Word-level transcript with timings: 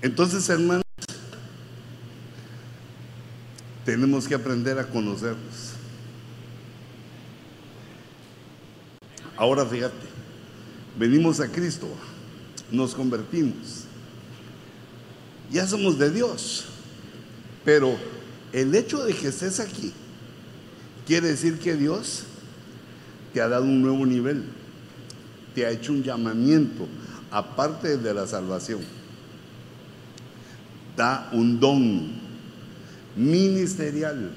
Entonces, 0.00 0.48
hermanos, 0.48 0.84
tenemos 3.84 4.28
que 4.28 4.34
aprender 4.34 4.78
a 4.78 4.86
conocernos. 4.86 5.72
Ahora 9.36 9.64
fíjate, 9.64 9.94
venimos 10.98 11.40
a 11.40 11.48
Cristo, 11.48 11.88
nos 12.70 12.94
convertimos, 12.94 13.84
ya 15.50 15.66
somos 15.66 15.98
de 15.98 16.10
Dios, 16.10 16.66
pero 17.64 17.96
el 18.52 18.74
hecho 18.74 19.04
de 19.04 19.14
que 19.14 19.28
estés 19.28 19.60
aquí 19.60 19.92
quiere 21.06 21.28
decir 21.28 21.58
que 21.58 21.74
Dios 21.74 22.24
te 23.32 23.40
ha 23.40 23.48
dado 23.48 23.62
un 23.62 23.80
nuevo 23.80 24.04
nivel, 24.04 24.44
te 25.54 25.64
ha 25.64 25.70
hecho 25.70 25.92
un 25.92 26.02
llamamiento, 26.02 26.86
aparte 27.30 27.96
de 27.96 28.12
la 28.12 28.26
salvación. 28.26 28.97
Da 30.98 31.30
un 31.30 31.60
don 31.60 32.10
ministerial, 33.14 34.32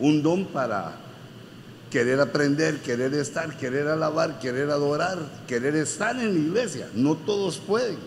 un 0.00 0.22
don 0.24 0.44
para 0.46 0.96
querer 1.88 2.18
aprender, 2.18 2.80
querer 2.80 3.14
estar, 3.14 3.56
querer 3.56 3.86
alabar, 3.86 4.40
querer 4.40 4.68
adorar, 4.70 5.18
querer 5.46 5.76
estar 5.76 6.18
en 6.18 6.34
la 6.34 6.40
iglesia. 6.40 6.88
No 6.94 7.14
todos 7.14 7.58
pueden. 7.58 7.98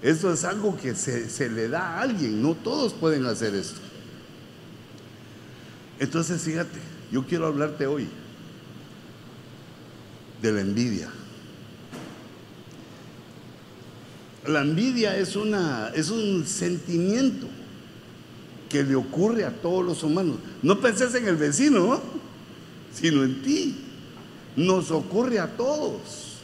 Esto 0.00 0.32
es 0.32 0.44
algo 0.44 0.78
que 0.78 0.94
se, 0.94 1.28
se, 1.28 1.50
le 1.50 1.68
da 1.68 1.80
a 1.80 2.00
alguien, 2.00 2.40
no 2.40 2.54
todos 2.54 2.94
pueden 2.94 3.26
hacer 3.26 3.54
esto. 3.54 3.80
Entonces, 5.98 6.40
fíjate, 6.40 6.78
yo 7.12 7.26
quiero 7.26 7.46
hablarte 7.46 7.86
hoy 7.86 8.08
de 10.40 10.52
la 10.52 10.62
envidia. 10.62 11.10
La 14.48 14.62
envidia 14.62 15.16
es, 15.16 15.36
una, 15.36 15.90
es 15.94 16.08
un 16.10 16.46
sentimiento 16.46 17.46
que 18.70 18.82
le 18.82 18.96
ocurre 18.96 19.44
a 19.44 19.50
todos 19.50 19.84
los 19.84 20.02
humanos. 20.02 20.36
No 20.62 20.80
penses 20.80 21.14
en 21.14 21.28
el 21.28 21.36
vecino, 21.36 22.00
sino 22.92 23.24
en 23.24 23.42
ti. 23.42 23.76
Nos 24.56 24.90
ocurre 24.90 25.38
a 25.38 25.54
todos. 25.56 26.38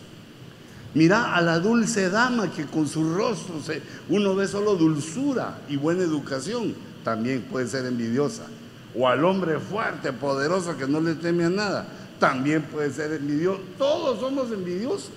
Mira 0.92 1.34
a 1.34 1.41
la 1.41 1.59
dulce 1.59 2.11
dama 2.11 2.53
que 2.53 2.67
con 2.67 2.87
su 2.87 3.14
rostro 3.14 3.61
se, 3.62 3.83
uno 4.09 4.34
ve 4.34 4.47
solo 4.47 4.77
dulzura 4.77 5.59
y 5.69 5.77
buena 5.77 6.03
educación. 6.03 6.75
También 7.03 7.42
puede 7.42 7.67
ser 7.69 7.86
envidiosa. 7.86 8.45
O 8.95 9.09
al 9.09 9.25
hombre 9.25 9.59
fuerte, 9.59 10.12
poderoso 10.12 10.77
que 10.77 10.86
no 10.86 11.01
le 11.01 11.14
teme 11.14 11.45
a 11.45 11.51
nada. 11.51 11.86
También 12.20 12.62
puede 12.62 12.92
ser 12.92 13.12
envidioso. 13.12 13.61
Todos 13.77 14.20
somos 14.20 14.53
envidiosos. 14.53 15.11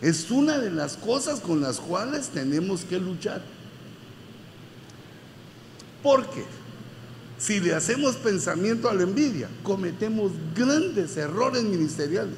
Es 0.00 0.30
una 0.30 0.58
de 0.58 0.70
las 0.70 0.96
cosas 0.96 1.40
con 1.40 1.60
las 1.60 1.80
cuales 1.80 2.28
tenemos 2.28 2.84
que 2.84 2.98
luchar. 2.98 3.42
Porque 6.02 6.44
si 7.38 7.60
le 7.60 7.74
hacemos 7.74 8.16
pensamiento 8.16 8.88
a 8.88 8.94
la 8.94 9.02
envidia, 9.02 9.48
cometemos 9.62 10.32
grandes 10.54 11.16
errores 11.16 11.62
ministeriales. 11.64 12.36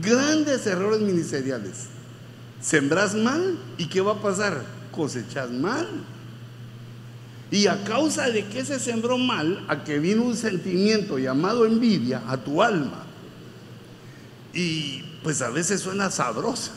Grandes 0.00 0.66
errores 0.66 1.00
ministeriales. 1.00 1.86
Sembras 2.60 3.14
mal 3.14 3.58
y 3.78 3.86
¿qué 3.86 4.00
va 4.00 4.12
a 4.12 4.22
pasar? 4.22 4.62
Cosechas 4.92 5.50
mal. 5.50 5.86
Y 7.50 7.66
a 7.66 7.82
causa 7.84 8.28
de 8.28 8.46
que 8.46 8.64
se 8.64 8.78
sembró 8.78 9.16
mal, 9.16 9.64
a 9.68 9.84
que 9.84 9.98
vino 9.98 10.22
un 10.22 10.36
sentimiento 10.36 11.18
llamado 11.18 11.64
envidia 11.64 12.22
a 12.28 12.36
tu 12.36 12.62
alma. 12.62 13.07
Y 14.52 15.02
pues 15.22 15.42
a 15.42 15.50
veces 15.50 15.80
suena 15.80 16.10
sabroso, 16.10 16.70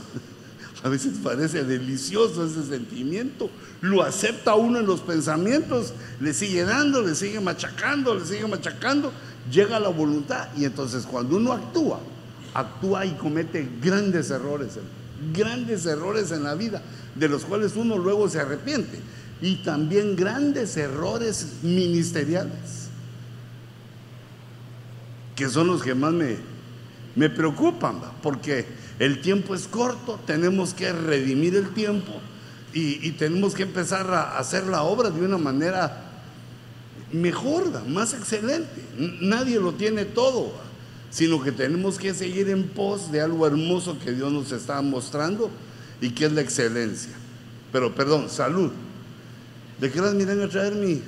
a 0.83 0.89
veces 0.89 1.13
parece 1.23 1.63
delicioso 1.63 2.45
ese 2.45 2.63
sentimiento. 2.63 3.49
Lo 3.81 4.03
acepta 4.03 4.55
uno 4.55 4.79
en 4.79 4.85
los 4.85 5.01
pensamientos, 5.01 5.93
le 6.19 6.33
sigue 6.33 6.63
dando, 6.63 7.01
le 7.01 7.15
sigue 7.15 7.39
machacando, 7.39 8.15
le 8.15 8.25
sigue 8.25 8.47
machacando, 8.47 9.11
llega 9.51 9.79
la 9.79 9.89
voluntad 9.89 10.49
y 10.57 10.65
entonces 10.65 11.05
cuando 11.05 11.37
uno 11.37 11.53
actúa, 11.53 11.99
actúa 12.53 13.05
y 13.05 13.11
comete 13.11 13.67
grandes 13.81 14.29
errores, 14.29 14.73
grandes 15.33 15.85
errores 15.85 16.31
en 16.31 16.43
la 16.43 16.55
vida, 16.55 16.81
de 17.15 17.29
los 17.29 17.45
cuales 17.45 17.75
uno 17.75 17.97
luego 17.97 18.29
se 18.29 18.39
arrepiente 18.39 18.99
y 19.41 19.55
también 19.63 20.15
grandes 20.15 20.77
errores 20.77 21.57
ministeriales, 21.63 22.89
que 25.35 25.49
son 25.49 25.67
los 25.67 25.81
que 25.81 25.95
más 25.95 26.13
me, 26.13 26.37
me 27.15 27.29
preocupan, 27.29 27.99
porque 28.21 28.65
el 28.99 29.21
tiempo 29.21 29.55
es 29.55 29.67
corto, 29.67 30.19
tenemos 30.25 30.73
que 30.73 30.91
redimir 30.91 31.55
el 31.55 31.73
tiempo 31.73 32.13
y, 32.73 33.11
tenemos 33.11 33.53
que 33.53 33.63
empezar 33.63 34.09
a 34.13 34.37
hacer 34.37 34.65
la 34.65 34.83
obra 34.83 35.09
de 35.09 35.21
una 35.21 35.37
manera 35.37 36.05
mejor, 37.11 37.85
más 37.87 38.13
excelente. 38.13 38.81
Nadie 39.19 39.59
lo 39.59 39.73
tiene 39.73 40.05
todo, 40.05 40.53
sino 41.09 41.41
que 41.41 41.51
tenemos 41.51 41.97
que 41.97 42.13
seguir 42.13 42.49
en 42.49 42.69
pos 42.69 43.11
de 43.11 43.21
algo 43.21 43.45
hermoso 43.45 43.99
que 43.99 44.13
Dios 44.13 44.31
nos 44.31 44.51
está 44.53 44.81
mostrando 44.81 45.49
y 45.99 46.11
que 46.11 46.25
es 46.25 46.31
la 46.31 46.41
excelencia. 46.41 47.11
Pero 47.73 47.93
perdón, 47.93 48.29
salud. 48.29 48.71
¿De 49.79 49.91
qué 49.91 49.99
las 49.99 50.13
miran 50.13 50.41
a 50.41 50.47
traer 50.47 50.75
mi? 50.75 51.01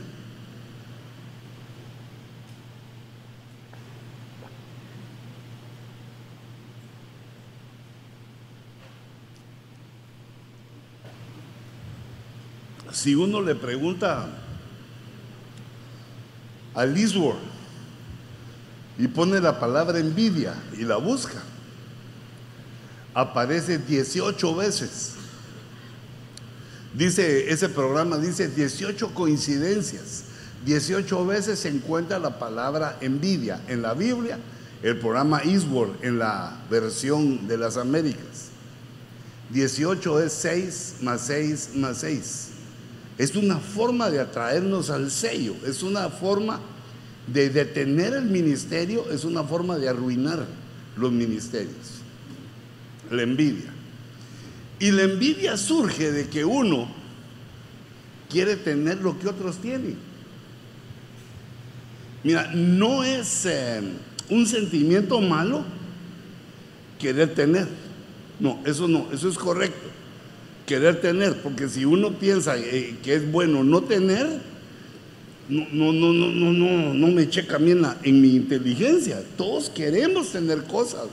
Si 13.04 13.14
uno 13.16 13.42
le 13.42 13.54
pregunta 13.54 14.30
a 16.74 16.86
Lisworth 16.86 17.38
y 18.98 19.10
pone 19.10 19.42
la 19.42 19.60
palabra 19.60 20.00
envidia 20.00 20.54
y 20.72 20.86
la 20.86 20.96
busca, 20.96 21.44
aparece 23.14 23.78
18 23.78 24.56
veces. 24.56 25.16
Dice, 26.94 27.52
ese 27.52 27.68
programa 27.68 28.18
dice 28.18 28.48
18 28.48 29.14
coincidencias. 29.14 30.24
18 30.64 31.26
veces 31.26 31.60
se 31.60 31.68
encuentra 31.68 32.20
la 32.20 32.40
palabra 32.40 33.00
envidia 33.02 33.60
en 33.68 33.82
la 33.82 33.96
Biblia, 33.96 34.40
el 34.82 34.98
programa 34.98 35.42
Eastward 35.44 35.98
en 36.04 36.20
la 36.20 36.58
versión 36.70 37.50
de 37.50 37.58
las 37.58 37.76
Américas. 37.76 38.52
18 39.50 40.22
es 40.22 40.32
6 40.32 40.96
más 41.02 41.20
6 41.28 41.72
más 41.76 41.98
6. 41.98 42.53
Es 43.18 43.36
una 43.36 43.58
forma 43.58 44.10
de 44.10 44.20
atraernos 44.20 44.90
al 44.90 45.12
sello, 45.12 45.56
es 45.66 45.84
una 45.84 46.10
forma 46.10 46.60
de 47.28 47.50
detener 47.50 48.14
el 48.14 48.26
ministerio, 48.26 49.10
es 49.12 49.24
una 49.24 49.44
forma 49.44 49.78
de 49.78 49.90
arruinar 49.90 50.46
los 50.98 51.12
ministerios. 51.12 52.02
La 53.12 53.22
envidia. 53.22 53.72
Y 54.80 54.92
la 54.92 55.04
envidia 55.04 55.56
surge 55.58 56.12
de 56.12 56.28
que 56.28 56.44
uno 56.44 56.88
quiere 58.30 58.56
tener 58.56 59.00
lo 59.02 59.18
que 59.20 59.28
otros 59.28 59.58
tienen. 59.58 59.96
Mira, 62.24 62.52
no 62.54 63.04
es 63.04 63.46
eh, 63.46 63.82
un 64.30 64.46
sentimiento 64.48 65.22
malo 65.22 65.64
querer 67.00 67.34
tener. 67.36 67.68
No, 68.40 68.60
eso 68.66 68.88
no, 68.88 69.12
eso 69.12 69.30
es 69.30 69.38
correcto. 69.38 69.90
Querer 70.66 71.02
tener, 71.02 71.42
porque 71.42 71.68
si 71.68 71.86
uno 71.86 72.14
piensa 72.14 72.58
eh, 72.58 72.98
que 73.04 73.16
es 73.16 73.32
bueno 73.32 73.64
no 73.64 73.84
tener, 73.84 74.42
no, 75.50 75.66
no, 75.72 75.92
no, 75.92 76.14
no, 76.14 76.54
no, 76.54 76.94
no, 76.94 77.08
me 77.08 77.30
checa 77.30 77.60
mí 77.60 77.72
en, 77.72 77.86
en 78.04 78.22
mi 78.22 78.36
inteligencia. 78.36 79.22
Todos 79.36 79.70
queremos 79.70 80.32
tener 80.32 80.64
cosas, 80.64 81.08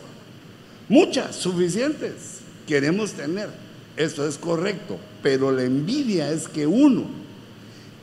muchas, 0.89 1.35
suficientes 1.37 2.41
queremos 2.71 3.15
tener. 3.15 3.49
Eso 3.97 4.27
es 4.27 4.39
correcto, 4.39 4.97
pero 5.25 5.51
la 5.51 5.65
envidia 5.65 6.31
es 6.31 6.47
que 6.47 6.69
uno 6.69 7.05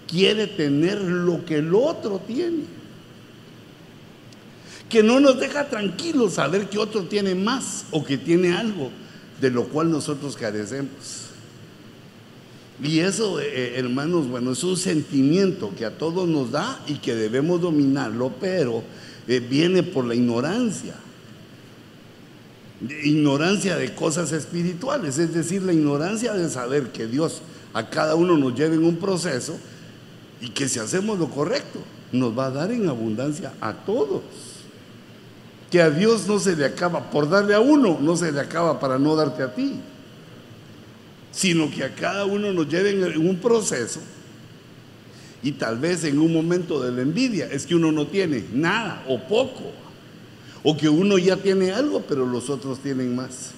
quiere 0.05 0.45
tener 0.45 0.99
lo 0.99 1.45
que 1.45 1.55
el 1.55 1.73
otro 1.73 2.19
tiene. 2.27 2.65
Que 4.89 5.01
no 5.03 5.21
nos 5.21 5.39
deja 5.39 5.69
tranquilos 5.69 6.33
saber 6.33 6.67
que 6.67 6.77
otro 6.77 7.03
tiene 7.03 7.33
más 7.33 7.85
o 7.91 8.03
que 8.03 8.17
tiene 8.17 8.55
algo 8.55 8.91
de 9.39 9.51
lo 9.51 9.63
cual 9.69 9.89
nosotros 9.89 10.35
carecemos. 10.35 11.26
Y 12.83 12.99
eso, 12.99 13.39
eh, 13.39 13.77
hermanos, 13.77 14.27
bueno, 14.27 14.51
es 14.51 14.63
un 14.63 14.77
sentimiento 14.77 15.71
que 15.75 15.85
a 15.85 15.97
todos 15.97 16.27
nos 16.27 16.51
da 16.51 16.79
y 16.87 16.95
que 16.95 17.15
debemos 17.15 17.61
dominarlo, 17.61 18.31
pero 18.39 18.83
eh, 19.27 19.39
viene 19.39 19.83
por 19.83 20.05
la 20.05 20.15
ignorancia 20.15 20.95
ignorancia 23.03 23.75
de 23.75 23.93
cosas 23.95 24.31
espirituales, 24.31 25.17
es 25.17 25.33
decir, 25.33 25.63
la 25.63 25.73
ignorancia 25.73 26.33
de 26.33 26.49
saber 26.49 26.91
que 26.91 27.07
Dios 27.07 27.41
a 27.73 27.89
cada 27.89 28.15
uno 28.15 28.37
nos 28.37 28.55
lleva 28.55 28.75
en 28.75 28.83
un 28.83 28.97
proceso 28.97 29.57
y 30.41 30.49
que 30.49 30.67
si 30.67 30.79
hacemos 30.79 31.17
lo 31.17 31.29
correcto, 31.29 31.79
nos 32.11 32.37
va 32.37 32.45
a 32.47 32.51
dar 32.51 32.71
en 32.71 32.87
abundancia 32.87 33.53
a 33.59 33.73
todos. 33.73 34.21
Que 35.71 35.81
a 35.81 35.89
Dios 35.89 36.27
no 36.27 36.39
se 36.39 36.55
le 36.55 36.65
acaba 36.65 37.09
por 37.09 37.29
darle 37.29 37.53
a 37.53 37.59
uno, 37.59 37.97
no 37.99 38.15
se 38.15 38.31
le 38.31 38.39
acaba 38.39 38.79
para 38.79 38.97
no 38.97 39.15
darte 39.15 39.43
a 39.43 39.53
ti. 39.53 39.79
Sino 41.37 41.69
que 41.69 41.83
a 41.83 41.93
cada 41.93 42.25
uno 42.25 42.51
nos 42.51 42.67
lleven 42.67 43.03
en 43.03 43.29
un 43.29 43.37
proceso 43.37 43.99
y 45.43 45.51
tal 45.51 45.77
vez 45.77 46.03
en 46.03 46.17
un 46.17 46.33
momento 46.33 46.81
de 46.81 46.91
la 46.91 47.03
envidia 47.03 47.47
es 47.51 47.67
que 47.67 47.75
uno 47.75 47.91
no 47.91 48.07
tiene 48.07 48.43
nada 48.51 49.05
o 49.07 49.19
poco, 49.19 49.71
o 50.63 50.75
que 50.75 50.89
uno 50.89 51.19
ya 51.19 51.37
tiene 51.37 51.71
algo 51.71 52.01
pero 52.09 52.25
los 52.25 52.49
otros 52.49 52.79
tienen 52.79 53.15
más. 53.15 53.51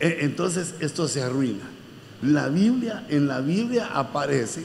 E, 0.00 0.18
entonces 0.20 0.74
esto 0.80 1.08
se 1.08 1.22
arruina. 1.22 1.64
La 2.20 2.50
Biblia, 2.50 3.06
en 3.08 3.26
la 3.26 3.40
Biblia 3.40 3.86
aparece, 3.94 4.64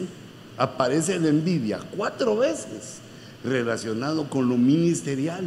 aparece 0.57 1.17
la 1.17 1.29
envidia 1.29 1.79
cuatro 1.95 2.35
veces 2.35 2.97
relacionado 3.41 4.29
con 4.29 4.49
lo 4.49 4.57
ministerial. 4.57 5.45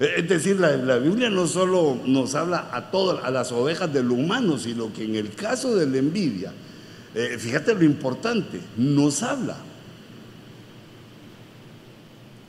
Es 0.00 0.26
decir, 0.26 0.58
la, 0.58 0.96
Biblia 0.96 1.28
no 1.28 1.46
solo 1.46 1.98
nos 2.06 2.34
habla 2.34 2.70
a 2.72 2.90
todas, 2.90 3.22
a 3.22 3.30
las 3.30 3.52
ovejas 3.52 3.92
del 3.92 4.10
humano, 4.10 4.58
sino 4.58 4.90
que 4.94 5.04
en 5.04 5.14
el 5.14 5.34
caso 5.34 5.76
de 5.76 5.86
la 5.86 5.98
envidia, 5.98 6.54
eh, 7.14 7.36
fíjate 7.38 7.74
lo 7.74 7.84
importante, 7.84 8.60
nos 8.78 9.22
habla 9.22 9.58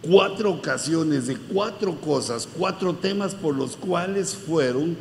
cuatro 0.02 0.52
ocasiones 0.52 1.28
de 1.28 1.36
cuatro 1.36 2.00
cosas, 2.00 2.48
cuatro 2.58 2.96
temas 2.96 3.36
por 3.36 3.54
los 3.54 3.76
cuales 3.76 4.34
fueron 4.34 4.96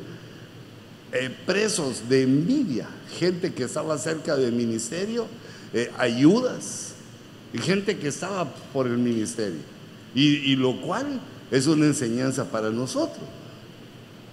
eh, 1.12 1.30
presos 1.46 2.08
de 2.08 2.22
envidia, 2.22 2.88
gente 3.16 3.54
que 3.54 3.62
estaba 3.62 3.96
cerca 3.96 4.34
del 4.36 4.52
ministerio, 4.52 5.28
eh, 5.72 5.88
ayudas, 5.96 6.94
y 7.52 7.58
gente 7.58 7.96
que 7.96 8.08
estaba 8.08 8.52
por 8.72 8.88
el 8.88 8.98
ministerio. 8.98 9.79
Y 10.14 10.56
lo 10.56 10.80
cual 10.80 11.20
es 11.50 11.66
una 11.66 11.86
enseñanza 11.86 12.50
para 12.50 12.70
nosotros 12.70 13.24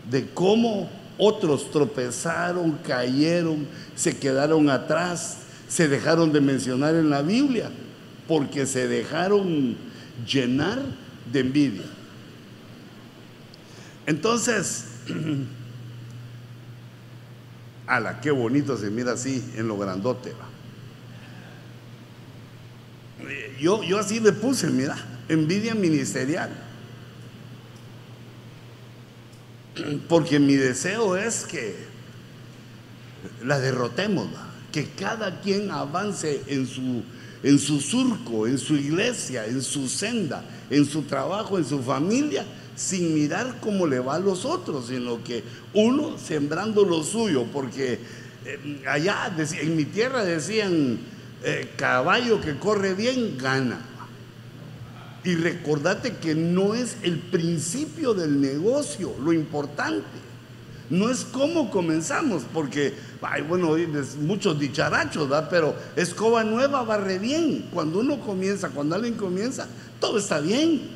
de 0.09 0.29
cómo 0.29 0.89
otros 1.17 1.71
tropezaron, 1.71 2.73
cayeron, 2.85 3.67
se 3.95 4.17
quedaron 4.17 4.69
atrás, 4.69 5.39
se 5.67 5.87
dejaron 5.87 6.31
de 6.31 6.41
mencionar 6.41 6.95
en 6.95 7.09
la 7.09 7.21
Biblia, 7.21 7.69
porque 8.27 8.65
se 8.65 8.87
dejaron 8.87 9.75
llenar 10.25 10.79
de 11.31 11.39
envidia. 11.39 11.85
Entonces, 14.05 14.85
ala, 17.87 18.21
qué 18.21 18.31
bonito 18.31 18.77
se 18.77 18.89
mira 18.89 19.13
así 19.13 19.43
en 19.55 19.67
lo 19.67 19.77
grandote. 19.77 20.33
Yo, 23.59 23.83
yo 23.83 23.97
así 23.97 24.19
le 24.19 24.31
puse, 24.31 24.67
mira, 24.67 24.95
envidia 25.29 25.75
ministerial. 25.75 26.67
porque 30.07 30.39
mi 30.39 30.55
deseo 30.55 31.15
es 31.15 31.43
que 31.45 31.75
la 33.43 33.59
derrotemos, 33.59 34.27
que 34.71 34.89
cada 34.89 35.41
quien 35.41 35.71
avance 35.71 36.41
en 36.47 36.67
su, 36.67 37.03
en 37.43 37.59
su 37.59 37.79
surco, 37.79 38.47
en 38.47 38.57
su 38.57 38.75
iglesia, 38.75 39.45
en 39.45 39.61
su 39.61 39.87
senda, 39.87 40.43
en 40.69 40.85
su 40.85 41.03
trabajo, 41.03 41.57
en 41.57 41.65
su 41.65 41.81
familia, 41.81 42.45
sin 42.75 43.13
mirar 43.13 43.57
cómo 43.59 43.87
le 43.87 43.99
va 43.99 44.15
a 44.15 44.19
los 44.19 44.45
otros, 44.45 44.87
sino 44.87 45.23
que 45.23 45.43
uno 45.73 46.17
sembrando 46.17 46.83
lo 46.83 47.03
suyo, 47.03 47.45
porque 47.51 47.99
eh, 48.45 48.83
allá 48.87 49.35
en 49.37 49.75
mi 49.75 49.85
tierra 49.85 50.23
decían, 50.23 50.99
eh, 51.43 51.71
caballo 51.75 52.41
que 52.41 52.57
corre 52.57 52.93
bien 52.93 53.37
gana. 53.37 53.79
Y 55.27 55.35
recordate 55.35 56.15
que 56.15 56.35
no 56.35 56.73
es 56.73 56.95
el 57.03 57.19
principio 57.19 58.13
del 58.13 58.39
negocio 58.39 59.13
lo 59.21 59.33
importante. 59.33 60.05
No 60.89 61.09
es 61.09 61.25
cómo 61.25 61.69
comenzamos, 61.69 62.43
porque, 62.53 62.93
ay, 63.21 63.41
bueno, 63.41 63.75
muchos 64.21 64.57
dicharachos, 64.57 65.27
¿verdad? 65.27 65.49
Pero 65.49 65.75
escoba 65.97 66.45
nueva 66.45 66.81
barre 66.83 67.19
bien. 67.19 67.67
Cuando 67.73 67.99
uno 67.99 68.21
comienza, 68.21 68.69
cuando 68.69 68.95
alguien 68.95 69.15
comienza, 69.15 69.67
todo 69.99 70.17
está 70.17 70.39
bien. 70.39 70.91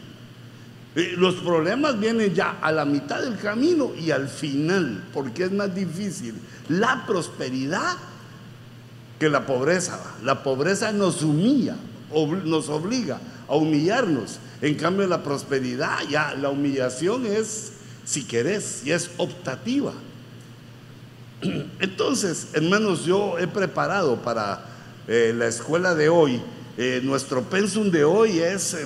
Eh, 0.96 1.14
los 1.18 1.36
problemas 1.36 2.00
vienen 2.00 2.34
ya 2.34 2.52
a 2.62 2.72
la 2.72 2.86
mitad 2.86 3.22
del 3.22 3.38
camino 3.38 3.92
y 4.00 4.12
al 4.12 4.30
final, 4.30 5.10
porque 5.12 5.44
es 5.44 5.52
más 5.52 5.76
difícil 5.76 6.36
la 6.70 7.06
prosperidad 7.06 7.98
que 9.20 9.28
la 9.28 9.46
pobreza. 9.46 10.00
La 10.24 10.42
pobreza 10.42 10.94
nos 10.94 11.22
humilla, 11.22 11.76
nos 12.46 12.70
obliga 12.70 13.20
a 13.52 13.56
humillarnos. 13.56 14.40
En 14.62 14.76
cambio, 14.76 15.06
la 15.08 15.24
prosperidad, 15.24 16.08
ya 16.10 16.34
la 16.36 16.50
humillación 16.50 17.26
es, 17.26 17.74
si 18.06 18.24
querés, 18.24 18.84
y 18.86 18.92
es 18.92 19.12
optativa. 19.18 19.92
Entonces, 21.80 22.48
hermanos, 22.54 23.04
yo 23.06 23.38
he 23.38 23.48
preparado 23.48 24.22
para 24.22 24.64
eh, 25.08 25.34
la 25.38 25.48
escuela 25.48 25.94
de 25.96 26.08
hoy. 26.08 26.42
Eh, 26.78 27.02
nuestro 27.04 27.44
pensum 27.44 27.92
de 27.92 28.06
hoy 28.06 28.40
es 28.40 28.78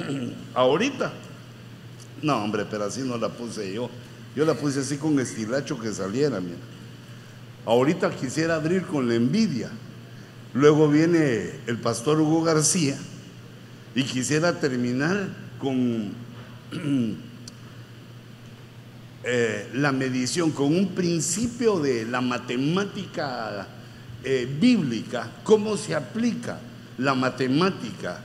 ahorita. 0.54 1.12
No, 2.20 2.42
hombre, 2.42 2.66
pero 2.68 2.86
así 2.86 3.02
no 3.02 3.16
la 3.18 3.28
puse 3.28 3.72
yo. 3.72 3.88
Yo 4.34 4.44
la 4.44 4.54
puse 4.54 4.80
así 4.80 4.96
con 4.96 5.18
estilacho 5.20 5.78
que 5.78 5.92
saliera, 5.92 6.40
mira. 6.40 6.58
Ahorita 7.64 8.10
quisiera 8.10 8.56
abrir 8.56 8.82
con 8.82 9.08
la 9.08 9.14
envidia. 9.14 9.70
Luego 10.54 10.88
viene 10.88 11.52
el 11.68 11.78
pastor 11.78 12.20
Hugo 12.20 12.42
García 12.42 12.98
y 13.98 14.04
quisiera 14.04 14.60
terminar 14.60 15.28
con 15.58 16.12
eh, 19.24 19.68
la 19.74 19.90
medición, 19.90 20.52
con 20.52 20.66
un 20.66 20.90
principio 20.90 21.80
de 21.80 22.04
la 22.04 22.20
matemática 22.20 23.66
eh, 24.22 24.48
bíblica, 24.60 25.28
cómo 25.42 25.76
se 25.76 25.96
aplica 25.96 26.60
la 26.96 27.16
matemática, 27.16 28.20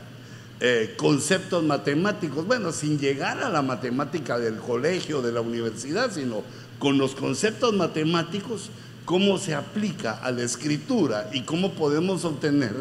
eh, 0.59 0.93
conceptos 0.95 1.63
matemáticos, 1.63 2.45
bueno, 2.45 2.71
sin 2.71 2.99
llegar 2.99 3.41
a 3.41 3.49
la 3.49 3.63
matemática 3.63 4.37
del 4.37 4.57
colegio, 4.57 5.23
de 5.23 5.31
la 5.31 5.41
universidad, 5.41 6.11
sino 6.11 6.43
con 6.77 6.99
los 6.99 7.15
conceptos 7.15 7.73
matemáticos, 7.73 8.69
cómo 9.05 9.39
se 9.39 9.55
aplica 9.55 10.19
a 10.19 10.29
la 10.29 10.43
escritura 10.43 11.31
y 11.33 11.41
cómo 11.41 11.73
podemos 11.73 12.25
obtener 12.25 12.75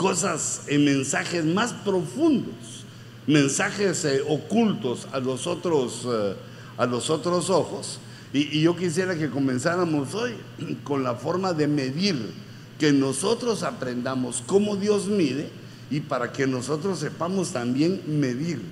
cosas 0.00 0.62
en 0.66 0.86
mensajes 0.86 1.44
más 1.44 1.74
profundos, 1.74 2.86
mensajes 3.26 4.02
eh, 4.06 4.22
ocultos 4.26 5.06
a 5.12 5.20
los 5.20 5.46
otros, 5.46 6.08
eh, 6.10 6.34
a 6.78 6.86
los 6.86 7.10
otros 7.10 7.50
ojos. 7.50 8.00
Y, 8.32 8.62
yo 8.62 8.74
quisiera 8.74 9.14
que 9.14 9.28
comenzáramos 9.28 10.14
hoy 10.14 10.32
con 10.84 11.04
la 11.04 11.16
forma 11.16 11.52
de 11.52 11.68
medir, 11.68 12.32
que 12.78 12.94
nosotros 12.94 13.62
aprendamos 13.62 14.42
cómo 14.46 14.74
Dios 14.74 15.06
mide 15.06 15.50
y 15.90 16.00
para 16.00 16.32
que 16.32 16.46
nosotros 16.46 16.98
sepamos 16.98 17.52
también 17.52 18.00
medir. 18.06 18.62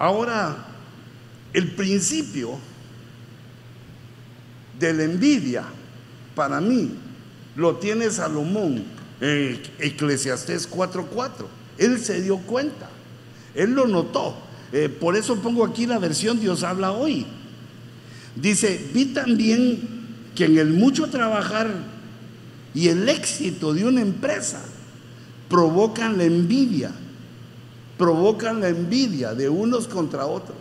Ahora, 0.00 0.66
el 1.52 1.70
principio 1.76 2.58
de 4.80 4.92
la 4.94 5.04
envidia, 5.04 5.62
para 6.34 6.60
mí, 6.60 6.90
lo 7.56 7.76
tiene 7.76 8.10
Salomón 8.10 8.84
en 9.20 9.60
Eclesiastés 9.78 10.68
4:4. 10.68 11.46
Él 11.78 11.98
se 11.98 12.22
dio 12.22 12.38
cuenta, 12.38 12.88
él 13.54 13.72
lo 13.72 13.86
notó. 13.86 14.36
Eh, 14.72 14.88
por 14.88 15.16
eso 15.16 15.36
pongo 15.36 15.64
aquí 15.64 15.86
la 15.86 15.98
versión 15.98 16.40
Dios 16.40 16.62
habla 16.62 16.92
hoy. 16.92 17.26
Dice, 18.34 18.90
vi 18.94 19.06
también 19.06 19.80
que 20.34 20.46
en 20.46 20.58
el 20.58 20.70
mucho 20.70 21.08
trabajar 21.08 21.70
y 22.74 22.88
el 22.88 23.06
éxito 23.08 23.74
de 23.74 23.84
una 23.84 24.00
empresa 24.00 24.62
provocan 25.50 26.16
la 26.16 26.24
envidia, 26.24 26.90
provocan 27.98 28.60
la 28.60 28.68
envidia 28.68 29.34
de 29.34 29.50
unos 29.50 29.86
contra 29.86 30.24
otros. 30.24 30.56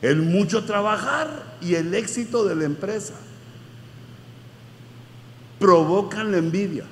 El 0.00 0.22
mucho 0.22 0.64
trabajar 0.64 1.56
y 1.60 1.74
el 1.74 1.94
éxito 1.94 2.44
de 2.44 2.56
la 2.56 2.64
empresa 2.64 3.14
provocan 5.58 6.32
la 6.32 6.38
envidia. 6.38 6.84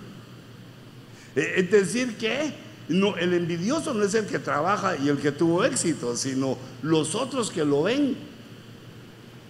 Eh, 1.36 1.54
es 1.56 1.70
decir, 1.70 2.16
que 2.16 2.52
no, 2.88 3.16
el 3.16 3.34
envidioso 3.34 3.94
no 3.94 4.04
es 4.04 4.14
el 4.14 4.26
que 4.26 4.38
trabaja 4.38 4.96
y 4.96 5.08
el 5.08 5.18
que 5.18 5.32
tuvo 5.32 5.64
éxito, 5.64 6.16
sino 6.16 6.58
los 6.82 7.14
otros 7.14 7.50
que 7.50 7.64
lo 7.64 7.84
ven 7.84 8.16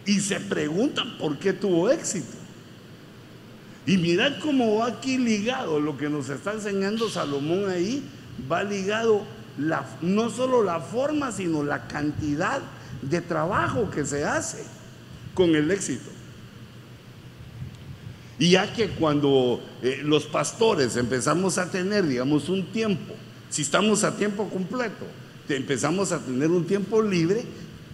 y 0.07 0.21
se 0.21 0.41
preguntan 0.41 1.17
por 1.19 1.39
qué 1.39 1.53
tuvo 1.53 1.91
éxito. 1.91 2.37
Y 3.85 3.97
mirad 3.97 4.39
cómo 4.41 4.77
va 4.77 4.87
aquí 4.87 5.19
ligado 5.19 5.81
lo 5.81 5.97
que 5.97 6.09
nos 6.09 6.29
está 6.29 6.53
enseñando 6.53 7.09
Salomón 7.09 7.69
ahí, 7.69 8.03
va 8.51 8.63
ligado 8.63 9.25
la, 9.59 9.85
no 10.01 10.31
solo 10.31 10.63
la 10.63 10.81
forma, 10.81 11.33
sino 11.33 11.65
la 11.65 11.89
cantidad 11.89 12.61
de 13.03 13.21
trabajo 13.21 13.91
que 13.91 14.05
se 14.05 14.25
hace 14.25 14.65
con 15.35 15.57
el 15.57 15.71
éxito. 15.71 16.12
Y 18.43 18.51
ya 18.51 18.73
que 18.73 18.89
cuando 18.89 19.63
eh, 19.85 20.01
los 20.03 20.25
pastores 20.25 20.97
empezamos 20.97 21.59
a 21.59 21.71
tener, 21.71 22.05
digamos, 22.05 22.49
un 22.49 22.73
tiempo, 22.73 23.15
si 23.49 23.63
estamos 23.63 24.03
a 24.03 24.17
tiempo 24.17 24.49
completo, 24.49 25.07
empezamos 25.49 26.11
a 26.11 26.19
tener 26.19 26.51
un 26.51 26.67
tiempo 26.67 27.01
libre, 27.01 27.45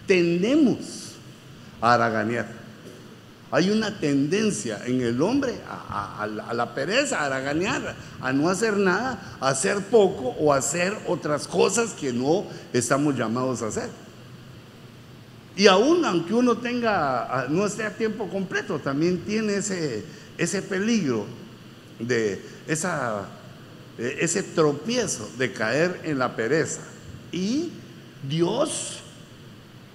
tendemos 0.07 1.17
a 1.83 1.93
haraganear. 1.93 2.49
Hay 3.51 3.69
una 3.69 4.01
tendencia 4.01 4.81
en 4.87 5.03
el 5.03 5.21
hombre 5.21 5.53
a, 5.69 6.27
la 6.55 6.75
pereza, 6.75 7.21
a 7.21 7.27
haraganear, 7.27 7.95
a 8.19 8.33
no 8.33 8.49
hacer 8.49 8.79
nada, 8.79 9.37
a 9.41 9.51
hacer 9.51 9.77
poco 9.91 10.29
o 10.41 10.55
a 10.55 10.57
hacer 10.57 10.97
otras 11.09 11.47
cosas 11.47 11.91
que 11.91 12.11
no 12.11 12.47
estamos 12.73 13.15
llamados 13.15 13.61
a 13.61 13.67
hacer. 13.67 13.91
Y 15.59 15.67
aún 15.67 16.05
aunque 16.07 16.33
uno 16.33 16.57
tenga, 16.57 17.49
no 17.51 17.67
esté 17.67 17.85
a 17.85 17.95
tiempo 17.95 18.29
completo, 18.29 18.79
también 18.79 19.19
tiene 19.25 19.57
ese, 19.57 20.05
ese 20.39 20.63
peligro 20.63 21.27
de 21.99 22.41
esa, 22.67 23.29
ese 23.99 24.43
tropiezo 24.43 25.29
de 25.37 25.53
caer 25.53 26.01
en 26.05 26.19
la 26.19 26.35
pereza. 26.35 26.81
Y 27.33 27.71
Dios, 28.27 29.01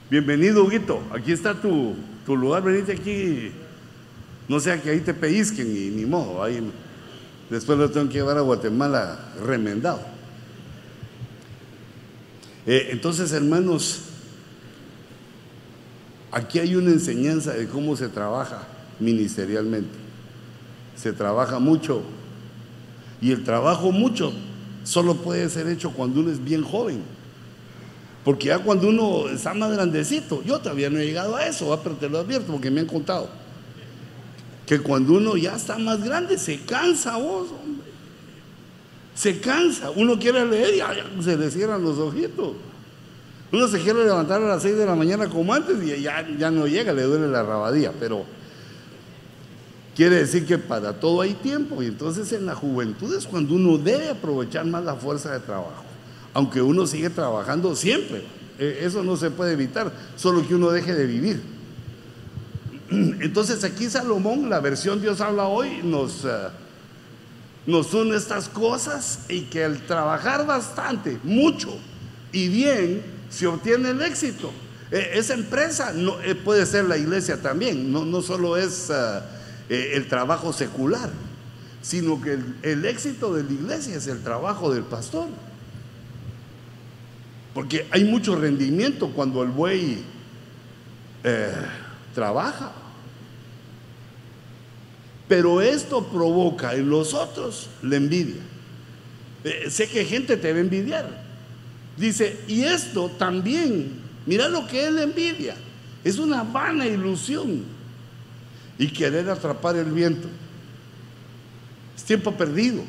bienvenido 0.10 0.64
Huguito, 0.64 1.02
aquí 1.12 1.32
está 1.32 1.60
tu, 1.60 1.96
tu 2.26 2.36
lugar, 2.36 2.62
venite 2.62 2.92
aquí, 2.92 3.52
no 4.48 4.60
sea 4.60 4.80
que 4.82 4.92
ahí 4.92 5.00
te 5.00 5.14
pellizquen 5.14 5.98
ni 5.98 6.06
modo, 6.06 6.44
ahí 6.44 6.62
después 7.50 7.78
lo 7.78 7.90
tengo 7.90 8.08
que 8.08 8.16
llevar 8.16 8.38
a 8.38 8.42
Guatemala 8.42 9.34
remendado. 9.44 10.02
Eh, 12.66 12.90
entonces, 12.92 13.32
hermanos, 13.32 14.04
Aquí 16.34 16.58
hay 16.58 16.76
una 16.76 16.90
enseñanza 16.90 17.54
de 17.54 17.68
cómo 17.68 17.96
se 17.96 18.10
trabaja 18.10 18.64
ministerialmente. 19.00 20.03
Se 20.96 21.14
trabaja 21.14 21.60
mucho. 21.60 22.02
Y 23.22 23.32
el 23.32 23.44
trabajo 23.44 23.92
mucho 23.92 24.34
solo 24.84 25.16
puede 25.16 25.50
ser 25.50 25.68
hecho 25.68 25.92
cuando 25.92 26.20
uno 26.20 26.32
es 26.32 26.44
bien 26.44 26.64
joven. 26.64 27.02
Porque 28.24 28.48
ya 28.48 28.60
cuando 28.60 28.88
uno 28.88 29.30
está 29.30 29.54
más 29.54 29.72
grandecito, 29.72 30.42
yo 30.44 30.60
todavía 30.60 30.90
no 30.90 31.00
he 31.00 31.06
llegado 31.06 31.36
a 31.36 31.46
eso, 31.46 31.78
pero 31.84 31.96
te 31.96 32.10
lo 32.10 32.20
advierto 32.20 32.52
porque 32.52 32.72
me 32.72 32.82
han 32.82 32.88
contado. 32.88 33.30
Que 34.66 34.80
cuando 34.80 35.14
uno 35.14 35.36
ya 35.36 35.56
está 35.56 35.78
más 35.78 36.04
grande 36.04 36.38
se 36.38 36.62
cansa 36.62 37.18
vos, 37.18 37.50
hombre. 37.52 37.92
Se 39.14 39.40
cansa. 39.40 39.92
Uno 39.92 40.18
quiere 40.18 40.46
leer 40.46 40.76
y 40.76 41.24
se 41.24 41.38
le 41.38 41.52
cierran 41.52 41.84
los 41.84 41.98
ojitos. 42.00 42.54
Uno 43.52 43.68
se 43.68 43.80
quiere 43.80 44.04
levantar 44.04 44.42
a 44.42 44.48
las 44.48 44.64
6 44.64 44.78
de 44.78 44.86
la 44.86 44.96
mañana 44.96 45.30
como 45.30 45.54
antes 45.54 45.78
y 45.84 46.02
ya, 46.02 46.28
ya 46.40 46.50
no 46.50 46.66
llega, 46.66 46.92
le 46.92 47.04
duele 47.04 47.28
la 47.28 47.44
rabadía, 47.44 47.92
pero 48.00 48.26
quiere 49.96 50.18
decir 50.18 50.46
que 50.46 50.58
para 50.58 50.94
todo 50.94 51.22
hay 51.22 51.34
tiempo 51.34 51.82
y 51.84 51.88
entonces 51.88 52.32
en 52.34 52.46
la 52.46 52.56
juventud 52.56 53.16
es 53.16 53.26
cuando 53.26 53.56
uno 53.56 53.78
debe 53.78 54.10
aprovechar 54.10 54.66
más 54.66 54.84
la 54.84 54.96
fuerza 54.96 55.32
de 55.32 55.40
trabajo, 55.40 55.84
aunque 56.34 56.62
uno 56.62 56.88
sigue 56.88 57.10
trabajando 57.10 57.76
siempre, 57.76 58.24
e, 58.58 58.80
eso 58.82 59.04
no 59.04 59.16
se 59.18 59.30
puede 59.30 59.54
evitar, 59.54 59.92
solo 60.16 60.48
que 60.48 60.56
uno 60.56 60.72
deje 60.72 60.94
de 60.94 61.06
vivir. 61.06 61.42
Entonces 62.90 63.64
aquí 63.64 63.90
Salomón, 63.90 64.50
la 64.50 64.60
versión 64.60 65.02
Dios 65.02 65.22
habla 65.22 65.48
hoy, 65.48 65.82
nos, 65.84 66.26
eh, 66.26 66.50
nos 67.66 67.94
estas 67.94 68.50
cosas 68.50 69.22
y 69.30 69.42
que 69.42 69.64
el 69.64 69.86
trabajar 69.86 70.46
bastante, 70.46 71.20
mucho 71.24 71.78
y 72.32 72.50
bien, 72.50 73.04
se 73.30 73.48
obtiene 73.48 73.92
el 73.92 74.02
éxito. 74.02 74.52
E, 74.92 75.18
esa 75.18 75.36
empresa 75.36 75.94
no, 75.94 76.20
eh, 76.22 76.36
puede 76.36 76.66
ser 76.66 76.86
la 76.86 76.98
iglesia 76.98 77.42
también, 77.42 77.92
no, 77.92 78.22
solo 78.22 78.58
es 78.58 78.90
ah, 78.92 79.24
eh, 79.70 79.92
el 79.96 80.08
trabajo 80.08 80.52
secular, 80.54 81.10
sino 81.82 82.22
que 82.22 82.38
el, 82.62 82.86
éxito 82.86 83.34
de 83.34 83.44
la 83.44 83.52
iglesia 83.52 83.96
es 83.96 84.08
el 84.08 84.22
trabajo 84.24 84.74
del 84.74 84.84
pastor. 84.84 85.28
Porque 87.54 87.88
hay 87.92 88.04
mucho 88.04 88.36
rendimiento 88.36 89.10
cuando 89.10 89.44
el 89.44 89.50
buey 89.50 90.04
eh, 91.24 91.52
trabaja. 92.14 92.72
Pero 95.28 95.62
esto 95.62 96.06
provoca 96.08 96.74
en 96.74 96.90
los 96.90 97.14
otros 97.14 97.70
la 97.82 97.96
envidia. 97.96 98.42
sé 99.70 99.88
que 99.88 100.04
gente 100.06 100.38
te 100.38 100.52
va 100.52 100.58
a 100.58 100.62
envidiar. 100.62 101.24
Dice, 101.98 102.40
y 102.48 102.64
esto 102.64 103.10
también, 103.18 104.02
mira 104.26 104.48
lo 104.48 104.68
que 104.68 104.88
él 104.88 104.98
envidia, 105.00 105.56
es 106.04 106.18
una 106.18 106.44
vana 106.44 106.86
ilusión 106.86 107.64
y 108.78 108.88
querer 108.88 109.30
atrapar 109.30 109.76
el 109.76 109.92
viento. 109.92 110.28
Es 111.96 112.04
tiempo 112.04 112.34
perdido. 112.34 112.84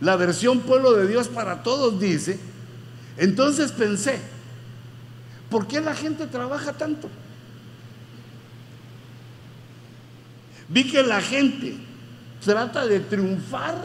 La 0.00 0.16
versión 0.16 0.60
pueblo 0.60 0.92
de 0.92 1.06
Dios 1.08 1.28
para 1.28 1.62
todos 1.62 2.00
dice, 2.00 2.38
entonces 3.16 3.72
pensé, 3.72 4.20
¿por 5.50 5.66
qué 5.66 5.80
la 5.80 5.94
gente 5.94 6.26
trabaja 6.26 6.72
tanto? 6.72 7.08
Vi 10.68 10.84
que 10.84 11.02
la 11.02 11.20
gente 11.20 11.74
trata 12.44 12.86
de 12.86 13.00
triunfar 13.00 13.76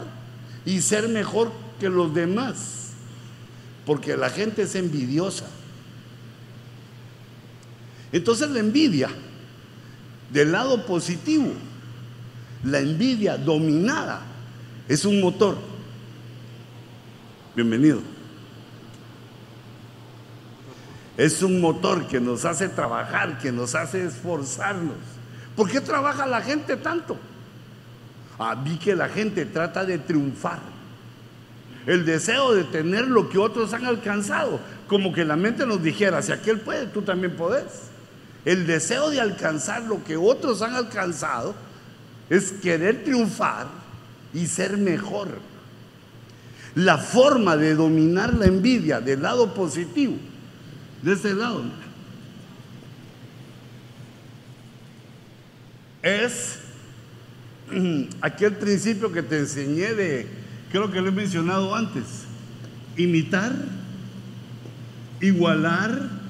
y 0.64 0.80
ser 0.80 1.08
mejor 1.08 1.50
que 1.80 1.88
los 1.88 2.14
demás 2.14 2.84
porque 3.84 4.16
la 4.16 4.30
gente 4.30 4.62
es 4.62 4.74
envidiosa. 4.74 5.46
Entonces 8.12 8.48
la 8.50 8.60
envidia, 8.60 9.08
del 10.34 10.50
lado 10.50 10.84
positivo, 10.84 11.52
la 12.64 12.80
envidia 12.80 13.38
dominada 13.38 14.20
es 14.88 15.04
un 15.04 15.20
motor. 15.20 15.56
Bienvenido. 17.54 18.00
Es 21.16 21.40
un 21.40 21.60
motor 21.60 22.08
que 22.08 22.20
nos 22.20 22.44
hace 22.44 22.68
trabajar, 22.68 23.38
que 23.38 23.52
nos 23.52 23.76
hace 23.76 24.04
esforzarnos. 24.04 24.96
¿Por 25.54 25.70
qué 25.70 25.80
trabaja 25.80 26.26
la 26.26 26.42
gente 26.42 26.76
tanto? 26.76 27.16
Ah, 28.36 28.56
vi 28.56 28.76
que 28.76 28.96
la 28.96 29.08
gente 29.08 29.46
trata 29.46 29.84
de 29.84 29.98
triunfar 29.98 30.58
el 31.86 32.04
deseo 32.04 32.54
de 32.54 32.64
tener 32.64 33.06
lo 33.06 33.28
que 33.28 33.38
otros 33.38 33.72
han 33.72 33.84
alcanzado, 33.84 34.58
como 34.88 35.12
que 35.12 35.24
la 35.24 35.36
mente 35.36 35.64
nos 35.64 35.80
dijera, 35.80 36.22
si 36.22 36.32
aquel 36.32 36.58
puede, 36.58 36.86
tú 36.86 37.02
también 37.02 37.36
podés. 37.36 37.93
El 38.44 38.66
deseo 38.66 39.10
de 39.10 39.20
alcanzar 39.20 39.82
lo 39.82 40.04
que 40.04 40.16
otros 40.16 40.60
han 40.60 40.74
alcanzado 40.74 41.54
es 42.28 42.52
querer 42.52 43.04
triunfar 43.04 43.66
y 44.32 44.46
ser 44.46 44.76
mejor. 44.76 45.38
La 46.74 46.98
forma 46.98 47.56
de 47.56 47.74
dominar 47.74 48.34
la 48.34 48.46
envidia 48.46 49.00
del 49.00 49.22
lado 49.22 49.54
positivo, 49.54 50.16
de 51.02 51.12
ese 51.12 51.34
lado, 51.34 51.62
es 56.02 56.58
aquel 58.20 58.54
principio 58.56 59.10
que 59.10 59.22
te 59.22 59.38
enseñé 59.38 59.94
de 59.94 60.44
creo 60.70 60.90
que 60.90 61.00
lo 61.00 61.08
he 61.08 61.12
mencionado 61.12 61.74
antes, 61.74 62.24
imitar, 62.96 63.52
igualar 65.20 66.23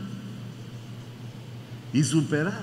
y 1.95 2.03
superar. 2.03 2.61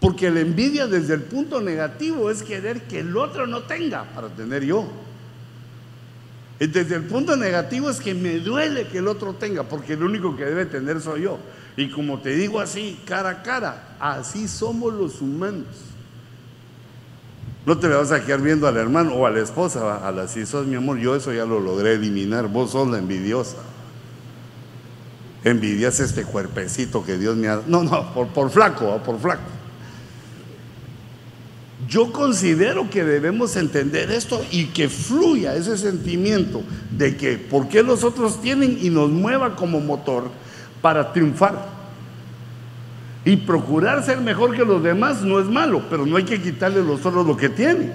Porque 0.00 0.30
la 0.30 0.40
envidia 0.40 0.86
desde 0.86 1.14
el 1.14 1.22
punto 1.22 1.60
negativo 1.60 2.30
es 2.30 2.42
querer 2.42 2.82
que 2.82 3.00
el 3.00 3.16
otro 3.16 3.46
no 3.46 3.62
tenga 3.62 4.04
para 4.14 4.28
tener 4.28 4.64
yo. 4.64 4.88
Desde 6.58 6.96
el 6.96 7.04
punto 7.04 7.36
negativo 7.36 7.88
es 7.90 8.00
que 8.00 8.14
me 8.14 8.40
duele 8.40 8.88
que 8.88 8.98
el 8.98 9.06
otro 9.06 9.34
tenga, 9.34 9.62
porque 9.62 9.92
el 9.92 10.02
único 10.02 10.34
que 10.34 10.44
debe 10.44 10.66
tener 10.66 11.00
soy 11.00 11.22
yo. 11.22 11.38
Y 11.76 11.90
como 11.90 12.18
te 12.20 12.30
digo 12.30 12.58
así, 12.58 12.98
cara 13.04 13.28
a 13.28 13.42
cara, 13.42 13.96
así 14.00 14.48
somos 14.48 14.92
los 14.94 15.20
humanos. 15.20 15.66
No 17.66 17.78
te 17.78 17.86
le 17.86 17.96
vas 17.96 18.10
a 18.12 18.24
quedar 18.24 18.40
viendo 18.40 18.66
al 18.66 18.78
hermano 18.78 19.12
o 19.14 19.26
a 19.26 19.30
la 19.30 19.40
esposa, 19.40 20.06
a 20.06 20.10
la 20.10 20.26
si 20.26 20.46
sos 20.46 20.66
mi 20.66 20.74
amor, 20.74 20.98
yo 20.98 21.14
eso 21.14 21.32
ya 21.34 21.44
lo 21.44 21.60
logré 21.60 21.92
eliminar, 21.94 22.48
vos 22.48 22.70
sos 22.70 22.88
la 22.88 22.98
envidiosa. 22.98 23.58
Envidias 25.44 26.00
este 26.00 26.24
cuerpecito 26.24 27.04
que 27.04 27.16
Dios 27.16 27.36
me 27.36 27.48
ha 27.48 27.56
dado. 27.56 27.64
No, 27.66 27.84
no, 27.84 28.12
por, 28.12 28.28
por 28.28 28.50
flaco, 28.50 29.00
por 29.04 29.20
flaco. 29.20 29.42
Yo 31.88 32.12
considero 32.12 32.90
que 32.90 33.04
debemos 33.04 33.56
entender 33.56 34.10
esto 34.10 34.44
y 34.50 34.66
que 34.66 34.88
fluya 34.88 35.54
ese 35.54 35.78
sentimiento 35.78 36.62
de 36.90 37.16
que 37.16 37.38
por 37.38 37.68
qué 37.68 37.82
los 37.82 38.04
otros 38.04 38.42
tienen 38.42 38.78
y 38.82 38.90
nos 38.90 39.10
mueva 39.10 39.54
como 39.56 39.80
motor 39.80 40.30
para 40.82 41.12
triunfar. 41.12 41.78
Y 43.24 43.36
procurar 43.36 44.04
ser 44.04 44.20
mejor 44.20 44.56
que 44.56 44.64
los 44.64 44.82
demás 44.82 45.22
no 45.22 45.38
es 45.38 45.46
malo, 45.46 45.82
pero 45.88 46.04
no 46.04 46.16
hay 46.16 46.24
que 46.24 46.40
quitarle 46.40 46.80
a 46.80 46.84
los 46.84 47.04
otros 47.04 47.26
lo 47.26 47.36
que 47.36 47.48
tienen. 47.48 47.92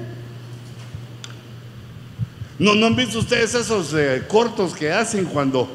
¿No, 2.57 2.75
¿No 2.75 2.87
han 2.87 2.95
visto 2.95 3.19
ustedes 3.19 3.53
esos 3.55 3.93
eh, 3.93 4.23
cortos 4.27 4.73
que 4.73 4.91
hacen 4.91 5.25
cuando 5.25 5.69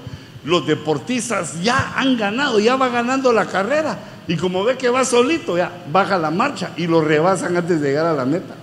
los 0.48 0.66
deportistas 0.66 1.62
ya 1.62 1.92
han 1.94 2.16
ganado, 2.16 2.58
ya 2.58 2.74
va 2.76 2.88
ganando 2.88 3.34
la 3.34 3.44
carrera 3.44 3.98
y 4.26 4.34
como 4.34 4.64
ve 4.64 4.78
que 4.78 4.88
va 4.88 5.04
solito, 5.04 5.58
ya 5.58 5.70
baja 5.92 6.16
la 6.16 6.30
marcha 6.30 6.72
y 6.78 6.86
lo 6.86 7.02
rebasan 7.02 7.54
antes 7.54 7.82
de 7.82 7.88
llegar 7.88 8.06
a 8.06 8.14
la 8.14 8.24
meta? 8.24 8.54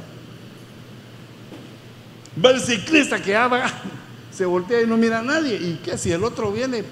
Va 2.43 2.49
el 2.49 2.59
ciclista 2.59 3.21
que 3.21 3.31
ya 3.31 3.47
va, 3.47 3.65
se 4.31 4.45
voltea 4.45 4.81
y 4.81 4.87
no 4.87 4.97
mira 4.97 5.19
a 5.19 5.21
nadie. 5.21 5.57
¿Y 5.57 5.79
qué 5.83 5.95
si 5.95 6.11
el 6.11 6.23
otro 6.23 6.51
viene? 6.51 6.83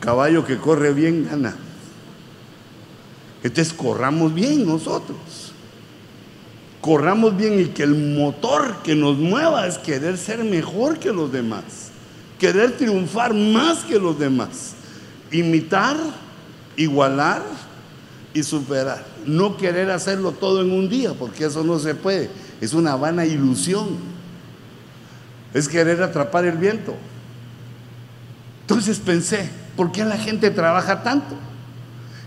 Caballo 0.00 0.44
que 0.44 0.56
corre 0.58 0.92
bien 0.92 1.28
gana. 1.30 1.54
Entonces 3.44 3.72
corramos 3.72 4.34
bien 4.34 4.66
nosotros. 4.66 5.52
Corramos 6.80 7.36
bien 7.36 7.60
y 7.60 7.66
que 7.66 7.84
el 7.84 7.94
motor 8.16 8.82
que 8.82 8.96
nos 8.96 9.16
mueva 9.16 9.68
es 9.68 9.78
querer 9.78 10.18
ser 10.18 10.42
mejor 10.42 10.98
que 10.98 11.12
los 11.12 11.30
demás. 11.30 11.85
Querer 12.38 12.76
triunfar 12.76 13.32
más 13.34 13.78
que 13.84 13.98
los 13.98 14.18
demás. 14.18 14.74
Imitar, 15.30 15.96
igualar 16.76 17.42
y 18.34 18.42
superar. 18.42 19.04
No 19.24 19.56
querer 19.56 19.90
hacerlo 19.90 20.32
todo 20.32 20.60
en 20.60 20.70
un 20.70 20.88
día, 20.88 21.14
porque 21.14 21.46
eso 21.46 21.64
no 21.64 21.78
se 21.78 21.94
puede. 21.94 22.30
Es 22.60 22.74
una 22.74 22.94
vana 22.96 23.24
ilusión. 23.24 23.96
Es 25.54 25.68
querer 25.68 26.02
atrapar 26.02 26.44
el 26.44 26.58
viento. 26.58 26.94
Entonces 28.62 28.98
pensé, 28.98 29.48
¿por 29.76 29.92
qué 29.92 30.04
la 30.04 30.18
gente 30.18 30.50
trabaja 30.50 31.02
tanto? 31.02 31.36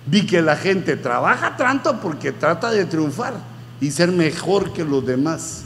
Vi 0.07 0.25
que 0.25 0.41
la 0.41 0.55
gente 0.55 0.95
trabaja 0.95 1.55
tanto 1.55 1.99
porque 2.01 2.31
trata 2.31 2.71
de 2.71 2.85
triunfar 2.85 3.35
y 3.79 3.91
ser 3.91 4.11
mejor 4.11 4.73
que 4.73 4.83
los 4.83 5.05
demás. 5.05 5.65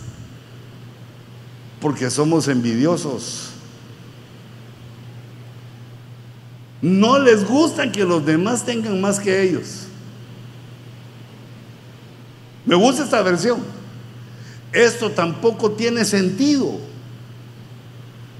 Porque 1.79 2.09
somos 2.09 2.49
envidiosos. 2.49 3.52
No 6.83 7.17
les 7.17 7.47
gusta 7.47 7.89
que 7.93 8.03
los 8.03 8.25
demás 8.25 8.65
tengan 8.65 8.99
más 8.99 9.17
que 9.17 9.41
ellos. 9.41 9.87
Me 12.65 12.75
gusta 12.75 13.05
esta 13.05 13.21
versión. 13.21 13.59
Esto 14.73 15.09
tampoco 15.09 15.71
tiene 15.71 16.03
sentido. 16.03 16.77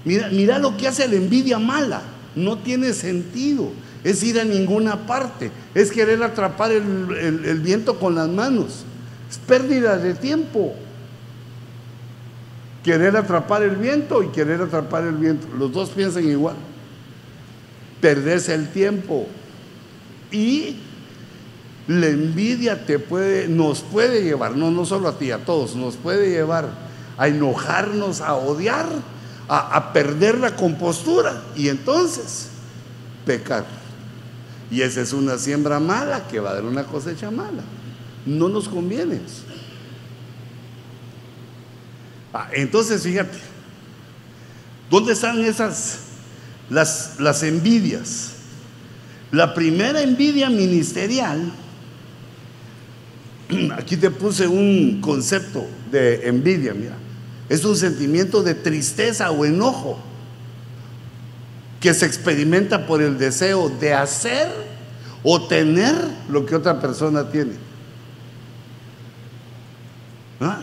Mira, 0.04 0.28
mira 0.30 0.60
lo 0.60 0.76
que 0.76 0.90
hace 0.90 1.08
la 1.08 1.16
envidia 1.16 1.58
mala. 1.58 2.02
No 2.36 2.58
tiene 2.58 2.92
sentido. 2.92 3.72
Es 4.04 4.22
ir 4.24 4.38
a 4.38 4.44
ninguna 4.44 5.08
parte. 5.08 5.50
Es 5.74 5.90
querer 5.90 6.22
atrapar 6.22 6.74
el, 6.74 7.62
viento 7.64 7.98
con 7.98 8.14
las 8.14 8.28
manos. 8.28 8.84
Es 9.32 9.38
pérdida 9.38 9.98
de 9.98 10.16
tiempo. 10.16 10.76
Querer 12.84 13.16
atrapar 13.16 13.64
el 13.64 13.78
viento 13.78 14.22
y 14.22 14.28
querer 14.28 14.62
atrapar 14.64 15.06
el 15.06 15.16
viento. 15.16 15.48
Los 15.58 15.72
dos 15.72 15.92
piensan 15.92 16.28
igual. 16.28 16.58
Perderse 18.04 18.54
el 18.54 18.68
tiempo. 18.68 19.30
Y 20.30 20.76
la 21.88 22.08
envidia 22.08 22.86
te 22.86 23.00
puede, 23.00 23.48
nos 23.48 23.80
puede 23.80 24.24
llevar, 24.24 24.58
no, 24.58 24.72
no 24.72 24.86
solo 24.86 25.08
a 25.08 25.18
ti, 25.18 25.32
a 25.32 25.46
todos, 25.46 25.78
nos 25.78 25.96
puede 25.96 26.30
llevar 26.30 26.68
a 27.18 27.30
enojarnos, 27.30 28.20
a 28.20 28.34
odiar, 28.34 28.88
a, 29.48 29.78
a 29.78 29.94
perder 29.94 30.40
la 30.40 30.58
compostura 30.58 31.44
y 31.56 31.70
entonces 31.70 32.50
pecar. 33.26 33.64
Y 34.70 34.82
esa 34.82 35.00
es 35.00 35.14
una 35.14 35.38
siembra 35.38 35.80
mala 35.80 36.28
que 36.28 36.42
va 36.42 36.50
a 36.50 36.56
dar 36.56 36.66
una 36.66 36.84
cosecha 36.84 37.32
mala. 37.32 37.64
No 38.26 38.50
nos 38.50 38.68
conviene. 38.68 39.22
Ah, 42.34 42.50
entonces, 42.52 43.04
fíjate, 43.04 43.38
¿dónde 44.90 45.14
están 45.14 45.40
esas, 45.42 46.00
las, 46.74 47.20
las 47.20 47.44
envidias? 47.44 48.32
La 49.32 49.54
primera 49.54 50.02
envidia 50.02 50.50
ministerial 50.50 51.52
aquí 53.78 53.98
te 53.98 54.10
puse 54.12 54.48
un 54.48 55.00
concepto 55.02 55.66
de 55.92 56.28
envidia, 56.28 56.74
mira. 56.74 56.96
Es 57.50 57.66
un 57.66 57.76
sentimiento 57.76 58.42
de 58.42 58.56
tristeza 58.56 59.32
o 59.32 59.46
enojo 59.46 60.00
que 61.80 61.94
se 61.94 62.06
experimenta 62.06 62.86
por 62.86 63.02
el 63.02 63.18
deseo 63.18 63.70
de 63.70 63.94
hacer 63.94 64.50
o 65.24 65.48
tener 65.48 65.94
lo 66.30 66.46
que 66.46 66.56
otra 66.56 66.80
persona 66.80 67.30
tiene. 67.30 67.54
¿Ah? 70.40 70.62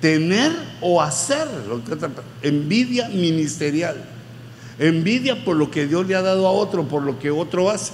Tener 0.00 0.52
o 0.80 1.00
hacer 1.00 1.46
lo 1.68 1.84
que 1.84 1.92
otra 1.94 2.10
Envidia 2.42 3.08
ministerial. 3.08 3.96
Envidia 4.78 5.44
por 5.44 5.56
lo 5.56 5.70
que 5.70 5.86
Dios 5.86 6.06
le 6.06 6.14
ha 6.14 6.22
dado 6.22 6.46
a 6.46 6.50
otro, 6.50 6.84
por 6.84 7.02
lo 7.02 7.18
que 7.18 7.30
otro 7.30 7.70
hace. 7.70 7.92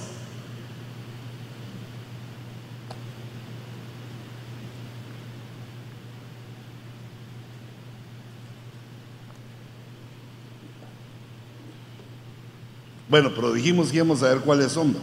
Bueno, 13.09 13.31
pero 13.33 13.51
dijimos 13.51 13.89
que 13.89 13.97
íbamos 13.97 14.21
a 14.21 14.29
ver 14.29 14.39
cuáles 14.41 14.71
son. 14.71 14.95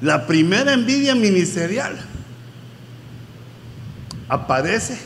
La 0.00 0.26
primera 0.26 0.72
envidia 0.72 1.14
ministerial 1.14 2.00
aparece 4.26 4.98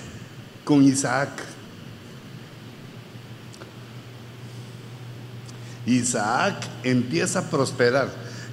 con 0.64 0.84
Isaac. 0.84 1.53
Isaac 5.86 6.54
empieza 6.82 7.40
a 7.40 7.42
prosperar. 7.50 8.08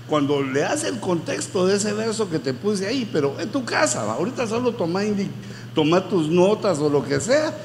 Cuando 0.08 0.42
le 0.42 0.64
hace 0.66 0.90
el 0.90 1.00
contexto 1.00 1.66
de 1.66 1.78
ese 1.78 1.94
verso 1.94 2.30
que 2.30 2.40
te 2.40 2.54
puse 2.54 2.86
ahí, 2.86 3.10
pero 3.12 3.40
en 3.40 3.50
tu 3.50 3.64
casa, 3.64 4.02
ahorita 4.12 4.46
solo 4.46 4.74
toma, 4.74 5.02
toma 5.74 6.08
tus 6.10 6.28
notas 6.28 6.80
o 6.80 6.90
lo 6.90 7.04
que 7.04 7.20
sea 7.22 7.56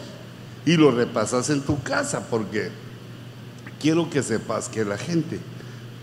y 0.64 0.76
lo 0.76 0.90
repasas 0.90 1.50
en 1.50 1.62
tu 1.62 1.82
casa, 1.82 2.26
porque 2.30 2.70
quiero 3.80 4.08
que 4.08 4.22
sepas 4.22 4.68
que 4.68 4.84
la 4.84 4.96
gente 4.96 5.40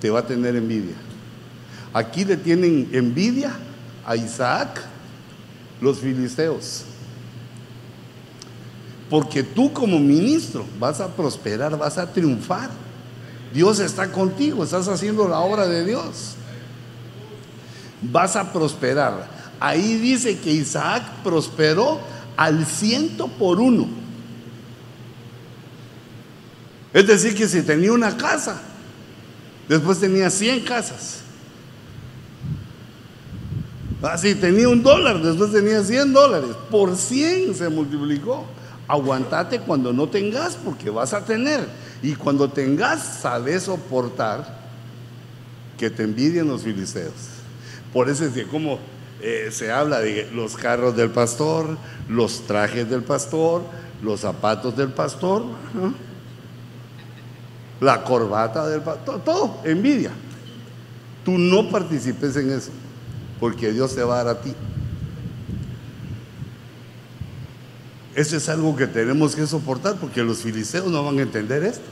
te 0.02 0.10
va 0.10 0.20
a 0.20 0.28
tener 0.28 0.56
envidia. 0.56 0.96
Aquí 1.94 2.26
le 2.26 2.38
tienen 2.38 2.90
envidia 2.92 3.54
a 4.06 4.16
Isaac 4.16 4.82
los 5.80 6.00
filisteos. 6.00 6.86
Porque 9.10 9.44
tú 9.44 9.72
como 9.72 10.00
ministro 10.00 10.66
vas 10.80 11.00
a 11.00 11.08
prosperar, 11.08 11.78
vas 11.78 11.98
a 11.98 12.12
triunfar. 12.12 12.70
Dios 13.54 13.80
está 13.80 14.12
contigo, 14.12 14.64
estás 14.64 14.88
haciendo 14.88 15.28
la 15.28 15.40
obra 15.40 15.68
de 15.68 15.86
Dios. 15.86 16.36
Vas 18.02 18.36
a 18.36 18.52
prosperar. 18.52 19.30
Ahí 19.60 19.98
dice 19.98 20.40
que 20.40 20.52
Isaac 20.52 21.04
prosperó 21.24 22.00
al 22.36 22.66
ciento 22.66 23.28
por 23.28 23.60
uno. 23.60 23.88
Es 26.94 27.08
decir, 27.08 27.36
que 27.36 27.48
si 27.48 27.62
tenía 27.62 27.92
una 27.92 28.18
casa, 28.18 28.62
después 29.70 30.00
tenía 30.00 30.30
100 30.30 30.62
casas. 30.62 31.22
Ah, 34.02 34.18
si 34.18 34.36
tenía 34.36 34.68
un 34.68 34.84
dólar, 34.84 35.22
después 35.22 35.52
tenía 35.52 35.82
100 35.82 36.12
dólares. 36.12 36.50
Por 36.70 36.96
100 36.96 37.56
se 37.56 37.70
multiplicó. 37.70 38.46
Aguantate 38.88 39.60
cuando 39.60 39.94
no 39.94 40.10
tengas, 40.10 40.56
porque 40.56 40.90
vas 40.90 41.14
a 41.14 41.24
tener. 41.24 41.83
Y 42.04 42.14
cuando 42.14 42.50
tengas, 42.50 43.02
sabes 43.22 43.64
soportar 43.64 44.62
que 45.78 45.90
te 45.90 46.04
envidien 46.04 46.48
los 46.48 46.62
filisteos. 46.62 47.14
Por 47.92 48.10
eso 48.10 48.26
es 48.26 48.34
que 48.34 48.46
como 48.46 48.78
eh, 49.22 49.50
se 49.52 49.72
habla 49.72 50.02
de 50.02 50.30
los 50.32 50.56
carros 50.56 50.96
del 50.96 51.10
pastor, 51.10 51.78
los 52.08 52.46
trajes 52.46 52.88
del 52.88 53.04
pastor, 53.04 53.64
los 54.04 54.20
zapatos 54.20 54.78
del 54.78 54.90
pastor 54.90 55.46
la 57.84 58.04
corbata 58.04 58.68
del 58.68 58.82
todo, 58.82 59.20
todo, 59.20 59.58
envidia. 59.64 60.12
Tú 61.24 61.38
no 61.38 61.70
participes 61.70 62.36
en 62.38 62.52
eso, 62.52 62.72
porque 63.40 63.72
Dios 63.72 63.94
te 63.96 64.04
va 64.04 64.20
a 64.20 64.24
dar 64.24 64.38
a 64.38 64.42
ti. 64.42 64.54
Eso 68.16 68.38
es 68.38 68.48
algo 68.50 68.76
que 68.76 68.88
tenemos 68.88 69.36
que 69.36 69.48
soportar, 69.48 69.96
porque 69.96 70.24
los 70.24 70.40
filisteos 70.40 70.88
no 70.88 71.04
van 71.04 71.18
a 71.20 71.22
entender 71.24 71.64
esto. 71.64 71.86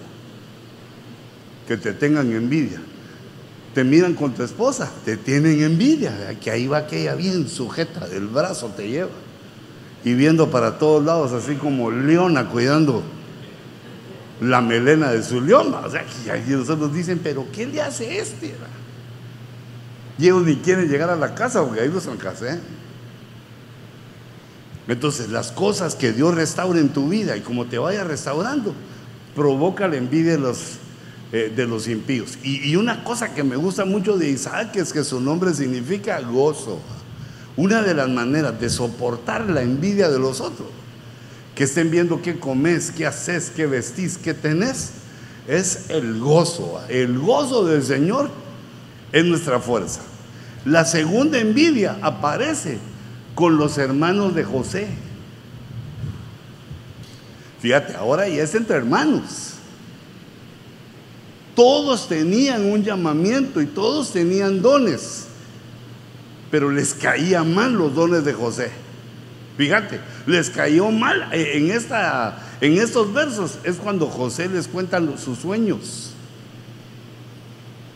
Que 1.67 1.77
te 1.77 1.93
tengan 1.93 2.31
envidia. 2.31 2.79
Te 3.73 3.83
miran 3.83 4.13
con 4.13 4.33
tu 4.33 4.43
esposa, 4.43 4.91
te 5.05 5.15
tienen 5.17 5.63
envidia, 5.63 6.37
que 6.41 6.51
ahí 6.51 6.67
va 6.67 6.79
aquella 6.79 7.15
bien 7.15 7.47
sujeta 7.47 8.07
del 8.07 8.27
brazo, 8.27 8.67
te 8.75 8.89
lleva. 8.89 9.11
Y 10.03 10.13
viendo 10.13 10.51
para 10.51 10.77
todos 10.77 11.03
lados, 11.03 11.31
así 11.31 11.55
como 11.55 11.89
leona 11.89 12.49
cuidando 12.49 13.01
la 14.41 14.61
melena 14.61 15.11
de 15.11 15.23
su 15.23 15.39
león. 15.39 15.73
O 15.73 15.89
sea, 15.89 16.03
y 16.35 16.51
nosotros 16.51 16.93
dicen, 16.93 17.19
pero 17.23 17.47
¿qué 17.51 17.65
le 17.65 17.81
hace 17.81 18.19
este? 18.19 18.53
Y 20.19 20.25
ellos 20.25 20.43
ni 20.43 20.57
quieren 20.57 20.89
llegar 20.89 21.09
a 21.09 21.15
la 21.15 21.33
casa 21.33 21.63
porque 21.63 21.81
ahí 21.81 21.91
son 22.01 22.17
casa. 22.17 22.55
¿eh? 22.55 22.59
Entonces, 24.87 25.29
las 25.29 25.51
cosas 25.51 25.95
que 25.95 26.11
Dios 26.11 26.33
restaura 26.35 26.79
en 26.79 26.89
tu 26.89 27.09
vida 27.09 27.37
y 27.37 27.41
como 27.41 27.65
te 27.65 27.77
vaya 27.77 28.03
restaurando, 28.03 28.73
provoca 29.35 29.87
la 29.87 29.97
envidia 29.97 30.33
de 30.33 30.39
los, 30.39 30.77
eh, 31.31 31.51
de 31.55 31.67
los 31.67 31.87
impíos. 31.87 32.37
Y, 32.43 32.69
y 32.69 32.75
una 32.75 33.03
cosa 33.03 33.33
que 33.33 33.43
me 33.43 33.55
gusta 33.55 33.85
mucho 33.85 34.17
de 34.17 34.29
Isaac 34.29 34.75
es 34.75 34.91
que 34.91 35.03
su 35.03 35.21
nombre 35.21 35.53
significa 35.53 36.19
gozo. 36.21 36.79
Una 37.57 37.81
de 37.81 37.93
las 37.93 38.09
maneras 38.09 38.59
de 38.59 38.69
soportar 38.69 39.49
la 39.49 39.61
envidia 39.61 40.09
de 40.09 40.19
los 40.19 40.41
otros 40.41 40.67
que 41.55 41.65
estén 41.65 41.91
viendo 41.91 42.21
qué 42.21 42.39
comes, 42.39 42.91
qué 42.91 43.05
haces, 43.05 43.51
qué 43.55 43.67
vestís, 43.67 44.17
qué 44.17 44.33
tenés, 44.33 44.91
es 45.47 45.89
el 45.89 46.19
gozo. 46.19 46.81
El 46.87 47.19
gozo 47.19 47.65
del 47.65 47.83
Señor 47.83 48.29
es 49.11 49.25
nuestra 49.25 49.59
fuerza. 49.59 50.01
La 50.65 50.85
segunda 50.85 51.39
envidia 51.39 51.97
aparece 52.01 52.79
con 53.35 53.57
los 53.57 53.77
hermanos 53.77 54.35
de 54.35 54.43
José. 54.43 54.87
Fíjate, 57.59 57.95
ahora 57.95 58.27
ya 58.27 58.43
es 58.43 58.55
entre 58.55 58.77
hermanos. 58.77 59.53
Todos 61.55 62.07
tenían 62.07 62.65
un 62.65 62.83
llamamiento 62.83 63.61
y 63.61 63.67
todos 63.67 64.11
tenían 64.11 64.61
dones, 64.61 65.27
pero 66.49 66.71
les 66.71 66.93
caían 66.93 67.53
mal 67.53 67.73
los 67.73 67.93
dones 67.93 68.23
de 68.25 68.33
José. 68.33 68.71
Fíjate, 69.57 69.99
les 70.25 70.49
cayó 70.49 70.89
mal 70.89 71.29
eh, 71.33 71.57
en, 71.57 71.69
esta, 71.69 72.37
en 72.61 72.77
estos 72.77 73.13
versos. 73.13 73.59
Es 73.63 73.75
cuando 73.75 74.07
José 74.07 74.49
les 74.49 74.67
cuenta 74.67 74.99
sus 75.17 75.37
sueños. 75.37 76.13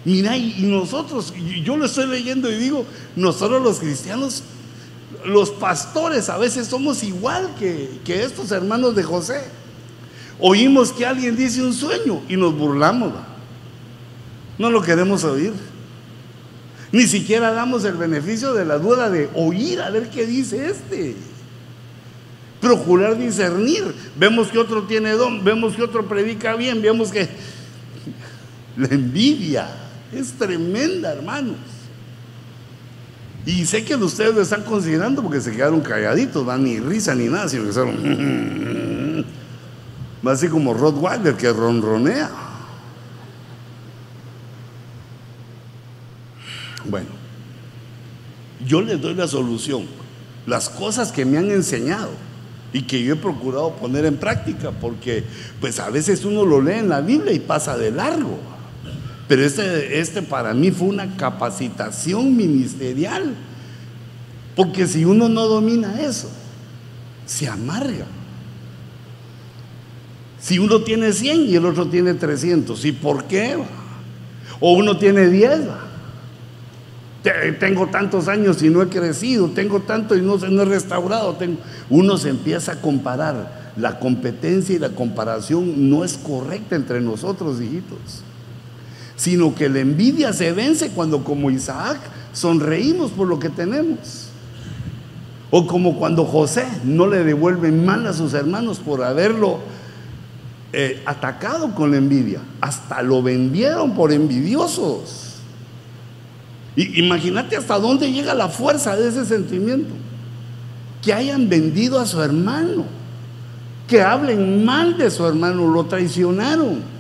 Mira, 0.04 0.38
y 0.38 0.62
nosotros, 0.62 1.34
yo 1.64 1.78
lo 1.78 1.86
estoy 1.86 2.06
leyendo 2.06 2.52
y 2.52 2.56
digo, 2.58 2.86
nosotros 3.16 3.64
los 3.64 3.80
cristianos, 3.80 4.44
los 5.26 5.52
pastores 5.52 6.30
a 6.30 6.38
veces 6.38 6.68
somos 6.68 7.04
igual 7.04 7.56
que, 7.58 8.00
que 8.04 8.24
estos 8.24 8.52
hermanos 8.52 8.96
de 8.96 9.04
José. 9.04 9.44
Oímos 10.40 10.92
que 10.92 11.06
alguien 11.06 11.36
dice 11.36 11.64
un 11.64 11.74
sueño 11.74 12.22
y 12.28 12.36
nos 12.36 12.56
burlamos. 12.56 13.14
No 14.58 14.70
lo 14.70 14.82
queremos 14.82 15.24
oír. 15.24 15.54
Ni 16.92 17.08
siquiera 17.08 17.52
damos 17.52 17.84
el 17.84 17.96
beneficio 17.96 18.54
de 18.54 18.66
la 18.66 18.78
duda 18.78 19.10
de 19.10 19.30
oír 19.34 19.82
a 19.82 19.90
ver 19.90 20.10
qué 20.10 20.26
dice 20.26 20.68
este. 20.68 21.16
Procurar 22.62 23.18
discernir. 23.18 23.94
Vemos 24.18 24.48
que 24.48 24.60
otro 24.60 24.84
tiene 24.84 25.12
don, 25.12 25.44
vemos 25.44 25.76
que 25.76 25.84
otro 25.84 26.08
predica 26.08 26.56
bien, 26.56 26.82
vemos 26.82 27.12
que 27.12 27.28
la 28.78 28.88
envidia 28.88 29.68
es 30.14 30.34
tremenda, 30.34 31.12
hermanos. 31.12 31.58
Y 33.46 33.66
sé 33.66 33.86
que 33.86 33.96
ustedes 33.96 34.34
lo 34.34 34.42
están 34.42 34.64
considerando 34.64 35.22
porque 35.22 35.40
se 35.40 35.52
quedaron 35.52 35.82
calladitos, 35.82 36.46
van 36.46 36.64
ni 36.64 36.80
risa 36.80 37.14
ni 37.14 37.26
nada, 37.26 37.48
sino 37.48 37.66
que 37.66 37.74
son 37.74 39.26
así 40.32 40.48
como 40.48 40.74
Rottweiler 40.74 41.36
que 41.36 41.52
ronronea. 41.52 42.32
Bueno, 46.86 47.10
yo 48.66 48.82
les 48.82 49.00
doy 49.02 49.14
la 49.14 49.28
solución. 49.28 49.86
Las 50.46 50.70
cosas 50.70 51.12
que 51.12 51.26
me 51.26 51.38
han 51.38 51.50
enseñado 51.50 52.12
y 52.72 52.84
que 52.84 53.04
yo 53.04 53.14
he 53.14 53.18
procurado 53.18 53.76
poner 53.76 54.06
en 54.06 54.18
práctica, 54.18 54.72
porque 54.72 55.24
pues 55.60 55.80
a 55.80 55.90
veces 55.90 56.26
uno 56.26 56.46
lo 56.46 56.62
lee 56.62 56.80
en 56.80 56.90
la 56.90 57.02
Biblia 57.02 57.34
y 57.34 57.40
pasa 57.40 57.78
de 57.78 57.92
largo. 57.92 58.38
Pero 59.28 59.44
este, 59.44 60.00
este 60.00 60.22
para 60.22 60.54
mí 60.54 60.72
fue 60.72 60.88
una 60.88 61.16
capacitación 61.18 62.36
ministerial, 62.36 63.36
porque 64.56 64.88
si 64.88 65.04
uno 65.04 65.28
no 65.30 65.48
domina 65.48 66.02
eso, 66.02 66.30
se 67.26 67.48
amarga. 67.48 68.06
Si 70.40 70.60
uno 70.60 70.82
tiene 70.82 71.12
100 71.12 71.48
y 71.48 71.56
el 71.56 71.66
otro 71.66 71.88
tiene 71.88 72.14
300, 72.14 72.86
¿y 72.86 72.92
por 72.92 73.24
qué? 73.24 73.58
O 74.60 74.74
uno 74.74 74.98
tiene 74.98 75.28
10, 75.28 75.62
tengo 77.60 77.88
tantos 77.88 78.28
años 78.28 78.62
y 78.62 78.70
no 78.70 78.82
he 78.84 78.88
crecido, 78.88 79.50
tengo 79.50 79.82
tanto 79.82 80.16
y 80.16 80.22
no, 80.22 80.38
no 80.38 80.62
he 80.62 80.66
restaurado. 80.66 81.36
Uno 81.90 82.18
se 82.18 82.30
empieza 82.30 82.74
a 82.74 82.82
comparar. 82.82 83.66
La 83.76 84.00
competencia 84.00 84.76
y 84.76 84.80
la 84.80 84.90
comparación 84.90 85.90
no 85.90 86.06
es 86.06 86.18
correcta 86.18 86.76
entre 86.76 87.02
nosotros, 87.02 87.60
hijitos. 87.60 88.24
Sino 89.16 89.56
que 89.56 89.70
la 89.70 89.80
envidia 89.80 90.34
se 90.34 90.52
vence 90.52 90.90
cuando 90.90 91.24
como 91.24 91.50
Isaac 91.52 92.00
sonreímos 92.34 93.12
por 93.12 93.28
lo 93.28 93.40
que 93.40 93.50
tenemos. 93.50 94.30
O 95.52 95.68
como 95.68 95.98
cuando 95.98 96.26
José 96.26 96.66
no 96.84 97.08
le 97.08 97.24
devuelven 97.24 97.86
mal 97.86 98.06
a 98.08 98.14
sus 98.14 98.34
hermanos 98.34 98.80
por 98.80 99.04
haberlo 99.04 99.60
eh, 100.74 101.02
atacado 101.06 101.74
con 101.74 101.92
la 101.92 101.98
envidia. 101.98 102.42
Hasta 102.60 103.02
lo 103.02 103.24
vendieron 103.24 103.96
por 103.96 104.12
envidiosos 104.12 105.26
imagínate 106.76 107.56
hasta 107.56 107.80
dónde 107.80 108.12
llega 108.12 108.34
la 108.34 108.50
fuerza 108.50 108.96
de 108.96 109.08
ese 109.08 109.26
sentimiento. 109.26 109.94
Que 111.02 111.14
hayan 111.14 111.48
vendido 111.48 112.00
a 112.00 112.06
su 112.06 112.22
hermano, 112.22 112.86
que 113.88 114.02
hablen 114.02 114.66
mal 114.66 114.98
de 114.98 115.12
su 115.12 115.26
hermano, 115.26 115.68
lo 115.68 115.86
traicionaron. 115.86 116.95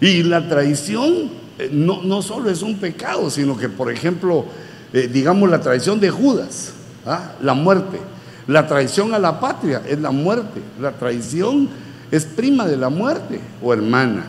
Y 0.00 0.22
la 0.22 0.48
traición 0.48 1.30
eh, 1.58 1.70
no, 1.72 2.02
no 2.02 2.22
solo 2.22 2.50
es 2.50 2.62
un 2.62 2.78
pecado, 2.78 3.30
sino 3.30 3.56
que, 3.56 3.68
por 3.68 3.90
ejemplo, 3.90 4.44
eh, 4.92 5.08
digamos 5.12 5.50
la 5.50 5.60
traición 5.60 6.00
de 6.00 6.10
Judas, 6.10 6.72
¿ah? 7.06 7.32
la 7.42 7.54
muerte. 7.54 7.98
La 8.46 8.66
traición 8.66 9.14
a 9.14 9.18
la 9.18 9.40
patria 9.40 9.82
es 9.88 9.98
la 10.00 10.10
muerte. 10.10 10.60
La 10.80 10.92
traición 10.92 11.68
es 12.10 12.24
prima 12.24 12.66
de 12.66 12.76
la 12.76 12.90
muerte 12.90 13.40
o 13.62 13.72
hermana. 13.72 14.24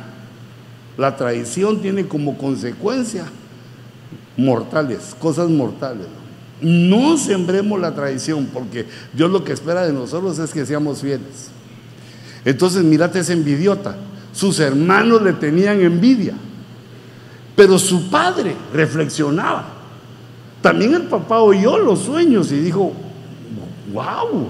La 0.97 1.15
traición 1.17 1.81
tiene 1.81 2.07
como 2.07 2.37
consecuencia 2.37 3.25
mortales, 4.37 5.15
cosas 5.19 5.49
mortales. 5.49 6.07
No 6.61 7.17
sembremos 7.17 7.79
la 7.79 7.93
traición, 7.93 8.47
porque 8.53 8.85
Dios 9.13 9.29
lo 9.29 9.43
que 9.43 9.51
espera 9.51 9.85
de 9.85 9.91
nosotros 9.91 10.39
es 10.39 10.51
que 10.51 10.65
seamos 10.65 11.01
fieles. 11.01 11.49
Entonces, 12.45 12.83
mirate 12.83 13.19
ese 13.19 13.33
envidiota. 13.33 13.97
Sus 14.35 14.59
hermanos 14.59 15.21
le 15.21 15.33
tenían 15.33 15.81
envidia, 15.81 16.33
pero 17.55 17.79
su 17.79 18.09
padre 18.09 18.55
reflexionaba. 18.73 19.65
También 20.61 20.93
el 20.93 21.03
papá 21.03 21.39
oyó 21.39 21.77
los 21.77 21.99
sueños 21.99 22.51
y 22.51 22.59
dijo, 22.59 22.91
wow, 23.93 24.47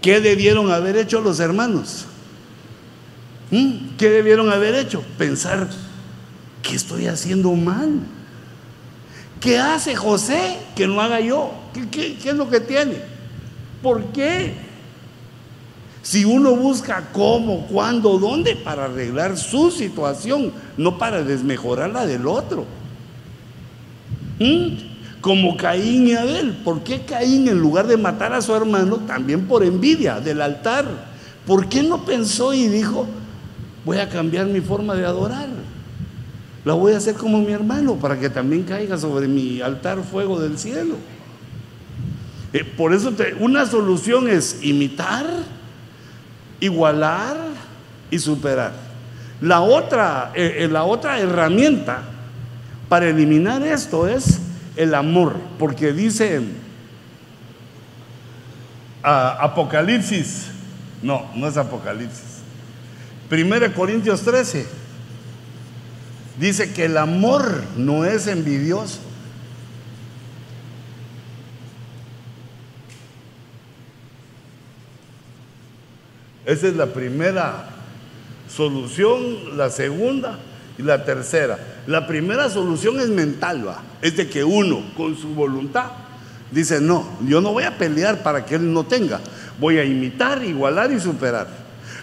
¿qué 0.00 0.20
debieron 0.20 0.72
haber 0.72 0.96
hecho 0.96 1.20
los 1.20 1.38
hermanos? 1.38 2.06
¿Mm? 3.50 3.96
¿Qué 3.98 4.08
debieron 4.08 4.50
haber 4.50 4.74
hecho? 4.74 5.04
Pensar 5.18 5.68
¿qué 6.64 6.74
estoy 6.74 7.06
haciendo 7.06 7.52
mal? 7.52 8.00
¿Qué 9.40 9.58
hace 9.58 9.94
José 9.94 10.58
que 10.74 10.86
no 10.86 11.00
haga 11.00 11.20
yo? 11.20 11.52
¿Qué, 11.90 12.16
es 12.24 12.34
lo 12.34 12.48
que 12.48 12.60
tiene? 12.60 12.96
¿Por 13.82 14.06
qué? 14.06 14.54
Si 16.04 16.24
uno 16.24 16.54
busca 16.54 17.08
cómo, 17.12 17.66
cuándo, 17.66 18.18
dónde 18.18 18.54
para 18.54 18.84
arreglar 18.84 19.36
su 19.36 19.72
situación, 19.72 20.52
no 20.76 20.98
para 20.98 21.24
desmejorar 21.24 21.90
la 21.90 22.06
del 22.06 22.26
otro. 22.26 22.64
¿Mm? 24.38 25.20
Como 25.20 25.56
Caín 25.56 26.06
y 26.06 26.12
Abel. 26.12 26.58
¿Por 26.62 26.84
qué 26.84 27.00
Caín 27.00 27.48
en 27.48 27.58
lugar 27.58 27.86
de 27.86 27.96
matar 27.96 28.34
a 28.34 28.42
su 28.42 28.54
hermano, 28.54 28.98
también 29.06 29.46
por 29.46 29.64
envidia 29.64 30.20
del 30.20 30.42
altar? 30.42 30.84
¿Por 31.46 31.68
qué 31.68 31.82
no 31.82 32.04
pensó 32.04 32.54
y 32.54 32.68
dijo, 32.68 33.06
voy 33.84 33.96
a 33.96 34.08
cambiar 34.08 34.46
mi 34.46 34.60
forma 34.60 34.94
de 34.94 35.06
adorar? 35.06 35.48
la 36.64 36.72
voy 36.72 36.94
a 36.94 36.96
hacer 36.96 37.14
como 37.14 37.40
mi 37.42 37.52
hermano 37.52 37.96
para 37.96 38.18
que 38.18 38.30
también 38.30 38.62
caiga 38.62 38.96
sobre 38.96 39.28
mi 39.28 39.60
altar 39.60 40.02
fuego 40.02 40.40
del 40.40 40.58
cielo. 40.58 40.96
Eh, 42.52 42.64
por 42.64 42.94
eso 42.94 43.12
una 43.40 43.66
solución 43.66 44.28
es 44.28 44.60
imitar, 44.62 45.26
igualar 46.60 47.36
y 48.10 48.18
superar. 48.18 48.72
La 49.40 49.60
otra, 49.60 50.32
eh, 50.34 50.58
eh, 50.60 50.68
la 50.68 50.84
otra 50.84 51.18
herramienta 51.18 52.02
para 52.88 53.08
eliminar 53.08 53.62
esto 53.62 54.08
es 54.08 54.40
el 54.76 54.94
amor, 54.94 55.36
porque 55.58 55.92
dice 55.92 56.40
Apocalipsis, 59.02 60.46
no, 61.02 61.26
no 61.34 61.46
es 61.46 61.56
Apocalipsis, 61.56 62.34
1 63.30 63.74
Corintios 63.74 64.22
13 64.22 64.84
dice 66.38 66.72
que 66.72 66.86
el 66.86 66.96
amor 66.96 67.62
no 67.76 68.04
es 68.04 68.26
envidioso. 68.26 69.00
Esa 76.46 76.68
es 76.68 76.76
la 76.76 76.86
primera 76.86 77.70
solución, 78.48 79.56
la 79.56 79.70
segunda 79.70 80.38
y 80.78 80.82
la 80.82 81.04
tercera. 81.04 81.58
La 81.86 82.06
primera 82.06 82.50
solución 82.50 83.00
es 83.00 83.08
mental, 83.08 83.66
¿va? 83.66 83.82
es 84.02 84.16
de 84.16 84.28
que 84.28 84.44
uno 84.44 84.82
con 84.96 85.16
su 85.16 85.28
voluntad 85.28 85.86
dice, 86.50 86.80
no, 86.80 87.08
yo 87.26 87.40
no 87.40 87.52
voy 87.52 87.64
a 87.64 87.78
pelear 87.78 88.22
para 88.22 88.44
que 88.44 88.56
él 88.56 88.72
no 88.72 88.84
tenga, 88.84 89.20
voy 89.58 89.78
a 89.78 89.84
imitar, 89.84 90.44
igualar 90.44 90.92
y 90.92 91.00
superar. 91.00 91.48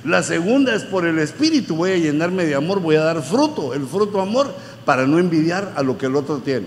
La 0.03 0.23
segunda 0.23 0.73
es 0.73 0.83
por 0.83 1.05
el 1.05 1.19
Espíritu, 1.19 1.75
voy 1.75 1.91
a 1.91 1.97
llenarme 1.97 2.45
de 2.45 2.55
amor, 2.55 2.79
voy 2.79 2.95
a 2.95 3.03
dar 3.03 3.21
fruto, 3.21 3.73
el 3.75 3.85
fruto 3.85 4.19
amor, 4.19 4.51
para 4.83 5.05
no 5.05 5.19
envidiar 5.19 5.73
a 5.75 5.83
lo 5.83 5.97
que 5.97 6.07
el 6.07 6.15
otro 6.15 6.39
tiene. 6.39 6.65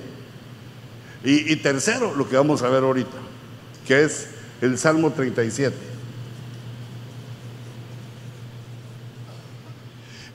Y, 1.24 1.56
tercero, 1.56 2.14
lo 2.14 2.28
que 2.28 2.36
vamos 2.36 2.62
a 2.62 2.68
ver 2.68 2.82
ahorita, 2.82 3.16
que 3.86 4.04
es 4.04 4.28
el 4.60 4.78
Salmo 4.78 5.10
37. 5.10 5.93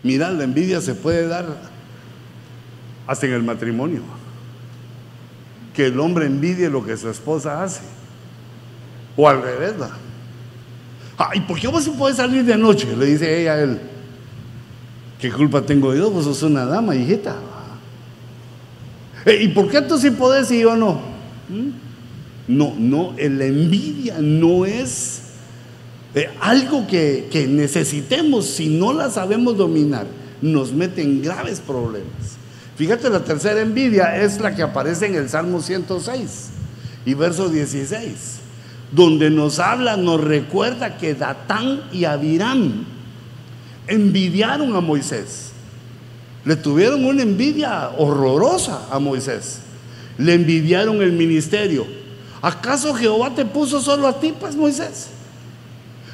Mira, 0.03 0.31
la 0.31 0.43
envidia 0.43 0.81
se 0.81 0.95
puede 0.95 1.27
dar 1.27 1.45
hasta 3.07 3.25
en 3.25 3.33
el 3.33 3.43
matrimonio. 3.43 4.01
Que 5.73 5.87
el 5.87 5.99
hombre 5.99 6.25
envidie 6.25 6.69
lo 6.69 6.85
que 6.85 6.95
su 6.97 7.09
esposa 7.09 7.63
hace. 7.63 7.81
O 9.15 9.27
al 9.27 9.41
revés, 9.41 9.73
¿va? 9.79 9.89
Ah, 11.17 11.31
¿Y 11.33 11.41
por 11.41 11.59
qué 11.59 11.67
vos 11.67 11.89
puedes 11.97 12.17
salir 12.17 12.45
de 12.45 12.55
noche? 12.55 12.95
Le 12.95 13.05
dice 13.05 13.41
ella 13.41 13.53
a 13.53 13.61
él. 13.61 13.79
¿Qué 15.19 15.29
culpa 15.31 15.61
tengo 15.61 15.93
yo? 15.93 16.09
Vos 16.09 16.23
sos 16.23 16.43
una 16.43 16.65
dama, 16.65 16.95
hijita. 16.95 17.35
Eh, 19.25 19.43
¿Y 19.43 19.47
por 19.49 19.69
qué 19.69 19.81
tú 19.81 19.97
sí 19.97 20.11
podés 20.11 20.49
y 20.51 20.61
yo 20.61 20.77
no? 20.77 20.93
¿Mm? 21.49 21.89
No, 22.47 22.73
no, 22.77 23.13
la 23.17 23.45
envidia 23.45 24.17
no 24.19 24.65
es 24.65 25.28
eh, 26.15 26.29
algo 26.41 26.87
que, 26.87 27.27
que 27.31 27.47
necesitemos 27.47 28.45
si 28.45 28.67
no 28.67 28.93
la 28.93 29.09
sabemos 29.09 29.57
dominar. 29.57 30.07
Nos 30.41 30.71
mete 30.71 31.01
en 31.01 31.21
graves 31.21 31.59
problemas. 31.59 32.37
Fíjate, 32.75 33.09
la 33.09 33.23
tercera 33.23 33.59
envidia 33.59 34.15
es 34.21 34.39
la 34.39 34.55
que 34.55 34.61
aparece 34.61 35.05
en 35.07 35.15
el 35.15 35.27
Salmo 35.29 35.61
106 35.61 36.49
y 37.05 37.13
verso 37.13 37.49
16 37.49 38.39
donde 38.91 39.29
nos 39.29 39.59
habla, 39.59 39.97
nos 39.97 40.21
recuerda 40.21 40.97
que 40.97 41.13
Datán 41.13 41.83
y 41.91 42.05
Abiram 42.05 42.85
envidiaron 43.87 44.75
a 44.75 44.81
Moisés. 44.81 45.51
Le 46.45 46.55
tuvieron 46.55 47.05
una 47.05 47.21
envidia 47.21 47.91
horrorosa 47.97 48.87
a 48.89 48.99
Moisés. 48.99 49.59
Le 50.17 50.33
envidiaron 50.33 51.01
el 51.01 51.11
ministerio. 51.11 51.85
¿Acaso 52.41 52.93
Jehová 52.93 53.35
te 53.35 53.45
puso 53.45 53.81
solo 53.81 54.07
a 54.07 54.19
ti, 54.19 54.33
pues 54.37 54.55
Moisés? 54.55 55.09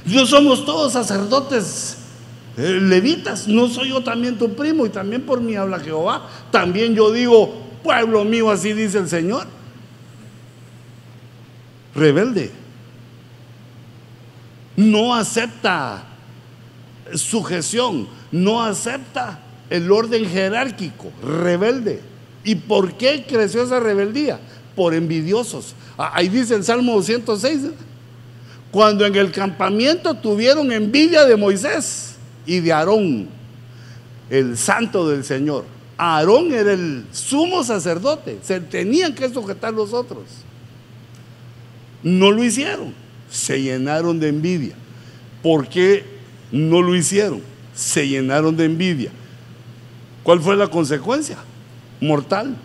No 0.05 0.25
somos 0.25 0.65
todos 0.65 0.93
sacerdotes 0.93 1.97
eh, 2.57 2.79
levitas. 2.81 3.47
No 3.47 3.67
soy 3.67 3.89
yo 3.89 4.03
también 4.03 4.37
tu 4.37 4.55
primo 4.55 4.85
y 4.85 4.89
también 4.89 5.23
por 5.23 5.41
mí 5.41 5.55
habla 5.55 5.79
Jehová. 5.79 6.29
También 6.51 6.95
yo 6.95 7.11
digo, 7.11 7.53
pueblo 7.83 8.23
mío, 8.23 8.51
así 8.51 8.73
dice 8.73 8.99
el 8.99 9.09
Señor. 9.09 9.47
Rebelde 11.95 12.65
no 14.75 15.15
acepta 15.15 16.03
sujeción, 17.13 18.07
no 18.31 18.63
acepta 18.63 19.39
el 19.69 19.91
orden 19.91 20.25
jerárquico, 20.25 21.11
rebelde. 21.23 22.01
¿Y 22.43 22.55
por 22.55 22.93
qué 22.93 23.25
creció 23.27 23.63
esa 23.63 23.79
rebeldía? 23.79 24.39
Por 24.75 24.93
envidiosos. 24.93 25.73
Ah, 25.97 26.11
ahí 26.13 26.29
dice 26.29 26.55
el 26.55 26.63
Salmo 26.63 26.93
206, 26.93 27.63
¿eh? 27.63 27.71
Cuando 28.75 29.05
en 29.05 29.15
el 29.15 29.31
campamento 29.31 30.13
tuvieron 30.15 30.69
envidia 30.69 31.23
de 31.23 31.37
Moisés 31.37 32.15
y 32.45 32.59
de 32.59 32.73
Aarón, 32.73 33.29
el 34.29 34.57
santo 34.57 35.07
del 35.07 35.23
Señor. 35.23 35.63
Aarón 35.97 36.53
era 36.53 36.73
el 36.73 37.05
sumo 37.13 37.63
sacerdote, 37.63 38.39
se 38.43 38.59
tenían 38.59 39.15
que 39.15 39.29
sujetar 39.29 39.73
los 39.73 39.93
otros. 39.93 40.25
No 42.03 42.31
lo 42.31 42.43
hicieron 42.43 43.05
se 43.29 43.61
llenaron 43.61 44.19
de 44.19 44.29
envidia. 44.29 44.75
¿Por 45.41 45.67
qué 45.67 46.05
no 46.51 46.81
lo 46.81 46.95
hicieron? 46.95 47.41
Se 47.73 48.07
llenaron 48.07 48.55
de 48.55 48.65
envidia. 48.65 49.11
¿Cuál 50.23 50.39
fue 50.39 50.55
la 50.55 50.67
consecuencia? 50.67 51.37
Mortal. 52.01 52.55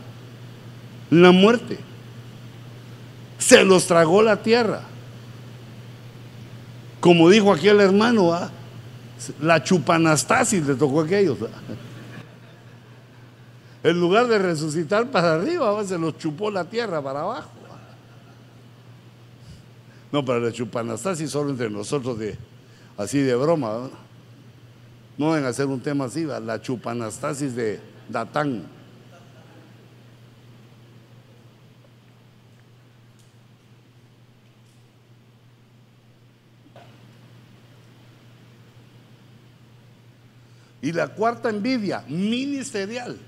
La 1.11 1.33
muerte. 1.33 1.79
Se 3.39 3.65
los 3.65 3.87
tragó 3.87 4.23
la 4.23 4.43
tierra. 4.43 4.90
Como 7.01 7.31
dijo 7.31 7.53
aquel 7.53 7.81
hermano, 7.81 8.51
la 9.41 9.63
chupanastasis 9.63 10.67
le 10.67 10.75
tocó 10.75 11.01
a 11.01 11.05
aquellos. 11.05 11.39
En 13.83 13.99
lugar 13.99 14.27
de 14.27 14.39
resucitar 14.39 15.11
para 15.11 15.35
arriba, 15.35 15.83
se 15.85 15.99
los 15.99 16.19
chupó 16.19 16.51
la 16.51 16.65
tierra 16.65 17.01
para 17.03 17.21
abajo. 17.21 17.51
No, 20.13 20.25
para 20.25 20.41
la 20.41 20.53
chupanastasis 20.53 21.31
solo 21.31 21.51
entre 21.51 21.71
nosotros 21.71 22.19
de 22.19 22.37
así 22.99 23.21
de 23.21 23.35
broma. 23.35 23.89
¿no? 25.17 25.33
deben 25.33 25.49
hacer 25.49 25.67
un 25.67 25.81
tema 25.81 26.07
así, 26.07 26.25
la 26.25 26.61
chupanastasis 26.61 27.55
de 27.55 27.81
Datán. 28.09 28.80
Y 40.83 40.93
la 40.93 41.09
cuarta 41.09 41.51
envidia, 41.51 42.05
ministerial, 42.09 43.19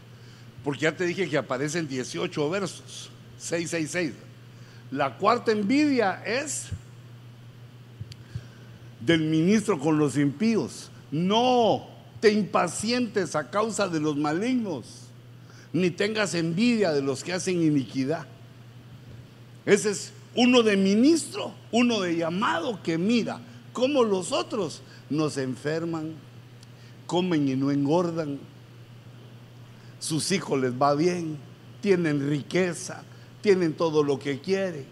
porque 0.64 0.82
ya 0.82 0.96
te 0.96 1.04
dije 1.04 1.28
que 1.28 1.36
aparecen 1.36 1.86
18 1.86 2.50
versos, 2.50 3.10
666. 3.38 4.12
La 4.90 5.16
cuarta 5.16 5.52
envidia 5.52 6.22
es 6.24 6.68
del 9.00 9.22
ministro 9.22 9.78
con 9.78 9.98
los 9.98 10.16
impíos. 10.16 10.90
No 11.10 11.86
te 12.20 12.32
impacientes 12.32 13.34
a 13.34 13.50
causa 13.50 13.88
de 13.88 14.00
los 14.00 14.16
malignos, 14.16 15.08
ni 15.72 15.90
tengas 15.90 16.34
envidia 16.34 16.92
de 16.92 17.02
los 17.02 17.24
que 17.24 17.32
hacen 17.32 17.62
iniquidad. 17.62 18.26
Ese 19.66 19.90
es 19.90 20.12
uno 20.34 20.62
de 20.62 20.76
ministro, 20.76 21.52
uno 21.70 22.00
de 22.00 22.16
llamado 22.16 22.82
que 22.82 22.98
mira 22.98 23.40
cómo 23.72 24.04
los 24.04 24.32
otros 24.32 24.82
nos 25.10 25.36
enferman, 25.36 26.14
comen 27.06 27.48
y 27.48 27.56
no 27.56 27.70
engordan, 27.70 28.38
sus 29.98 30.32
hijos 30.32 30.60
les 30.60 30.72
va 30.72 30.94
bien, 30.94 31.38
tienen 31.80 32.28
riqueza, 32.28 33.02
tienen 33.40 33.74
todo 33.74 34.02
lo 34.02 34.18
que 34.18 34.40
quieren. 34.40 34.86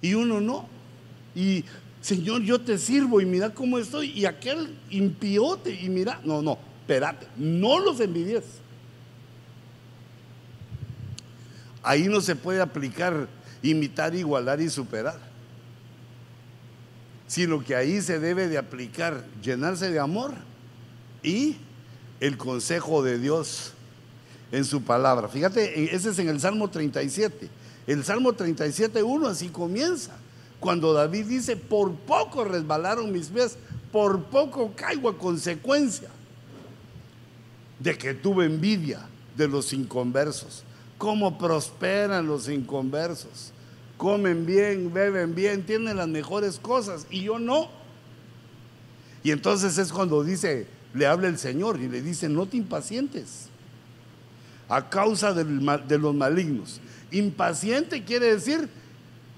Y 0.00 0.14
uno 0.14 0.40
no. 0.40 0.68
Y 1.34 1.64
Señor, 2.00 2.42
yo 2.42 2.60
te 2.60 2.78
sirvo 2.78 3.20
y 3.20 3.26
mira 3.26 3.52
cómo 3.52 3.78
estoy. 3.78 4.10
Y 4.10 4.24
aquel 4.24 4.76
impiote 4.90 5.72
y 5.72 5.88
mira, 5.88 6.20
no, 6.24 6.40
no, 6.40 6.58
espérate, 6.80 7.26
no 7.36 7.78
los 7.80 8.00
envidies. 8.00 8.44
Ahí 11.82 12.08
no 12.08 12.20
se 12.20 12.36
puede 12.36 12.60
aplicar 12.60 13.28
imitar, 13.62 14.14
igualar 14.14 14.60
y 14.60 14.68
superar. 14.68 15.27
Sino 17.28 17.62
que 17.62 17.76
ahí 17.76 18.02
se 18.02 18.18
debe 18.18 18.48
de 18.48 18.58
aplicar 18.58 19.24
llenarse 19.42 19.90
de 19.90 20.00
amor 20.00 20.32
y 21.22 21.58
el 22.20 22.36
consejo 22.36 23.02
de 23.02 23.18
Dios 23.18 23.74
en 24.50 24.64
su 24.64 24.82
palabra. 24.82 25.28
Fíjate, 25.28 25.94
ese 25.94 26.10
es 26.10 26.18
en 26.18 26.28
el 26.28 26.40
Salmo 26.40 26.68
37. 26.68 27.48
El 27.86 28.04
Salmo 28.04 28.32
37, 28.32 29.02
1 29.02 29.28
así 29.28 29.48
comienza. 29.48 30.16
Cuando 30.60 30.92
David 30.92 31.26
dice, 31.26 31.56
por 31.56 31.94
poco 31.94 32.44
resbalaron 32.44 33.12
mis 33.12 33.28
pies, 33.28 33.56
por 33.92 34.24
poco 34.24 34.72
caigo 34.74 35.08
a 35.08 35.16
consecuencia 35.16 36.08
de 37.78 37.96
que 37.96 38.14
tuve 38.14 38.46
envidia 38.46 39.00
de 39.36 39.48
los 39.48 39.72
inconversos. 39.72 40.64
Cómo 40.98 41.38
prosperan 41.38 42.26
los 42.26 42.48
inconversos. 42.48 43.52
Comen 43.98 44.46
bien, 44.46 44.92
beben 44.94 45.34
bien, 45.34 45.66
tienen 45.66 45.96
las 45.96 46.08
mejores 46.08 46.58
cosas 46.58 47.06
y 47.10 47.24
yo 47.24 47.38
no. 47.38 47.68
Y 49.22 49.32
entonces 49.32 49.76
es 49.76 49.92
cuando 49.92 50.24
dice, 50.24 50.66
le 50.94 51.06
habla 51.06 51.28
el 51.28 51.36
Señor 51.36 51.78
y 51.80 51.88
le 51.88 52.00
dice, 52.00 52.28
no 52.28 52.46
te 52.46 52.56
impacientes 52.56 53.48
a 54.68 54.88
causa 54.88 55.34
de 55.34 55.98
los 55.98 56.14
malignos. 56.14 56.80
Impaciente 57.10 58.04
quiere 58.04 58.34
decir, 58.34 58.68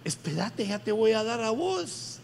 espérate, 0.04 0.66
ya 0.66 0.78
te 0.78 0.92
voy 0.92 1.12
a 1.12 1.24
dar 1.24 1.40
a 1.40 1.50
vos. 1.50 2.18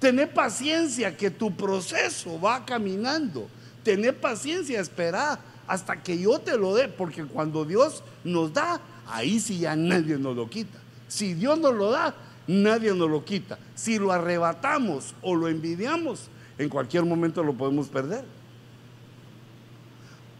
Tener 0.00 0.32
paciencia 0.32 1.16
que 1.16 1.30
tu 1.30 1.54
proceso 1.54 2.40
va 2.40 2.64
caminando. 2.64 3.48
Tener 3.82 4.18
paciencia, 4.18 4.80
esperar 4.80 5.38
hasta 5.66 6.02
que 6.02 6.18
yo 6.18 6.38
te 6.38 6.56
lo 6.56 6.74
dé, 6.74 6.88
porque 6.88 7.24
cuando 7.24 7.64
Dios 7.64 8.02
nos 8.24 8.52
da, 8.52 8.80
ahí 9.06 9.38
sí 9.38 9.60
ya 9.60 9.76
nadie 9.76 10.18
nos 10.18 10.34
lo 10.34 10.50
quita. 10.50 10.78
Si 11.10 11.34
Dios 11.34 11.58
nos 11.58 11.74
lo 11.74 11.90
da, 11.90 12.14
nadie 12.46 12.94
nos 12.94 13.10
lo 13.10 13.24
quita. 13.24 13.58
Si 13.74 13.98
lo 13.98 14.12
arrebatamos 14.12 15.12
o 15.22 15.34
lo 15.34 15.48
envidiamos, 15.48 16.28
en 16.56 16.68
cualquier 16.68 17.04
momento 17.04 17.42
lo 17.42 17.52
podemos 17.52 17.88
perder. 17.88 18.24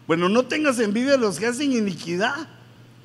Bueno, 0.07 0.29
no 0.29 0.43
tengas 0.43 0.79
envidia 0.79 1.11
de 1.11 1.17
los 1.17 1.37
que 1.37 1.47
hacen 1.47 1.73
iniquidad, 1.73 2.47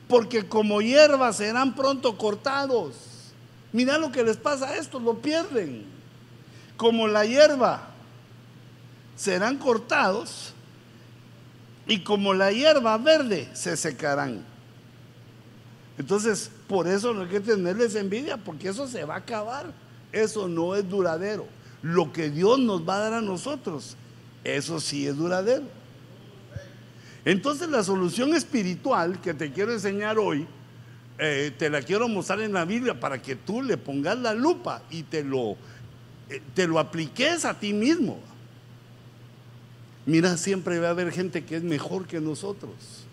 porque 0.06 0.46
como 0.46 0.80
hierba 0.80 1.32
serán 1.32 1.74
pronto 1.74 2.16
cortados. 2.16 3.32
Mira 3.72 3.98
lo 3.98 4.12
que 4.12 4.22
les 4.22 4.36
pasa 4.36 4.68
a 4.68 4.76
estos, 4.76 5.02
lo 5.02 5.18
pierden. 5.18 5.84
Como 6.76 7.08
la 7.08 7.24
hierba 7.24 7.88
serán 9.16 9.58
cortados 9.58 10.52
y 11.88 12.04
como 12.04 12.32
la 12.32 12.52
hierba 12.52 12.96
verde 12.96 13.48
se 13.54 13.76
secarán. 13.76 14.44
Entonces, 15.98 16.52
por 16.68 16.88
eso 16.88 17.14
no 17.14 17.22
hay 17.22 17.28
que 17.28 17.40
tenerles 17.40 17.94
envidia, 17.94 18.36
porque 18.36 18.68
eso 18.68 18.86
se 18.88 19.04
va 19.04 19.14
a 19.14 19.18
acabar. 19.18 19.72
Eso 20.12 20.48
no 20.48 20.74
es 20.74 20.88
duradero. 20.88 21.46
lo 21.82 22.12
que 22.12 22.30
Dios 22.30 22.58
nos 22.58 22.88
va 22.88 22.96
a 22.96 22.98
dar 23.00 23.14
a 23.14 23.20
nosotros, 23.20 23.96
eso 24.42 24.80
sí 24.80 25.06
es 25.06 25.16
duradero. 25.16 25.64
Entonces 27.24 27.68
la 27.68 27.84
solución 27.84 28.34
espiritual 28.34 29.20
que 29.20 29.34
te 29.34 29.52
quiero 29.52 29.72
enseñar 29.72 30.18
hoy, 30.18 30.46
eh, 31.18 31.52
te 31.56 31.70
la 31.70 31.82
quiero 31.82 32.08
mostrar 32.08 32.40
en 32.40 32.52
la 32.52 32.64
Biblia 32.64 32.98
para 32.98 33.20
que 33.20 33.36
tú 33.36 33.62
le 33.62 33.76
pongas 33.76 34.18
la 34.18 34.34
lupa 34.34 34.82
y 34.90 35.02
te 35.02 35.22
lo, 35.22 35.56
eh, 36.28 36.40
te 36.54 36.66
lo 36.66 36.78
apliques 36.78 37.44
a 37.44 37.58
ti 37.58 37.72
mismo. 37.72 38.20
Mira, 40.06 40.36
siempre 40.36 40.78
va 40.78 40.88
a 40.88 40.90
haber 40.90 41.12
gente 41.12 41.44
que 41.44 41.56
es 41.56 41.62
mejor 41.62 42.06
que 42.06 42.20
nosotros. 42.20 43.05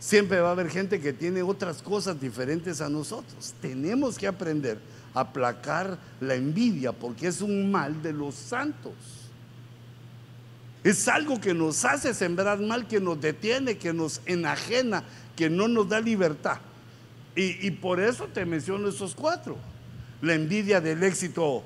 Siempre 0.00 0.40
va 0.40 0.48
a 0.48 0.52
haber 0.52 0.70
gente 0.70 0.98
que 0.98 1.12
tiene 1.12 1.42
otras 1.42 1.82
cosas 1.82 2.18
diferentes 2.18 2.80
a 2.80 2.88
nosotros. 2.88 3.54
Tenemos 3.60 4.16
que 4.16 4.26
aprender 4.26 4.78
a 5.12 5.20
aplacar 5.20 5.98
la 6.20 6.34
envidia 6.34 6.90
porque 6.90 7.26
es 7.26 7.42
un 7.42 7.70
mal 7.70 8.02
de 8.02 8.14
los 8.14 8.34
santos. 8.34 8.94
Es 10.82 11.06
algo 11.06 11.38
que 11.38 11.52
nos 11.52 11.84
hace 11.84 12.14
sembrar 12.14 12.58
mal, 12.60 12.88
que 12.88 12.98
nos 12.98 13.20
detiene, 13.20 13.76
que 13.76 13.92
nos 13.92 14.22
enajena, 14.24 15.04
que 15.36 15.50
no 15.50 15.68
nos 15.68 15.86
da 15.90 16.00
libertad. 16.00 16.58
Y, 17.36 17.70
por 17.70 18.00
eso 18.00 18.26
te 18.26 18.44
menciono 18.46 18.88
esos 18.88 19.14
cuatro. 19.14 19.58
La 20.22 20.32
envidia 20.34 20.80
del 20.80 21.02
éxito 21.02 21.62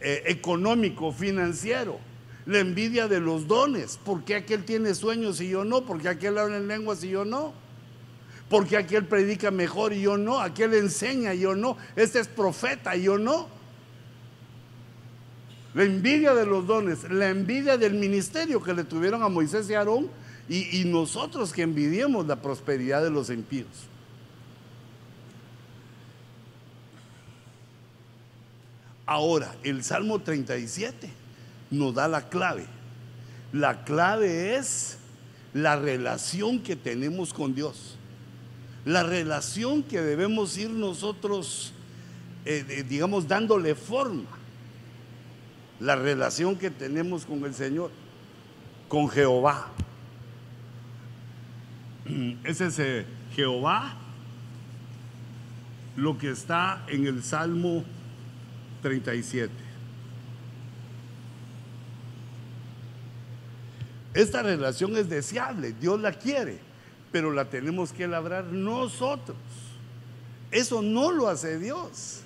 eh, 0.00 0.22
económico, 0.26 1.12
financiero 1.12 1.98
la 2.46 2.58
envidia 2.58 3.08
de 3.08 3.20
los 3.20 3.46
dones. 3.46 3.98
¿Por 4.04 4.24
qué 4.24 4.36
aquel 4.36 4.64
tiene 4.64 4.94
sueños 4.94 5.40
y 5.40 5.48
yo 5.48 5.64
no? 5.64 5.84
¿Por 5.84 6.00
qué 6.00 6.08
aquel 6.08 6.38
habla 6.38 6.56
en 6.56 6.68
lenguas 6.68 7.02
y 7.04 7.10
yo 7.10 7.24
no? 7.24 7.52
¿Por 8.48 8.66
qué 8.66 8.76
aquel 8.76 9.06
predica 9.06 9.50
mejor 9.50 9.92
y 9.92 10.02
yo 10.02 10.18
no? 10.18 10.40
Aquel 10.40 10.74
enseña 10.74 11.34
y 11.34 11.40
yo 11.40 11.54
no. 11.54 11.76
Este 11.96 12.18
es 12.20 12.28
profeta 12.28 12.96
y 12.96 13.04
yo 13.04 13.18
no. 13.18 13.48
La 15.74 15.84
envidia 15.84 16.34
de 16.34 16.44
los 16.44 16.66
dones, 16.66 17.10
la 17.10 17.30
envidia 17.30 17.78
del 17.78 17.94
ministerio 17.94 18.62
que 18.62 18.74
le 18.74 18.84
tuvieron 18.84 19.22
a 19.22 19.28
Moisés 19.28 19.70
y 19.70 19.74
Aarón 19.74 20.10
y, 20.46 20.80
y 20.80 20.84
nosotros 20.84 21.50
que 21.52 21.62
envidiamos 21.62 22.26
la 22.26 22.42
prosperidad 22.42 23.02
de 23.02 23.10
los 23.10 23.30
impíos. 23.30 23.88
Ahora, 29.06 29.54
el 29.62 29.82
Salmo 29.82 30.18
37 30.20 31.21
nos 31.72 31.94
da 31.94 32.06
la 32.06 32.28
clave. 32.28 32.66
La 33.52 33.82
clave 33.84 34.56
es 34.56 34.98
la 35.52 35.76
relación 35.76 36.60
que 36.60 36.76
tenemos 36.76 37.32
con 37.32 37.54
Dios. 37.54 37.96
La 38.84 39.02
relación 39.02 39.82
que 39.82 40.00
debemos 40.00 40.56
ir 40.56 40.70
nosotros, 40.70 41.72
eh, 42.44 42.84
digamos, 42.88 43.26
dándole 43.26 43.74
forma. 43.74 44.28
La 45.80 45.96
relación 45.96 46.56
que 46.56 46.70
tenemos 46.70 47.24
con 47.24 47.44
el 47.44 47.54
Señor, 47.54 47.90
con 48.88 49.08
Jehová. 49.08 49.68
Ese 52.44 52.66
es 52.66 52.78
eh, 52.78 53.06
Jehová, 53.34 53.96
lo 55.96 56.18
que 56.18 56.30
está 56.30 56.84
en 56.88 57.06
el 57.06 57.22
Salmo 57.22 57.84
37. 58.82 59.61
Esta 64.14 64.42
relación 64.42 64.96
es 64.96 65.08
deseable, 65.08 65.72
Dios 65.72 66.00
la 66.00 66.12
quiere, 66.12 66.58
pero 67.10 67.32
la 67.32 67.46
tenemos 67.46 67.92
que 67.92 68.06
labrar 68.06 68.44
nosotros. 68.44 69.36
Eso 70.50 70.82
no 70.82 71.10
lo 71.10 71.28
hace 71.28 71.58
Dios. 71.58 72.20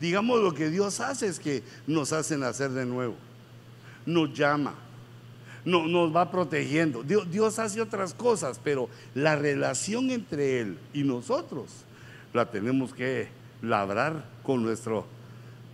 Digamos, 0.00 0.40
lo 0.40 0.54
que 0.54 0.70
Dios 0.70 0.98
hace 1.00 1.26
es 1.26 1.38
que 1.38 1.62
nos 1.86 2.12
hace 2.12 2.36
nacer 2.36 2.70
de 2.70 2.86
nuevo, 2.86 3.14
nos 4.04 4.32
llama, 4.32 4.74
no, 5.64 5.86
nos 5.86 6.14
va 6.14 6.30
protegiendo. 6.30 7.02
Dios, 7.02 7.58
hace 7.58 7.80
otras 7.80 8.14
cosas, 8.14 8.60
pero 8.62 8.88
la 9.14 9.36
relación 9.36 10.10
entre 10.10 10.60
Él 10.60 10.78
y 10.92 11.04
nosotros 11.04 11.70
la 12.32 12.50
tenemos 12.50 12.92
que 12.92 13.28
labrar 13.60 14.24
con 14.42 14.62
nuestro, 14.62 15.06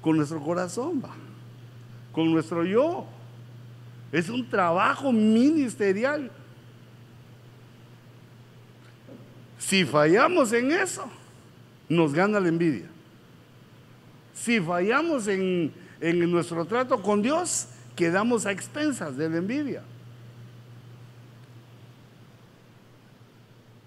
con 0.02 0.16
nuestro 0.16 0.42
corazón, 0.42 1.02
con 2.12 2.32
nuestro 2.32 2.64
yo. 2.64 3.06
Es 4.10 4.28
un 4.28 4.48
trabajo 4.48 5.12
ministerial. 5.12 6.30
Si 9.58 9.84
fallamos 9.84 10.52
en 10.52 10.72
eso, 10.72 11.10
nos 11.88 12.12
gana 12.14 12.40
la 12.40 12.48
envidia. 12.48 12.86
Si 14.34 14.60
fallamos 14.60 15.26
en, 15.26 15.72
nuestro 16.30 16.64
trato 16.64 17.02
con 17.02 17.22
Dios, 17.22 17.68
quedamos 17.96 18.46
a 18.46 18.52
expensas 18.52 19.16
de 19.16 19.28
la 19.28 19.36
envidia. 19.38 19.82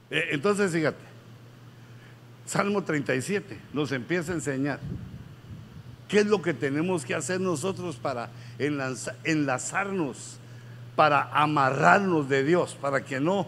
E, 0.10 0.30
entonces, 0.32 0.72
fíjate, 0.72 1.00
Salmo 2.46 2.84
37 2.84 3.58
nos 3.72 3.94
empieza 3.94 4.34
a 4.34 4.36
enseñar 4.36 4.80
qué 6.10 6.20
es 6.20 6.26
lo 6.26 6.42
que 6.42 6.54
tenemos 6.54 7.06
que 7.06 7.16
hacer 7.16 7.40
nosotros 7.40 7.96
para 7.96 8.30
enlazarnos, 9.24 10.38
para 10.96 11.30
amarrarnos 11.34 12.30
de 12.30 12.44
Dios, 12.44 12.78
para 12.80 13.04
que 13.04 13.20
no, 13.20 13.48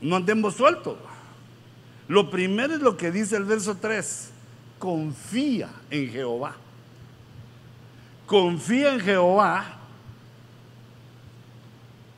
no 0.00 0.16
andemos 0.16 0.54
sueltos. 0.54 0.96
Lo 2.08 2.30
primero 2.30 2.74
es 2.74 2.80
lo 2.80 2.96
que 2.96 3.10
dice 3.10 3.36
el 3.36 3.44
verso 3.44 3.76
3, 3.76 4.30
confía 4.78 5.68
en 5.90 6.10
Jehová. 6.10 6.56
Confía 8.26 8.94
en 8.94 9.00
Jehová 9.00 9.78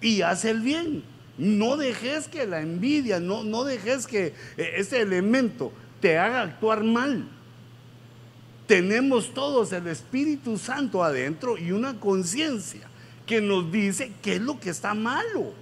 y 0.01 0.23
haz 0.23 0.45
el 0.45 0.61
bien. 0.61 1.03
No 1.37 1.77
dejes 1.77 2.29
que 2.29 2.47
la 2.47 2.61
envidia, 2.61 3.19
no, 3.19 3.43
no 3.43 3.65
dejes 3.65 4.07
que 4.07 4.35
eh, 4.57 4.75
ese 4.77 5.01
elemento 5.01 5.73
te 6.01 6.17
haga 6.17 6.43
actuar 6.43 6.85
mal 6.85 7.29
tenemos 8.67 9.35
todos 9.35 9.73
el 9.73 9.87
Espíritu 9.87 10.59
Santo 10.59 11.03
adentro 11.03 11.59
y 11.59 11.73
una 11.73 11.99
conciencia 12.01 12.89
que 13.27 13.41
nos 13.41 13.71
dice 13.71 14.13
qué 14.23 14.37
es 14.37 14.41
lo 14.41 14.59
que 14.59 14.71
está 14.71 14.95
malo. 14.95 15.53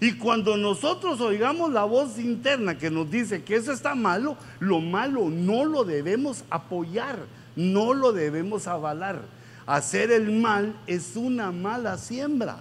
Y 0.00 0.14
cuando 0.14 0.56
nosotros 0.56 1.20
oigamos 1.20 1.72
la 1.72 1.84
voz 1.84 2.18
interna 2.18 2.78
que 2.78 2.90
nos 2.90 3.10
dice 3.10 3.42
que 3.42 3.56
eso 3.56 3.72
está 3.72 3.94
malo, 3.94 4.36
lo 4.58 4.80
malo 4.80 5.28
no 5.28 5.66
lo 5.66 5.84
debemos 5.84 6.44
apoyar, 6.48 7.18
no 7.54 7.92
lo 7.92 8.12
debemos 8.12 8.66
avalar. 8.66 9.20
Hacer 9.66 10.10
el 10.10 10.32
mal 10.32 10.74
es 10.86 11.16
una 11.16 11.52
mala 11.52 11.98
siembra 11.98 12.58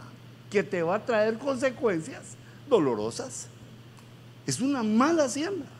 que 0.49 0.63
te 0.63 0.83
va 0.83 0.95
a 0.95 1.05
traer 1.05 1.37
consecuencias 1.37 2.35
dolorosas. 2.69 3.47
Es 4.45 4.59
una 4.59 4.83
mala 4.83 5.29
siembra. 5.29 5.78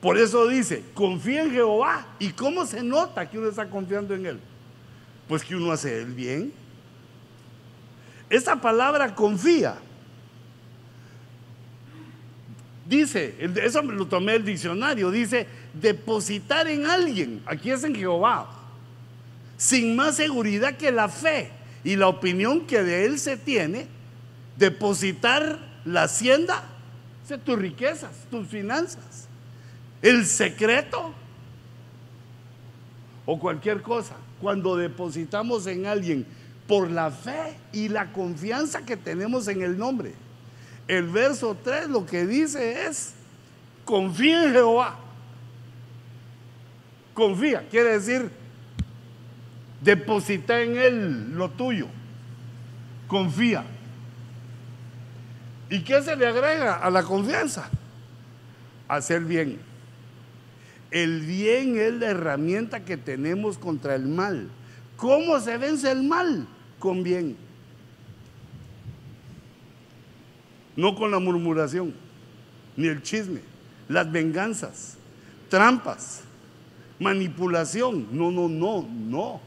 Por 0.00 0.16
eso 0.16 0.48
dice, 0.48 0.82
confía 0.94 1.42
en 1.42 1.52
Jehová. 1.52 2.06
¿Y 2.18 2.30
cómo 2.30 2.64
se 2.64 2.82
nota 2.82 3.28
que 3.28 3.38
uno 3.38 3.48
está 3.48 3.68
confiando 3.68 4.14
en 4.14 4.26
Él? 4.26 4.40
Pues 5.28 5.44
que 5.44 5.54
uno 5.54 5.70
hace 5.70 6.00
el 6.00 6.14
bien. 6.14 6.52
Esa 8.30 8.56
palabra 8.56 9.14
confía. 9.14 9.76
Dice, 12.86 13.36
eso 13.62 13.82
lo 13.82 14.06
tomé 14.06 14.32
del 14.32 14.44
diccionario, 14.44 15.12
dice 15.12 15.46
depositar 15.74 16.66
en 16.66 16.86
alguien, 16.86 17.40
aquí 17.46 17.70
es 17.70 17.84
en 17.84 17.94
Jehová, 17.94 18.50
sin 19.56 19.94
más 19.94 20.16
seguridad 20.16 20.76
que 20.76 20.90
la 20.90 21.08
fe 21.08 21.52
y 21.84 21.94
la 21.94 22.08
opinión 22.08 22.66
que 22.66 22.82
de 22.82 23.04
él 23.04 23.20
se 23.20 23.36
tiene, 23.36 23.86
depositar 24.56 25.60
la 25.84 26.04
hacienda, 26.04 26.64
tus 27.44 27.56
riquezas, 27.56 28.10
tus 28.28 28.48
finanzas 28.48 29.29
el 30.02 30.26
secreto 30.26 31.12
o 33.26 33.38
cualquier 33.38 33.82
cosa. 33.82 34.16
Cuando 34.40 34.76
depositamos 34.76 35.66
en 35.66 35.86
alguien 35.86 36.26
por 36.66 36.90
la 36.90 37.10
fe 37.10 37.56
y 37.72 37.88
la 37.88 38.12
confianza 38.12 38.84
que 38.84 38.96
tenemos 38.96 39.48
en 39.48 39.62
el 39.62 39.76
nombre. 39.76 40.14
El 40.88 41.08
verso 41.08 41.56
3 41.62 41.88
lo 41.88 42.06
que 42.06 42.26
dice 42.26 42.86
es, 42.86 43.14
confía 43.84 44.44
en 44.44 44.52
Jehová. 44.52 44.96
Confía, 47.12 47.66
quiere 47.68 47.92
decir, 47.98 48.30
deposita 49.80 50.60
en 50.60 50.76
Él 50.76 51.36
lo 51.36 51.50
tuyo. 51.50 51.86
Confía. 53.06 53.64
¿Y 55.68 55.80
qué 55.80 56.02
se 56.02 56.16
le 56.16 56.26
agrega 56.26 56.76
a 56.76 56.90
la 56.90 57.02
confianza? 57.02 57.68
Hacer 58.88 59.20
bien. 59.20 59.69
El 60.90 61.20
bien 61.20 61.78
es 61.78 61.94
la 61.94 62.06
herramienta 62.10 62.84
que 62.84 62.96
tenemos 62.96 63.58
contra 63.58 63.94
el 63.94 64.06
mal. 64.06 64.48
¿Cómo 64.96 65.38
se 65.40 65.56
vence 65.56 65.90
el 65.90 66.02
mal? 66.02 66.46
Con 66.78 67.02
bien. 67.02 67.36
No 70.76 70.94
con 70.94 71.10
la 71.10 71.18
murmuración, 71.18 71.94
ni 72.76 72.88
el 72.88 73.02
chisme, 73.02 73.40
las 73.88 74.10
venganzas, 74.10 74.96
trampas, 75.48 76.22
manipulación. 76.98 78.08
No, 78.12 78.30
no, 78.30 78.48
no, 78.48 78.88
no. 78.88 79.40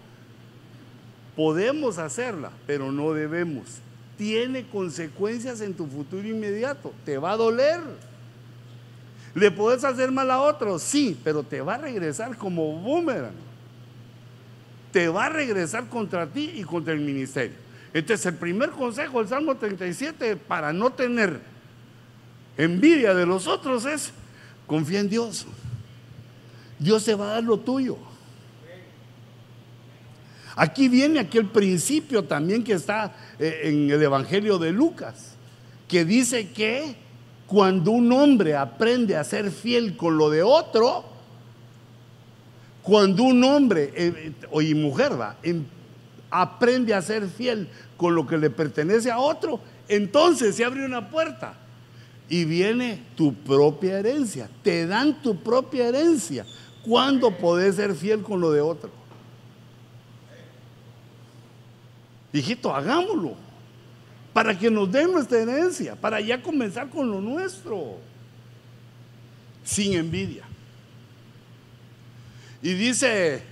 Podemos 1.35 1.97
hacerla, 1.97 2.51
pero 2.67 2.91
no 2.91 3.13
debemos. 3.13 3.79
Tiene 4.17 4.67
consecuencias 4.67 5.61
en 5.61 5.73
tu 5.73 5.87
futuro 5.87 6.27
inmediato. 6.27 6.93
Te 7.05 7.17
va 7.17 7.31
a 7.31 7.37
doler. 7.37 7.79
¿Le 9.36 9.49
puedes 9.49 9.84
hacer 9.84 10.11
mal 10.11 10.29
a 10.29 10.41
otro? 10.41 10.77
Sí, 10.77 11.19
pero 11.23 11.43
te 11.43 11.61
va 11.61 11.75
a 11.75 11.77
regresar 11.77 12.38
como 12.38 12.79
boomerang. 12.79 13.34
Te 14.91 15.07
va 15.07 15.25
a 15.25 15.29
regresar 15.29 15.89
contra 15.89 16.27
ti 16.27 16.51
y 16.55 16.63
contra 16.63 16.93
el 16.93 16.99
ministerio. 16.99 17.55
Entonces, 17.93 18.25
el 18.27 18.36
primer 18.36 18.69
consejo 18.71 19.19
del 19.19 19.27
Salmo 19.27 19.55
37 19.55 20.36
para 20.36 20.71
no 20.71 20.91
tener 20.91 21.39
envidia 22.57 23.13
de 23.13 23.25
los 23.25 23.47
otros 23.47 23.86
es 23.86 24.11
confía 24.67 24.99
en 24.99 25.09
Dios. 25.09 25.47
Dios 26.77 27.03
te 27.03 27.15
va 27.15 27.31
a 27.31 27.34
dar 27.36 27.43
lo 27.43 27.57
tuyo. 27.57 27.97
Aquí 30.55 30.88
viene 30.88 31.19
aquel 31.19 31.47
principio 31.47 32.23
también 32.23 32.63
que 32.63 32.73
está 32.73 33.15
eh, 33.39 33.61
en 33.63 33.89
el 33.89 34.01
Evangelio 34.01 34.59
de 34.59 34.71
Lucas, 34.71 35.34
que 35.88 36.05
dice 36.05 36.49
que 36.51 36.95
cuando 37.47 37.91
un 37.91 38.11
hombre 38.11 38.55
aprende 38.55 39.15
a 39.15 39.23
ser 39.23 39.51
fiel 39.51 39.97
con 39.97 40.17
lo 40.17 40.29
de 40.29 40.43
otro, 40.43 41.05
cuando 42.81 43.23
un 43.23 43.43
hombre 43.43 43.91
eh, 43.95 44.33
o 44.51 44.61
y 44.61 44.73
mujer 44.75 45.19
va, 45.19 45.37
em, 45.43 45.63
aprende 46.29 46.93
a 46.93 47.01
ser 47.01 47.27
fiel 47.27 47.69
con 47.95 48.15
lo 48.15 48.25
que 48.25 48.37
le 48.37 48.49
pertenece 48.49 49.11
a 49.11 49.19
otro, 49.19 49.59
entonces 49.87 50.55
se 50.55 50.65
abre 50.65 50.85
una 50.85 51.09
puerta 51.09 51.55
y 52.29 52.45
viene 52.45 53.03
tu 53.15 53.33
propia 53.33 53.99
herencia. 53.99 54.49
Te 54.63 54.87
dan 54.87 55.21
tu 55.21 55.35
propia 55.37 55.87
herencia 55.87 56.45
cuando 56.83 57.37
podés 57.37 57.75
ser 57.75 57.93
fiel 57.93 58.21
con 58.23 58.41
lo 58.41 58.51
de 58.51 58.61
otro. 58.61 58.89
Hijito, 62.33 62.73
hagámoslo. 62.73 63.35
Para 64.34 64.57
que 64.57 64.69
nos 64.69 64.91
den 64.91 65.11
nuestra 65.11 65.39
herencia, 65.39 65.95
para 65.95 66.19
ya 66.19 66.41
comenzar 66.41 66.89
con 66.89 67.09
lo 67.09 67.21
nuestro. 67.21 67.97
Sin 69.63 69.93
envidia. 69.93 70.43
Y 72.61 72.73
dice, 72.73 73.43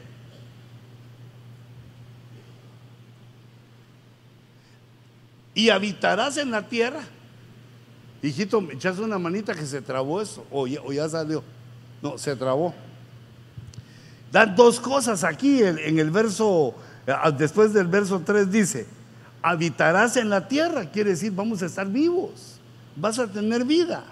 y 5.54 5.70
habitarás 5.70 6.38
en 6.38 6.52
la 6.52 6.68
tierra. 6.68 7.02
Hijito, 8.24 8.62
me 8.62 8.74
echas 8.74 9.00
una 9.00 9.18
manita 9.20 9.54
que 9.54 9.66
se 9.66 9.82
trabó 9.82 10.22
eso, 10.22 10.46
o 10.50 10.68
ya, 10.68 11.08
salió. 11.10 11.44
No, 12.02 12.18
se 12.18 12.36
trabó. 12.36 12.74
Dan 14.32 14.56
dos 14.56 14.80
cosas 14.80 15.24
aquí 15.24 15.62
en 15.62 16.00
el 16.00 16.10
verso 16.10 16.76
Ah, 17.08 17.32
después 17.32 17.74
del 17.74 17.88
verso 17.88 18.22
3 18.24 18.52
dice, 18.52 18.86
habitarás 19.42 20.18
en 20.18 20.30
la 20.30 20.48
tierra, 20.48 20.90
quiere 20.92 21.12
decir, 21.12 21.32
vamos 21.32 21.62
a 21.64 21.66
estar 21.66 21.88
vivos, 21.88 22.60
vas 22.96 23.20
a 23.20 23.28
tener 23.28 23.66
vida 23.66 24.04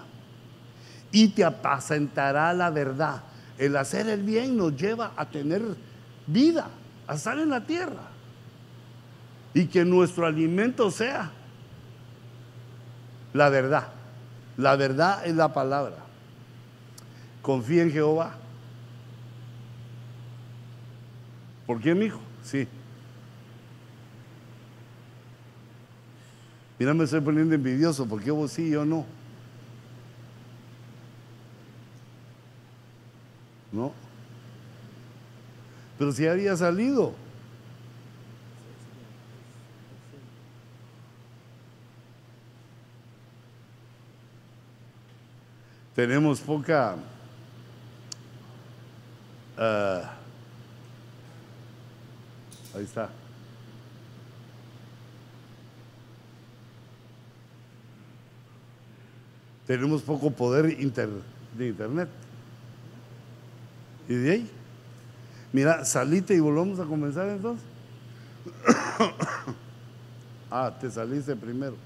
y 1.12 1.28
te 1.28 1.44
apacentará 1.44 2.52
la 2.52 2.70
verdad. 2.70 3.22
El 3.58 3.76
hacer 3.76 4.08
el 4.08 4.22
bien 4.22 4.56
nos 4.56 4.76
lleva 4.76 5.12
a 5.16 5.26
tener 5.26 5.62
vida, 6.26 6.68
a 7.06 7.14
estar 7.14 7.38
en 7.38 7.50
la 7.50 7.66
tierra 7.66 8.08
y 9.52 9.66
que 9.66 9.84
nuestro 9.84 10.26
alimento 10.26 10.90
sea 10.90 11.30
la 13.32 13.48
verdad. 13.48 13.88
La 14.56 14.76
verdad 14.76 15.26
es 15.26 15.34
la 15.34 15.52
palabra. 15.52 15.96
Confía 17.42 17.82
en 17.82 17.92
Jehová. 17.92 18.34
¿Por 21.66 21.80
qué, 21.80 21.94
mi 21.94 22.06
hijo? 22.06 22.20
Sí. 22.42 22.66
Mira, 26.80 26.94
me 26.94 27.04
estoy 27.04 27.20
poniendo 27.20 27.54
envidioso, 27.54 28.06
porque 28.06 28.30
vos 28.30 28.52
sí 28.52 28.68
y 28.68 28.70
yo 28.70 28.86
no? 28.86 29.04
No. 33.70 33.92
Pero 35.98 36.10
si 36.10 36.26
había 36.26 36.56
salido. 36.56 37.12
Tenemos 45.94 46.40
poca... 46.40 46.96
Ah, 49.58 50.14
ahí 52.74 52.84
está. 52.84 53.10
Tenemos 59.70 60.02
poco 60.02 60.32
poder 60.32 60.66
de 60.66 60.82
internet. 61.68 62.08
Y 64.08 64.14
de 64.14 64.30
ahí, 64.32 64.50
mira, 65.52 65.84
salite 65.84 66.34
y 66.34 66.40
volvamos 66.40 66.80
a 66.80 66.84
comenzar 66.86 67.28
entonces. 67.28 67.64
ah, 70.50 70.76
te 70.80 70.90
saliste 70.90 71.36
primero. 71.36 71.76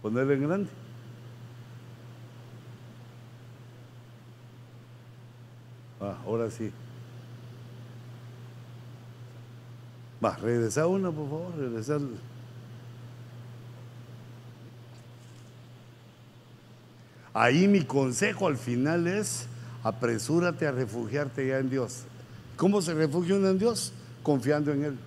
Ponerle 0.00 0.34
en 0.34 0.42
grande. 0.46 0.70
Ah, 6.00 6.18
ahora 6.24 6.48
sí. 6.52 6.70
Va, 10.24 10.36
regresa 10.36 10.86
una, 10.86 11.10
por 11.10 11.28
favor, 11.28 11.56
regresa. 11.58 11.98
Ahí 17.34 17.66
mi 17.66 17.82
consejo 17.82 18.46
al 18.46 18.56
final 18.56 19.06
es, 19.06 19.46
apresúrate 19.82 20.66
a 20.66 20.72
refugiarte 20.72 21.48
ya 21.48 21.58
en 21.58 21.70
Dios. 21.70 22.02
¿Cómo 22.56 22.82
se 22.82 22.94
refugia 22.94 23.34
uno 23.34 23.48
en 23.48 23.58
Dios? 23.58 23.92
Confiando 24.22 24.72
en 24.72 24.84
Él. 24.84 24.98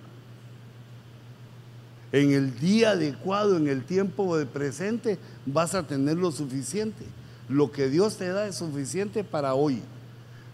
En 2.12 2.32
el 2.32 2.58
día 2.58 2.90
adecuado, 2.90 3.56
en 3.56 3.68
el 3.68 3.84
tiempo 3.84 4.36
de 4.36 4.46
presente, 4.46 5.18
vas 5.44 5.74
a 5.74 5.86
tener 5.86 6.16
lo 6.16 6.32
suficiente. 6.32 7.04
Lo 7.48 7.70
que 7.70 7.88
Dios 7.88 8.16
te 8.16 8.28
da 8.28 8.46
es 8.46 8.56
suficiente 8.56 9.24
para 9.24 9.54
hoy. 9.54 9.80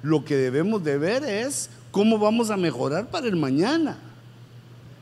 Lo 0.03 0.25
que 0.25 0.37
debemos 0.37 0.85
de 0.85 0.99
ver 0.99 1.25
es 1.25 1.71
cómo 1.91 2.19
vamos 2.19 2.51
a 2.51 2.57
mejorar 2.57 3.11
para 3.11 3.27
el 3.27 3.37
mañana. 3.37 3.97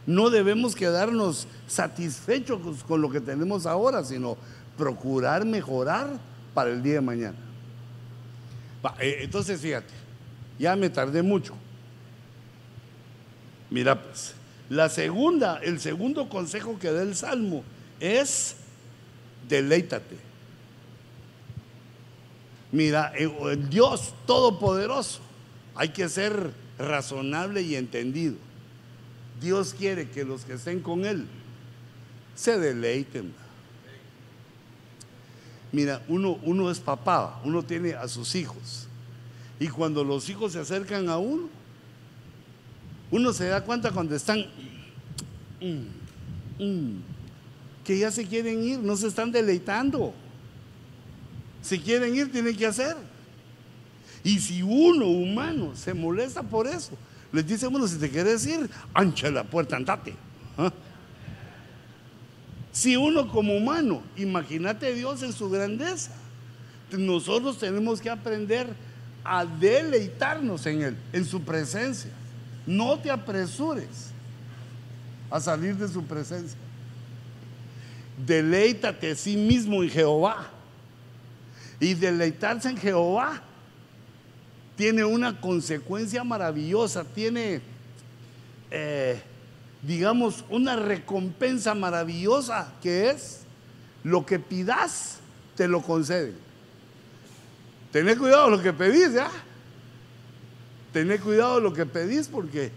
No 0.06 0.30
debemos 0.30 0.74
quedarnos 0.74 1.46
satisfechos 1.66 2.82
con 2.84 3.00
lo 3.00 3.10
que 3.10 3.20
tenemos 3.20 3.66
ahora, 3.66 4.02
sino 4.04 4.36
procurar 4.76 5.44
mejorar 5.44 6.08
para 6.54 6.70
el 6.70 6.82
día 6.82 6.94
de 6.94 7.00
mañana. 7.00 7.36
Eh, 8.98 9.18
entonces, 9.20 9.60
fíjate, 9.60 9.92
ya 10.58 10.74
me 10.74 10.88
tardé 10.88 11.22
mucho. 11.22 11.54
Mira, 13.68 14.02
pues, 14.02 14.34
la 14.68 14.88
segunda, 14.88 15.58
el 15.62 15.80
segundo 15.80 16.28
consejo 16.28 16.78
que 16.78 16.92
da 16.92 17.02
el 17.02 17.14
Salmo 17.14 17.62
es 18.00 18.56
deleítate. 19.48 20.16
Mira, 22.72 23.12
el 23.16 23.68
Dios 23.68 24.14
Todopoderoso, 24.26 25.20
hay 25.74 25.90
que 25.90 26.08
ser 26.08 26.52
razonable 26.78 27.62
y 27.62 27.74
entendido. 27.74 28.36
Dios 29.40 29.74
quiere 29.74 30.08
que 30.10 30.24
los 30.24 30.44
que 30.44 30.54
estén 30.54 30.80
con 30.80 31.04
Él 31.04 31.26
se 32.34 32.58
deleiten. 32.58 33.32
Mira, 35.72 36.02
uno, 36.08 36.38
uno 36.42 36.70
es 36.70 36.80
papá, 36.80 37.40
uno 37.44 37.62
tiene 37.62 37.94
a 37.94 38.08
sus 38.08 38.34
hijos. 38.34 38.86
Y 39.58 39.68
cuando 39.68 40.02
los 40.04 40.28
hijos 40.28 40.52
se 40.52 40.58
acercan 40.58 41.08
a 41.08 41.18
uno, 41.18 41.48
uno 43.10 43.32
se 43.32 43.46
da 43.46 43.62
cuenta 43.62 43.90
cuando 43.90 44.14
están 44.14 44.46
mm, 45.60 46.64
mm, 46.64 47.02
que 47.84 47.98
ya 47.98 48.10
se 48.10 48.26
quieren 48.26 48.62
ir, 48.62 48.78
no 48.78 48.96
se 48.96 49.08
están 49.08 49.30
deleitando. 49.30 50.14
Si 51.62 51.78
quieren 51.78 52.14
ir, 52.14 52.32
tienen 52.32 52.56
que 52.56 52.66
hacer. 52.66 52.96
Y 54.24 54.38
si 54.38 54.62
uno 54.62 55.06
humano 55.06 55.72
se 55.74 55.94
molesta 55.94 56.42
por 56.42 56.66
eso, 56.66 56.92
les 57.32 57.46
dice, 57.46 57.66
bueno, 57.68 57.86
si 57.86 57.96
te 57.96 58.10
quieres 58.10 58.44
ir, 58.46 58.68
ancha 58.92 59.30
la 59.30 59.44
puerta, 59.44 59.76
andate. 59.76 60.14
¿Ah? 60.58 60.72
Si 62.72 62.96
uno 62.96 63.28
como 63.28 63.56
humano, 63.56 64.02
imagínate 64.16 64.94
Dios 64.94 65.22
en 65.22 65.32
su 65.32 65.50
grandeza. 65.50 66.12
Nosotros 66.92 67.58
tenemos 67.58 68.00
que 68.00 68.10
aprender 68.10 68.68
a 69.24 69.44
deleitarnos 69.44 70.66
en 70.66 70.82
Él, 70.82 70.96
en 71.12 71.24
su 71.24 71.42
presencia. 71.42 72.10
No 72.66 72.98
te 72.98 73.10
apresures 73.10 74.10
a 75.30 75.40
salir 75.40 75.76
de 75.76 75.88
su 75.88 76.04
presencia. 76.04 76.58
Deleítate 78.26 79.12
a 79.12 79.14
sí 79.14 79.34
mismo 79.34 79.82
en 79.82 79.88
Jehová 79.88 80.50
Y 81.80 81.94
deleitarse 81.94 82.68
en 82.68 82.76
Jehová 82.76 83.42
tiene 84.80 85.04
una 85.04 85.38
consecuencia 85.38 86.24
maravillosa, 86.24 87.04
tiene, 87.04 87.60
eh, 88.70 89.20
digamos, 89.82 90.42
una 90.48 90.74
recompensa 90.74 91.74
maravillosa 91.74 92.72
que 92.80 93.10
es 93.10 93.42
lo 94.04 94.24
que 94.24 94.38
pidas, 94.38 95.18
te 95.54 95.68
lo 95.68 95.82
conceden. 95.82 96.34
Tened 97.92 98.16
cuidado 98.16 98.48
lo 98.48 98.62
que 98.62 98.72
pedís, 98.72 99.12
¿ya? 99.12 99.30
Tened 100.94 101.20
cuidado 101.20 101.60
lo 101.60 101.74
que 101.74 101.84
pedís 101.84 102.28
porque 102.28 102.72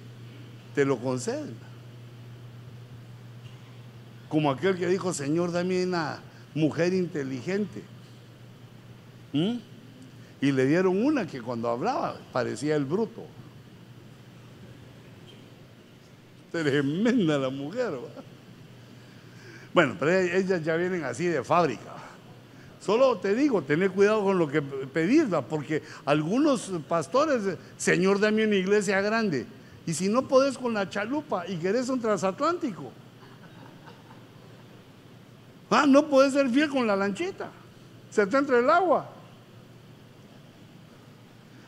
te 0.76 0.84
lo 0.84 0.98
conceden. 0.98 1.56
Como 4.28 4.52
aquel 4.52 4.76
que 4.76 4.88
dijo, 4.88 5.14
Señor, 5.14 5.54
dame 5.54 5.86
una 5.86 6.20
mujer 6.54 6.94
inteligente. 6.94 7.82
¿Mm? 9.32 9.73
Y 10.44 10.52
le 10.52 10.66
dieron 10.66 11.02
una 11.02 11.26
que 11.26 11.42
cuando 11.42 11.70
hablaba 11.70 12.18
parecía 12.34 12.76
el 12.76 12.84
bruto. 12.84 13.24
Tremenda 16.52 17.38
la 17.38 17.50
mujer. 17.50 17.94
Bueno, 19.74 19.96
pero 19.98 20.12
ellas 20.12 20.62
ya 20.62 20.76
vienen 20.76 21.06
así 21.06 21.28
de 21.28 21.46
fábrica. 21.46 21.94
Solo 22.82 23.20
te 23.20 23.34
digo, 23.34 23.62
tener 23.62 23.92
cuidado 23.92 24.22
con 24.22 24.38
lo 24.38 24.50
que 24.50 24.62
pedís, 24.62 25.28
porque 25.50 25.82
algunos 26.04 26.74
pastores, 26.90 27.58
Señor, 27.78 28.20
dame 28.20 28.46
una 28.46 28.56
iglesia 28.56 29.00
grande. 29.00 29.46
Y 29.86 29.94
si 29.94 30.10
no 30.10 30.28
podés 30.28 30.58
con 30.58 30.74
la 30.74 30.90
chalupa 30.90 31.48
y 31.48 31.56
querés 31.56 31.88
un 31.88 32.02
transatlántico, 32.02 32.92
ah, 35.70 35.86
no 35.88 36.06
puedes 36.10 36.34
ser 36.34 36.50
fiel 36.50 36.68
con 36.68 36.86
la 36.86 36.98
lanchita, 36.98 37.50
se 38.10 38.28
te 38.28 38.36
entra 38.36 38.60
el 38.60 38.70
agua. 38.70 39.23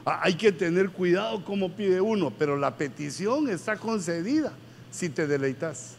Hay 0.05 0.35
que 0.35 0.51
tener 0.51 0.91
cuidado 0.91 1.43
como 1.43 1.71
pide 1.71 1.99
uno, 1.99 2.31
pero 2.37 2.55
la 2.57 2.77
petición 2.77 3.49
está 3.49 3.75
concedida 3.75 4.53
si 4.91 5.09
te 5.09 5.25
deleitas. 5.25 5.95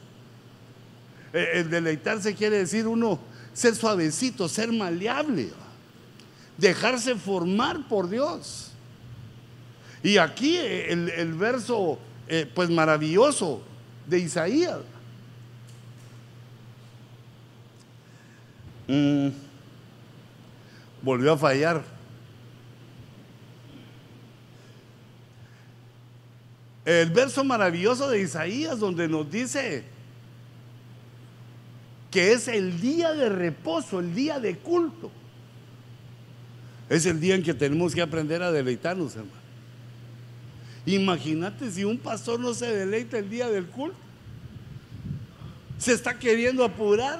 Eh, 1.32 1.50
el 1.54 1.70
deleitarse 1.70 2.34
quiere 2.34 2.58
decir 2.58 2.86
uno 2.86 3.18
ser 3.52 3.74
suavecito, 3.74 4.48
ser 4.48 4.70
maleable, 4.70 5.50
dejarse 6.56 7.16
formar 7.16 7.88
por 7.88 8.08
Dios. 8.08 8.70
Y 10.04 10.18
aquí 10.18 10.56
eh, 10.56 10.92
el, 10.92 11.34
verso, 11.34 11.98
eh, 12.28 12.48
pues 12.54 12.70
maravilloso 12.70 13.62
de 14.06 14.20
Isaías. 14.20 14.78
Mm. 18.86 19.30
volvió 21.02 21.32
a 21.32 21.36
fallar. 21.36 21.95
El 26.86 27.10
verso 27.10 27.42
maravilloso 27.42 28.08
de 28.08 28.20
Isaías 28.20 28.78
donde 28.78 29.08
nos 29.08 29.28
dice, 29.28 29.82
que 32.12 32.32
es 32.32 32.46
el 32.46 32.80
día 32.80 33.12
de 33.12 33.28
reposo, 33.28 33.98
el 33.98 34.14
día 34.14 34.38
de 34.38 34.56
culto. 34.56 35.10
Es 36.88 37.04
el 37.04 37.20
día 37.20 37.34
en 37.34 37.42
que 37.42 37.52
tenemos 37.52 37.92
que 37.92 38.00
aprender 38.00 38.40
a 38.40 38.52
deleitarnos, 38.52 39.16
hermano. 39.16 39.34
Imagínate 40.86 41.68
si 41.72 41.82
un 41.82 41.98
pastor 41.98 42.38
no 42.38 42.54
se 42.54 42.72
deleita 42.72 43.18
el 43.18 43.28
día 43.28 43.48
del 43.48 43.66
culto. 43.66 43.98
Se 45.76 45.92
está 45.92 46.16
queriendo 46.16 46.64
apurar. 46.64 47.18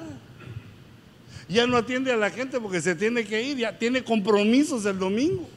Ya 1.49 1.67
no 1.67 1.75
atiende 1.75 2.13
a 2.13 2.17
la 2.17 2.29
gente 2.29 2.59
porque 2.61 2.81
se 2.81 2.95
tiene 2.95 3.25
que 3.25 3.43
ir, 3.43 3.57
ya 3.57 3.77
tiene 3.77 4.01
compromisos 4.01 4.85
el 4.85 4.97
domingo. 4.97 5.47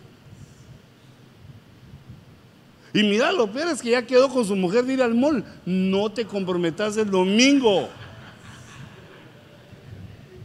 Y 2.92 3.02
mira, 3.02 3.30
lo 3.32 3.50
peor 3.50 3.68
es 3.68 3.82
que 3.82 3.90
ya 3.90 4.06
quedó 4.06 4.28
con 4.28 4.44
su 4.44 4.56
mujer 4.56 4.84
de 4.84 4.94
ir 4.94 5.02
al 5.02 5.14
mall. 5.14 5.44
No 5.64 6.10
te 6.10 6.24
comprometas 6.24 6.96
el 6.96 7.10
domingo. 7.10 7.88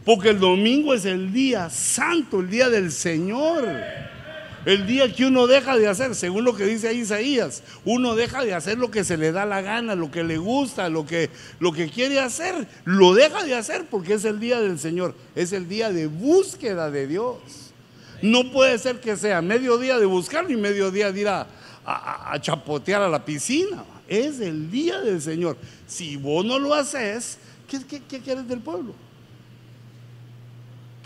Porque 0.04 0.28
el 0.28 0.38
domingo 0.38 0.94
es 0.94 1.04
el 1.04 1.32
día 1.32 1.68
santo, 1.68 2.40
el 2.40 2.48
día 2.48 2.68
del 2.68 2.92
Señor. 2.92 3.66
El 4.64 4.84
día 4.86 5.12
que 5.12 5.24
uno 5.26 5.46
deja 5.46 5.76
de 5.76 5.86
hacer, 5.86 6.14
según 6.16 6.44
lo 6.44 6.54
que 6.54 6.64
dice 6.64 6.88
ahí 6.88 6.98
Isaías, 6.98 7.62
uno 7.84 8.16
deja 8.16 8.44
de 8.44 8.52
hacer 8.52 8.78
lo 8.78 8.90
que 8.90 9.04
se 9.04 9.16
le 9.16 9.30
da 9.30 9.46
la 9.46 9.62
gana, 9.62 9.94
lo 9.94 10.10
que 10.10 10.24
le 10.24 10.38
gusta, 10.38 10.88
lo 10.88 11.06
que, 11.06 11.30
lo 11.60 11.70
que 11.70 11.88
quiere 11.88 12.18
hacer, 12.18 12.66
lo 12.84 13.14
deja 13.14 13.44
de 13.44 13.54
hacer 13.54 13.86
porque 13.88 14.14
es 14.14 14.24
el 14.24 14.40
día 14.40 14.60
del 14.60 14.80
Señor, 14.80 15.14
es 15.36 15.52
el 15.52 15.68
día 15.68 15.92
de 15.92 16.08
búsqueda 16.08 16.90
de 16.90 17.06
Dios. 17.06 17.36
No 18.22 18.50
puede 18.50 18.76
ser 18.78 19.00
que 19.00 19.16
sea 19.16 19.40
mediodía 19.40 19.98
de 20.00 20.06
buscar 20.06 20.48
ni 20.48 20.56
mediodía 20.56 21.12
de 21.12 21.20
ir 21.20 21.28
a, 21.28 21.46
a 21.86 22.40
chapotear 22.40 23.02
a 23.02 23.08
la 23.08 23.24
piscina. 23.24 23.84
Es 24.08 24.40
el 24.40 24.70
día 24.70 25.00
del 25.00 25.20
Señor. 25.20 25.56
Si 25.86 26.16
vos 26.16 26.44
no 26.44 26.58
lo 26.58 26.74
haces, 26.74 27.38
¿qué, 27.68 27.84
qué, 27.84 28.02
qué 28.02 28.20
quieres 28.20 28.46
del 28.48 28.60
pueblo? 28.60 28.94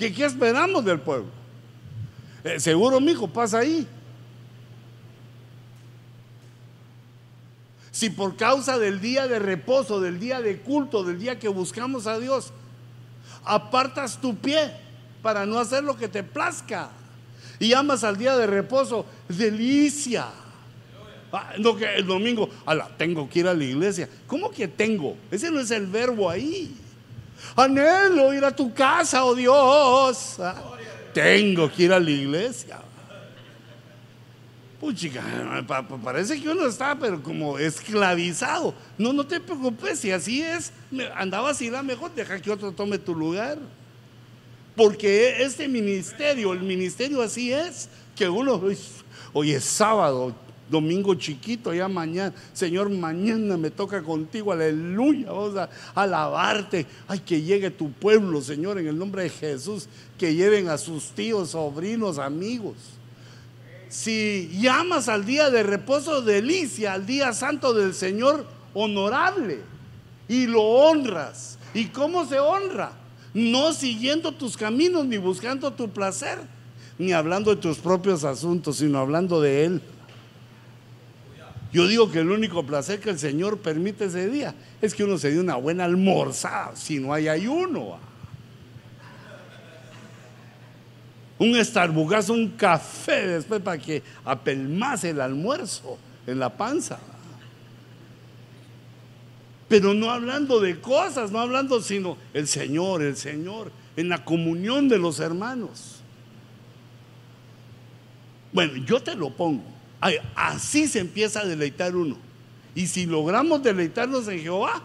¿Qué, 0.08 0.24
esperamos 0.24 0.82
del 0.82 0.98
pueblo? 1.00 1.28
Eh, 2.42 2.58
seguro, 2.58 3.00
mi 3.00 3.12
hijo, 3.12 3.28
pasa 3.28 3.58
ahí. 3.58 3.86
Si 7.90 8.08
por 8.08 8.36
causa 8.36 8.78
del 8.78 9.00
día 9.00 9.28
de 9.28 9.38
reposo, 9.38 10.00
del 10.00 10.18
día 10.18 10.40
de 10.40 10.60
culto, 10.60 11.04
del 11.04 11.18
día 11.18 11.38
que 11.38 11.48
buscamos 11.48 12.06
a 12.06 12.18
Dios, 12.18 12.52
apartas 13.44 14.20
tu 14.20 14.36
pie 14.36 14.72
para 15.20 15.44
no 15.44 15.58
hacer 15.58 15.84
lo 15.84 15.96
que 15.96 16.08
te 16.08 16.22
plazca 16.22 16.90
y 17.58 17.74
amas 17.74 18.02
al 18.02 18.16
día 18.16 18.36
de 18.38 18.46
reposo, 18.46 19.04
delicia. 19.28 20.28
Ah, 21.32 21.52
no 21.58 21.76
que 21.76 21.94
el 21.94 22.06
domingo, 22.06 22.48
tengo 22.96 23.28
que 23.28 23.40
ir 23.40 23.48
a 23.48 23.54
la 23.54 23.64
iglesia. 23.64 24.08
¿Cómo 24.26 24.50
que 24.50 24.66
tengo? 24.66 25.16
Ese 25.30 25.50
no 25.50 25.60
es 25.60 25.70
el 25.70 25.86
verbo 25.86 26.28
ahí. 26.28 26.74
Anhelo 27.56 28.34
ir 28.34 28.44
a 28.44 28.54
tu 28.54 28.72
casa, 28.74 29.24
oh 29.24 29.34
Dios. 29.34 30.40
Ah, 30.40 30.54
tengo 31.14 31.70
que 31.70 31.84
ir 31.84 31.92
a 31.92 32.00
la 32.00 32.10
iglesia. 32.10 32.80
Puchica, 34.80 35.22
parece 36.02 36.40
que 36.40 36.48
uno 36.48 36.66
está 36.66 36.98
pero 36.98 37.22
como 37.22 37.58
esclavizado. 37.58 38.74
No, 38.96 39.12
no 39.12 39.26
te 39.26 39.38
preocupes, 39.38 40.00
si 40.00 40.10
así 40.10 40.42
es, 40.42 40.72
andaba 41.14 41.50
así 41.50 41.68
la 41.68 41.82
mejor, 41.82 42.14
deja 42.14 42.40
que 42.40 42.50
otro 42.50 42.72
tome 42.72 42.98
tu 42.98 43.14
lugar. 43.14 43.58
Porque 44.74 45.42
este 45.42 45.68
ministerio, 45.68 46.54
el 46.54 46.62
ministerio 46.62 47.20
así 47.20 47.52
es, 47.52 47.90
que 48.16 48.26
uno, 48.26 48.62
hoy 49.34 49.52
es 49.52 49.64
sábado, 49.64 50.34
domingo 50.70 51.14
chiquito, 51.14 51.74
ya 51.74 51.88
mañana, 51.88 52.32
Señor, 52.52 52.88
mañana 52.90 53.56
me 53.56 53.70
toca 53.70 54.02
contigo, 54.02 54.52
aleluya, 54.52 55.32
vamos 55.32 55.56
a 55.56 55.68
alabarte. 55.94 56.86
Ay, 57.08 57.18
que 57.20 57.42
llegue 57.42 57.70
tu 57.70 57.90
pueblo, 57.90 58.40
Señor, 58.40 58.78
en 58.78 58.86
el 58.86 58.98
nombre 58.98 59.24
de 59.24 59.30
Jesús, 59.30 59.88
que 60.16 60.34
lleven 60.34 60.68
a 60.68 60.78
sus 60.78 61.10
tíos, 61.10 61.50
sobrinos, 61.50 62.18
amigos. 62.18 62.76
Si 63.88 64.48
llamas 64.60 65.08
al 65.08 65.26
día 65.26 65.50
de 65.50 65.64
reposo, 65.64 66.22
delicia, 66.22 66.92
al 66.92 67.06
día 67.06 67.32
santo 67.32 67.74
del 67.74 67.92
Señor, 67.92 68.46
honorable, 68.72 69.58
y 70.28 70.46
lo 70.46 70.62
honras. 70.62 71.58
¿Y 71.74 71.86
cómo 71.86 72.24
se 72.24 72.38
honra? 72.38 72.92
No 73.34 73.72
siguiendo 73.72 74.32
tus 74.32 74.56
caminos, 74.56 75.04
ni 75.06 75.18
buscando 75.18 75.72
tu 75.72 75.90
placer, 75.90 76.38
ni 76.98 77.12
hablando 77.12 77.54
de 77.54 77.60
tus 77.60 77.78
propios 77.78 78.22
asuntos, 78.22 78.76
sino 78.76 78.98
hablando 78.98 79.40
de 79.40 79.64
Él. 79.64 79.82
Yo 81.72 81.86
digo 81.86 82.10
que 82.10 82.18
el 82.18 82.30
único 82.30 82.64
placer 82.64 82.98
que 82.98 83.10
el 83.10 83.18
Señor 83.18 83.58
permite 83.58 84.06
ese 84.06 84.28
día 84.28 84.54
es 84.82 84.92
que 84.94 85.04
uno 85.04 85.18
se 85.18 85.30
dé 85.30 85.38
una 85.38 85.54
buena 85.54 85.84
almorzada, 85.84 86.74
si 86.74 86.98
no 86.98 87.12
hay 87.12 87.28
ayuno. 87.28 87.98
Un 91.38 91.64
Starbucks, 91.64 92.28
un 92.28 92.50
café 92.50 93.26
después 93.26 93.62
para 93.62 93.78
que 93.78 94.02
apelmase 94.24 95.10
el 95.10 95.20
almuerzo 95.20 95.96
en 96.26 96.40
la 96.40 96.50
panza. 96.50 96.98
Pero 99.68 99.94
no 99.94 100.10
hablando 100.10 100.58
de 100.58 100.80
cosas, 100.80 101.30
no 101.30 101.38
hablando 101.38 101.80
sino 101.80 102.16
el 102.34 102.48
Señor, 102.48 103.02
el 103.02 103.16
Señor, 103.16 103.70
en 103.96 104.08
la 104.08 104.24
comunión 104.24 104.88
de 104.88 104.98
los 104.98 105.20
hermanos. 105.20 106.00
Bueno, 108.52 108.84
yo 108.84 109.00
te 109.00 109.14
lo 109.14 109.30
pongo. 109.30 109.79
Así 110.34 110.88
se 110.88 111.00
empieza 111.00 111.40
a 111.40 111.46
deleitar 111.46 111.94
uno. 111.94 112.16
Y 112.74 112.86
si 112.86 113.06
logramos 113.06 113.62
deleitarnos 113.62 114.26
en 114.28 114.40
Jehová, 114.40 114.82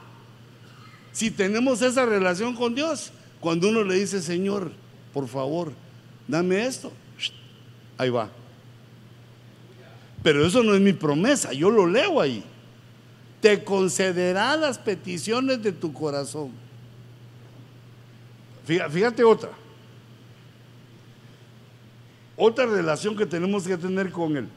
si 1.11 1.31
tenemos 1.31 1.81
esa 1.81 2.05
relación 2.05 2.55
con 2.55 2.75
Dios, 2.75 3.11
cuando 3.39 3.69
uno 3.69 3.83
le 3.83 3.95
dice, 3.95 4.21
Señor, 4.21 4.71
por 5.13 5.27
favor, 5.27 5.71
dame 6.27 6.65
esto, 6.65 6.91
ahí 7.97 8.09
va. 8.09 8.29
Pero 10.21 10.45
eso 10.45 10.63
no 10.63 10.73
es 10.73 10.81
mi 10.81 10.93
promesa, 10.93 11.53
yo 11.53 11.69
lo 11.69 11.87
leo 11.87 12.19
ahí. 12.19 12.43
Te 13.39 13.63
concederá 13.63 14.57
las 14.57 14.77
peticiones 14.77 15.61
de 15.61 15.71
tu 15.71 15.93
corazón. 15.93 16.51
Fíjate 18.65 19.23
otra. 19.23 19.51
Otra 22.35 22.65
relación 22.65 23.15
que 23.15 23.25
tenemos 23.25 23.65
que 23.67 23.77
tener 23.77 24.11
con 24.11 24.35
Él. 24.35 24.49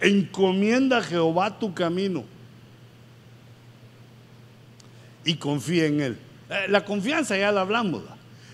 Encomienda 0.00 0.98
a 0.98 1.02
Jehová 1.02 1.58
tu 1.58 1.72
camino 1.72 2.24
y 5.24 5.34
confía 5.34 5.86
en 5.86 6.00
Él. 6.00 6.18
Eh, 6.48 6.66
la 6.68 6.84
confianza 6.84 7.36
ya 7.36 7.52
la 7.52 7.62
hablamos. 7.62 8.02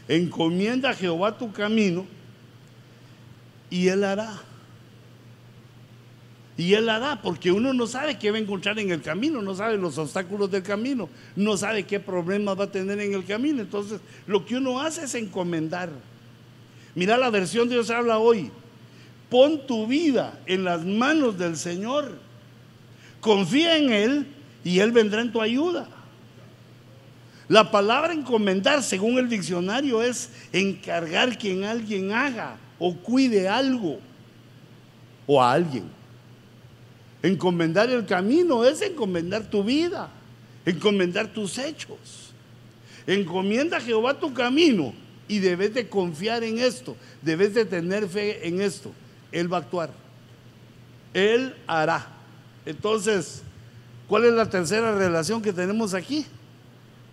Encomienda 0.09 0.91
a 0.91 0.95
Jehová 0.95 1.37
tu 1.37 1.53
camino 1.53 2.07
y 3.71 3.89
Él 3.89 4.05
hará. 4.05 4.41
Y 6.57 6.75
Él 6.75 6.89
hará, 6.89 7.21
porque 7.23 7.51
uno 7.51 7.73
no 7.73 7.87
sabe 7.87 8.19
qué 8.19 8.31
va 8.31 8.37
a 8.37 8.41
encontrar 8.41 8.79
en 8.79 8.91
el 8.91 9.01
camino, 9.01 9.41
no 9.41 9.55
sabe 9.55 9.79
los 9.79 9.97
obstáculos 9.97 10.51
del 10.51 10.63
camino, 10.63 11.09
no 11.35 11.57
sabe 11.57 11.85
qué 11.85 11.99
problemas 11.99 12.59
va 12.59 12.65
a 12.65 12.71
tener 12.71 13.01
en 13.01 13.15
el 13.15 13.25
camino. 13.25 13.63
Entonces, 13.63 14.01
lo 14.27 14.45
que 14.45 14.57
uno 14.57 14.81
hace 14.81 15.05
es 15.05 15.15
encomendar. 15.15 15.91
Mira 16.95 17.17
la 17.17 17.31
versión 17.31 17.69
de 17.69 17.77
Dios 17.77 17.91
habla 17.91 18.19
hoy. 18.19 18.51
Pon 19.33 19.67
tu 19.67 19.87
vida 19.87 20.39
en 20.45 20.63
las 20.63 20.85
manos 20.85 21.39
del 21.39 21.57
Señor. 21.57 22.19
Confía 23.19 23.79
en 23.79 23.91
Él 23.91 24.27
y 24.63 24.81
Él 24.81 24.93
vendrá 24.93 25.23
en 25.23 25.33
tu 25.33 25.41
ayuda. 25.41 25.89
La 27.49 27.71
palabra 27.71 28.13
encomendar, 28.13 28.83
según 28.83 29.17
el 29.17 29.31
diccionario, 29.31 30.03
es 30.03 30.29
encargar 30.53 31.39
que 31.39 31.65
alguien 31.65 32.13
haga 32.13 32.59
o 32.79 32.95
cuide 32.95 33.49
algo 33.49 34.01
o 35.27 35.43
a 35.43 35.53
alguien. 35.53 35.85
Encomendar 37.23 37.89
el 37.89 38.05
camino 38.05 38.67
es 38.67 38.83
encomendar 38.83 39.49
tu 39.49 39.65
vida, 39.65 40.11
encomendar 40.67 41.29
tus 41.29 41.57
hechos. 41.57 42.35
Encomienda 43.07 43.79
a 43.79 43.81
Jehová 43.81 44.13
tu 44.13 44.35
camino 44.35 44.93
y 45.27 45.39
debes 45.39 45.73
de 45.73 45.89
confiar 45.89 46.45
en 46.45 46.59
esto, 46.59 46.99
debes 47.23 47.55
de 47.55 47.65
tener 47.65 48.07
fe 48.07 48.47
en 48.47 48.61
esto. 48.61 48.93
Él 49.33 49.53
va 49.53 49.57
a 49.57 49.61
actuar. 49.61 49.91
Él 51.15 51.57
hará. 51.67 52.07
Entonces, 52.65 53.43
¿cuál 54.07 54.25
es 54.27 54.33
la 54.33 54.49
tercera 54.49 54.95
relación 54.95 55.43
que 55.43 55.53
tenemos 55.53 55.95
aquí? 55.95 56.25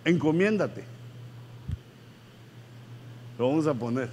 Encomiéndate. 0.04 0.84
Lo 3.38 3.48
vamos 3.48 3.66
a 3.66 3.74
poner. 3.74 4.08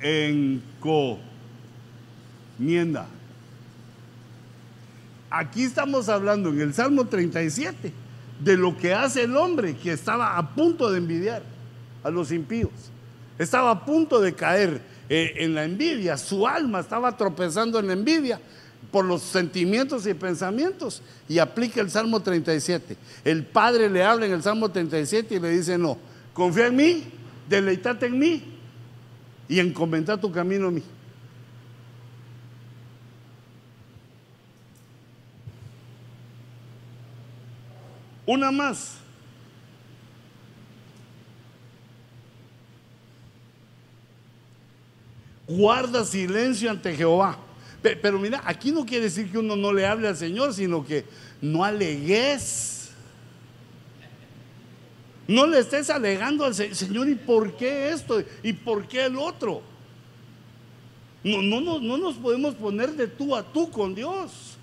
Encomienda. 0.00 1.06
Aquí 5.30 5.64
estamos 5.64 6.08
hablando 6.08 6.50
en 6.50 6.60
el 6.60 6.74
Salmo 6.74 7.06
37 7.06 7.92
de 8.40 8.56
lo 8.56 8.76
que 8.76 8.94
hace 8.94 9.24
el 9.24 9.36
hombre 9.36 9.76
que 9.76 9.92
estaba 9.92 10.36
a 10.36 10.54
punto 10.54 10.90
de 10.90 10.98
envidiar 10.98 11.42
a 12.04 12.10
los 12.10 12.30
impíos. 12.30 12.70
Estaba 13.38 13.70
a 13.70 13.84
punto 13.84 14.20
de 14.20 14.34
caer 14.34 14.80
eh, 15.08 15.34
en 15.38 15.54
la 15.54 15.64
envidia. 15.64 16.16
Su 16.16 16.46
alma 16.46 16.80
estaba 16.80 17.16
tropezando 17.16 17.78
en 17.78 17.86
la 17.88 17.92
envidia 17.92 18.40
por 18.90 19.04
los 19.04 19.22
sentimientos 19.22 20.06
y 20.06 20.14
pensamientos. 20.14 21.02
Y 21.28 21.38
aplica 21.38 21.80
el 21.80 21.90
Salmo 21.90 22.20
37. 22.20 22.96
El 23.24 23.44
Padre 23.44 23.88
le 23.90 24.02
habla 24.02 24.26
en 24.26 24.32
el 24.32 24.42
Salmo 24.42 24.70
37 24.70 25.34
y 25.34 25.40
le 25.40 25.50
dice, 25.50 25.78
no, 25.78 25.98
confía 26.32 26.66
en 26.66 26.76
mí, 26.76 27.04
deleitate 27.48 28.06
en 28.06 28.18
mí 28.18 28.42
y 29.48 29.60
encomendar 29.60 30.20
tu 30.20 30.30
camino 30.32 30.68
a 30.68 30.70
mí. 30.70 30.82
Una 38.26 38.50
más. 38.50 39.05
Guarda 45.46 46.04
silencio 46.04 46.70
ante 46.70 46.94
Jehová. 46.94 47.38
Pero 47.82 48.18
mira, 48.18 48.42
aquí 48.44 48.72
no 48.72 48.84
quiere 48.84 49.04
decir 49.04 49.30
que 49.30 49.38
uno 49.38 49.54
no 49.54 49.72
le 49.72 49.86
hable 49.86 50.08
al 50.08 50.16
Señor, 50.16 50.52
sino 50.52 50.84
que 50.84 51.04
no 51.40 51.62
alegues. 51.62 52.90
No 55.28 55.46
le 55.46 55.58
estés 55.58 55.90
alegando 55.90 56.44
al 56.44 56.54
Señor, 56.54 57.08
¿y 57.08 57.14
por 57.14 57.56
qué 57.56 57.90
esto? 57.90 58.22
¿Y 58.42 58.52
por 58.52 58.86
qué 58.86 59.06
el 59.06 59.16
otro? 59.16 59.62
No, 61.22 61.42
no, 61.42 61.60
no, 61.60 61.80
no 61.80 61.96
nos 61.98 62.14
podemos 62.14 62.54
poner 62.54 62.92
de 62.92 63.08
tú 63.08 63.34
a 63.34 63.42
tú 63.42 63.70
con 63.70 63.94
Dios. 63.94 64.56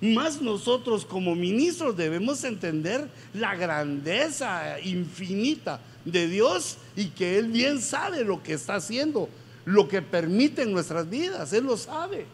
Más 0.00 0.40
nosotros 0.40 1.04
como 1.04 1.34
ministros 1.34 1.96
debemos 1.96 2.42
entender 2.44 3.08
la 3.34 3.54
grandeza 3.54 4.80
infinita 4.80 5.80
de 6.04 6.26
Dios 6.26 6.78
y 6.96 7.06
que 7.06 7.38
Él 7.38 7.48
bien 7.48 7.80
sabe 7.80 8.24
lo 8.24 8.42
que 8.42 8.54
está 8.54 8.76
haciendo, 8.76 9.28
lo 9.70 9.86
que 9.86 10.02
permite 10.02 10.62
en 10.62 10.72
nuestras 10.72 11.08
vidas, 11.08 11.52
Él 11.52 11.64
lo 11.64 11.76
sabe. 11.76 12.26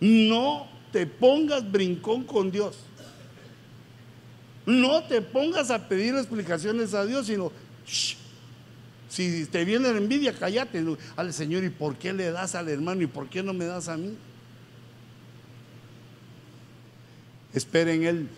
No 0.00 0.68
te 0.92 1.06
pongas 1.06 1.70
brincón 1.70 2.24
con 2.24 2.50
Dios. 2.50 2.78
No 4.66 5.02
te 5.04 5.20
pongas 5.22 5.70
a 5.70 5.88
pedir 5.88 6.14
explicaciones 6.14 6.94
a 6.94 7.04
Dios, 7.04 7.26
sino, 7.26 7.50
si 9.08 9.46
te 9.46 9.64
viene 9.64 9.92
la 9.92 9.98
envidia, 9.98 10.32
cállate 10.32 10.84
al 11.16 11.32
Señor, 11.32 11.64
¿y 11.64 11.70
por 11.70 11.96
qué 11.96 12.12
le 12.12 12.30
das 12.30 12.54
al 12.54 12.68
hermano 12.68 13.02
y 13.02 13.06
por 13.08 13.28
qué 13.28 13.42
no 13.42 13.52
me 13.52 13.64
das 13.64 13.88
a 13.88 13.96
mí? 13.96 14.16
Espera 17.52 17.92
en 17.92 18.04
Él. 18.04 18.28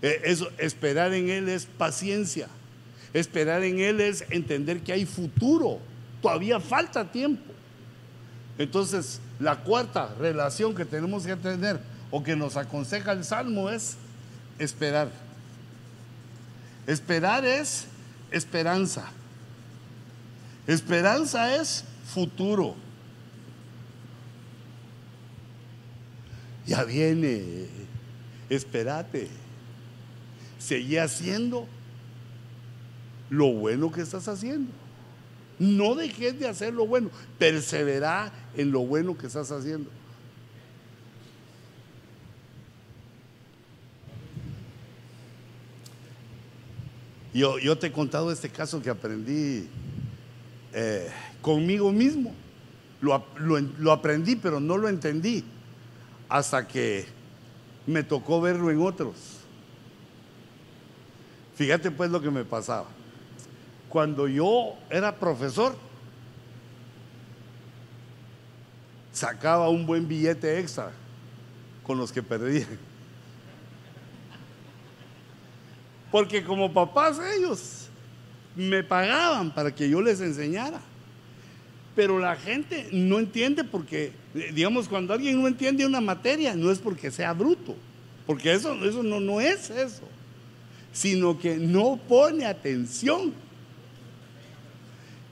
Eh, 0.00 0.22
eso, 0.24 0.48
esperar 0.56 1.12
en 1.12 1.28
Él 1.28 1.48
es 1.50 1.66
paciencia. 1.66 2.48
Esperar 3.12 3.62
en 3.62 3.78
Él 3.78 4.00
es 4.00 4.24
entender 4.30 4.80
que 4.80 4.92
hay 4.92 5.06
futuro. 5.06 5.78
Todavía 6.20 6.60
falta 6.60 7.10
tiempo. 7.10 7.52
Entonces, 8.58 9.20
la 9.38 9.56
cuarta 9.56 10.14
relación 10.18 10.74
que 10.74 10.84
tenemos 10.84 11.24
que 11.24 11.36
tener 11.36 11.80
o 12.10 12.22
que 12.22 12.36
nos 12.36 12.56
aconseja 12.56 13.12
el 13.12 13.24
Salmo 13.24 13.70
es 13.70 13.96
esperar. 14.58 15.10
Esperar 16.86 17.44
es 17.44 17.86
esperanza. 18.30 19.10
Esperanza 20.66 21.56
es 21.56 21.84
futuro. 22.12 22.74
ya 26.68 26.84
viene, 26.84 27.66
espérate, 28.50 29.28
seguí 30.58 30.98
haciendo 30.98 31.66
lo 33.30 33.52
bueno 33.52 33.90
que 33.92 34.02
estás 34.02 34.28
haciendo. 34.28 34.70
No 35.58 35.94
dejes 35.94 36.38
de 36.38 36.48
hacer 36.48 36.72
lo 36.72 36.86
bueno, 36.86 37.10
persevera 37.38 38.32
en 38.56 38.70
lo 38.70 38.80
bueno 38.80 39.16
que 39.18 39.26
estás 39.26 39.50
haciendo. 39.50 39.90
Yo, 47.34 47.78
te 47.78 47.88
he 47.88 47.92
contado 47.92 48.32
este 48.32 48.48
caso 48.48 48.82
que 48.82 48.90
aprendí 48.90 49.68
eh, 50.72 51.08
conmigo 51.40 51.92
mismo. 51.92 52.34
Lo 53.00 53.92
aprendí, 53.92 54.34
pero 54.34 54.58
no 54.58 54.76
lo 54.76 54.88
entendí 54.88 55.44
hasta 56.28 56.66
que 56.66 57.06
me 57.86 58.02
tocó 58.02 58.40
verlo 58.40 58.70
en 58.70 58.82
otros. 58.82 59.14
Fíjate 61.54 61.90
pues 61.90 62.10
lo 62.10 62.20
que 62.20 62.30
me 62.30 62.44
pasaba. 62.44 62.86
Cuando 63.88 64.28
yo 64.28 64.74
era 64.90 65.14
profesor, 65.16 65.76
sacaba 69.12 69.68
un 69.68 69.86
buen 69.86 70.06
billete 70.06 70.58
extra 70.58 70.92
con 71.82 71.98
los 71.98 72.12
que 72.12 72.22
perdía. 72.22 72.66
Porque 76.10 76.42
como 76.42 76.72
papás 76.72 77.18
ellos 77.36 77.88
me 78.56 78.82
pagaban 78.82 79.52
para 79.52 79.74
que 79.74 79.88
yo 79.88 80.00
les 80.00 80.20
enseñara. 80.20 80.80
Pero 81.94 82.18
la 82.18 82.36
gente 82.36 82.88
no 82.92 83.18
entiende 83.18 83.64
porque, 83.64 84.12
digamos, 84.54 84.88
cuando 84.88 85.12
alguien 85.12 85.40
no 85.40 85.48
entiende 85.48 85.84
una 85.84 86.00
materia, 86.00 86.54
no 86.54 86.70
es 86.70 86.78
porque 86.78 87.10
sea 87.10 87.32
bruto, 87.32 87.74
porque 88.26 88.52
eso, 88.52 88.72
eso 88.84 89.02
no, 89.02 89.18
no 89.18 89.40
es 89.40 89.68
eso, 89.70 90.04
sino 90.92 91.38
que 91.38 91.56
no 91.56 91.98
pone 92.08 92.46
atención. 92.46 93.32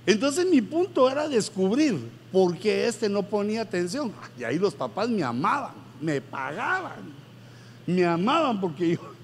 Entonces 0.07 0.47
mi 0.47 0.63
punto 0.63 1.11
era 1.11 1.29
descubrir 1.29 1.99
por 2.33 2.57
qué 2.57 2.87
este 2.87 3.09
no 3.09 3.23
ponía 3.25 3.63
atención. 3.63 4.13
Y 4.39 4.45
ahí 4.45 4.59
los 4.59 4.75
papás 4.75 5.09
me 5.09 5.23
amaban, 5.23 5.75
me 6.01 6.21
pagaban, 6.21 7.13
me 7.87 8.05
amaban 8.05 8.61
porque 8.61 8.91
yo 8.91 9.17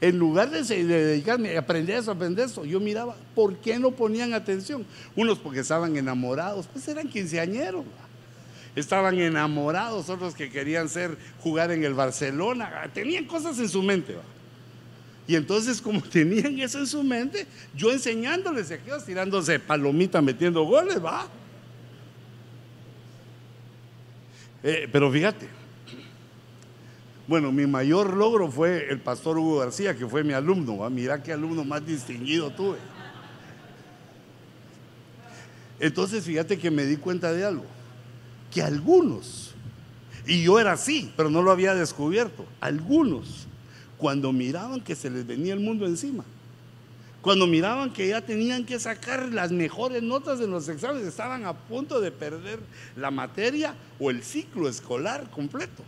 en 0.00 0.18
lugar 0.18 0.50
de, 0.50 0.62
dedicarme 0.84 1.56
a 1.56 1.60
aprender 1.60 1.98
eso, 1.98 2.10
aprender 2.10 2.46
eso, 2.46 2.64
yo 2.64 2.80
miraba 2.80 3.16
por 3.34 3.56
qué 3.56 3.78
no 3.78 3.90
ponían 3.90 4.34
atención. 4.34 4.84
Unos 5.16 5.38
porque 5.38 5.60
estaban 5.60 5.96
enamorados, 5.96 6.66
pues 6.66 6.86
eran 6.88 7.08
quinceañeros. 7.08 7.84
Estaban 8.76 9.18
enamorados, 9.18 10.10
otros 10.10 10.34
que 10.34 10.50
querían 10.50 10.88
ser 10.88 11.16
jugar 11.40 11.70
en 11.70 11.84
el 11.84 11.94
Barcelona, 11.94 12.90
tenían 12.92 13.24
cosas 13.24 13.58
en 13.58 13.68
su 13.68 13.82
mente. 13.82 14.16
Y 15.26 15.36
entonces, 15.36 15.80
como 15.80 16.00
tenían 16.02 16.58
eso 16.58 16.78
en 16.78 16.86
su 16.86 17.02
mente, 17.02 17.46
yo 17.74 17.90
enseñándoles 17.90 18.70
aquellos 18.70 19.04
tirándose 19.04 19.58
palomita, 19.58 20.20
metiendo 20.20 20.64
goles, 20.64 21.02
va. 21.02 21.28
Eh, 24.62 24.88
pero 24.90 25.10
fíjate, 25.12 25.46
bueno, 27.26 27.52
mi 27.52 27.66
mayor 27.66 28.14
logro 28.14 28.50
fue 28.50 28.86
el 28.90 29.00
pastor 29.00 29.38
Hugo 29.38 29.58
García, 29.58 29.96
que 29.96 30.06
fue 30.06 30.22
mi 30.22 30.34
alumno. 30.34 30.78
¿va? 30.78 30.90
Mira 30.90 31.22
qué 31.22 31.32
alumno 31.32 31.64
más 31.64 31.84
distinguido 31.86 32.50
tuve. 32.50 32.78
Entonces, 35.80 36.24
fíjate 36.24 36.58
que 36.58 36.70
me 36.70 36.84
di 36.84 36.96
cuenta 36.96 37.32
de 37.32 37.44
algo, 37.44 37.64
que 38.52 38.62
algunos, 38.62 39.54
y 40.26 40.42
yo 40.42 40.60
era 40.60 40.72
así, 40.72 41.12
pero 41.16 41.28
no 41.30 41.42
lo 41.42 41.50
había 41.50 41.74
descubierto, 41.74 42.46
algunos, 42.60 43.43
cuando 44.04 44.34
miraban 44.34 44.82
que 44.82 44.94
se 44.94 45.08
les 45.08 45.26
venía 45.26 45.54
el 45.54 45.60
mundo 45.60 45.86
encima, 45.86 46.24
cuando 47.22 47.46
miraban 47.46 47.90
que 47.90 48.06
ya 48.06 48.20
tenían 48.20 48.66
que 48.66 48.78
sacar 48.78 49.32
las 49.32 49.50
mejores 49.50 50.02
notas 50.02 50.42
en 50.42 50.50
los 50.50 50.68
exámenes, 50.68 51.08
estaban 51.08 51.46
a 51.46 51.54
punto 51.54 52.02
de 52.02 52.10
perder 52.10 52.60
la 52.96 53.10
materia 53.10 53.74
o 53.98 54.10
el 54.10 54.22
ciclo 54.22 54.68
escolar 54.68 55.30
completo. 55.30 55.82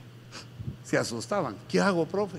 Se 0.83 0.97
asustaban. 0.97 1.57
¿Qué 1.69 1.79
hago, 1.79 2.07
profe? 2.07 2.39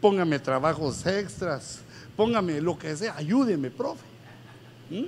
Póngame 0.00 0.40
trabajos 0.40 1.06
extras, 1.06 1.82
póngame 2.16 2.60
lo 2.60 2.76
que 2.76 2.96
sea, 2.96 3.14
ayúdeme, 3.16 3.70
profe. 3.70 4.02
¿Mm? 4.90 5.04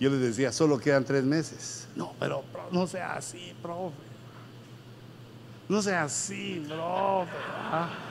Yo 0.00 0.08
les 0.08 0.20
decía, 0.20 0.50
solo 0.52 0.78
quedan 0.78 1.04
tres 1.04 1.22
meses. 1.22 1.86
No, 1.94 2.14
pero 2.18 2.42
no 2.70 2.86
sea 2.86 3.12
así, 3.12 3.52
profe. 3.60 3.94
No 5.68 5.82
sea 5.82 6.04
así, 6.04 6.64
profe. 6.66 7.30
¿ah? 7.70 8.08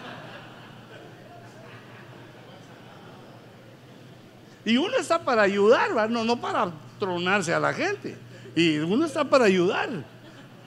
Y 4.66 4.78
uno 4.78 4.96
está 4.98 5.24
para 5.24 5.44
ayudar, 5.44 6.10
No, 6.10 6.24
no 6.24 6.40
para 6.40 6.72
tronarse 7.00 7.54
a 7.54 7.60
la 7.60 7.74
gente. 7.74 8.16
Y 8.56 8.78
uno 8.78 9.06
está 9.06 9.24
para 9.24 9.46
ayudar 9.46 9.90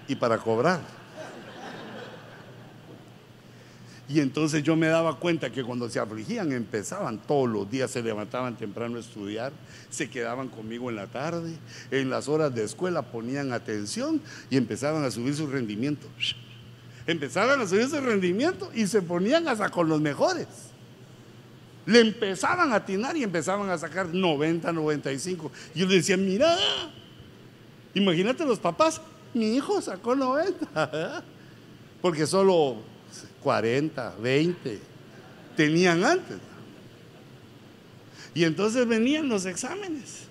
y 0.09 0.15
para 0.15 0.39
cobrar. 0.39 0.81
Y 4.07 4.21
entonces 4.21 4.63
yo 4.63 4.77
me 4.77 4.89
daba 4.89 5.19
cuenta 5.19 5.51
que 5.51 5.65
cuando 5.65 5.89
se 5.89 5.99
afligían 5.99 6.53
empezaban 6.53 7.19
todos 7.19 7.49
los 7.49 7.71
días, 7.71 7.91
se 7.91 8.03
levantaban 8.03 8.55
temprano 8.57 8.99
a 8.99 9.01
estudiar, 9.01 9.53
se 9.89 10.11
quedaban 10.11 10.49
conmigo 10.49 10.91
en 10.91 10.97
la 10.97 11.07
tarde, 11.07 11.57
en 11.91 12.11
las 12.11 12.29
horas 12.29 12.55
de 12.55 12.65
escuela 12.65 13.01
ponían 13.03 13.53
atención 13.53 14.21
y 14.51 14.59
empezaban 14.59 15.05
a 15.05 15.11
subir 15.11 15.35
su 15.35 15.47
rendimiento. 15.47 16.07
Empezaban 17.07 17.61
a 17.61 17.67
subir 17.67 17.89
su 17.89 18.01
rendimiento 18.01 18.71
y 18.75 18.87
se 18.87 19.01
ponían 19.01 19.49
hasta 19.49 19.71
con 19.71 19.89
los 19.89 20.01
mejores. 20.01 20.74
Le 21.87 22.01
empezaban 22.01 22.73
a 22.73 22.77
atinar 22.77 23.17
y 23.17 23.23
empezaban 23.23 23.69
a 23.71 23.79
sacar 23.79 24.13
90, 24.13 24.73
95. 24.73 25.51
Y 25.75 25.81
yo 25.81 25.87
le 25.87 25.97
decía, 25.97 26.17
mira, 26.17 26.57
imagínate 27.95 28.45
los 28.45 28.59
papás, 28.59 29.01
mi 29.35 29.55
hijo 29.57 29.81
sacó 29.81 30.15
90. 30.17 31.23
Porque 32.01 32.27
solo 32.27 32.77
40, 33.43 34.15
20 34.21 34.81
tenían 35.57 36.05
antes. 36.05 36.39
Y 38.35 38.45
entonces 38.45 38.87
venían 38.87 39.29
los 39.29 39.47
exámenes 39.47 40.25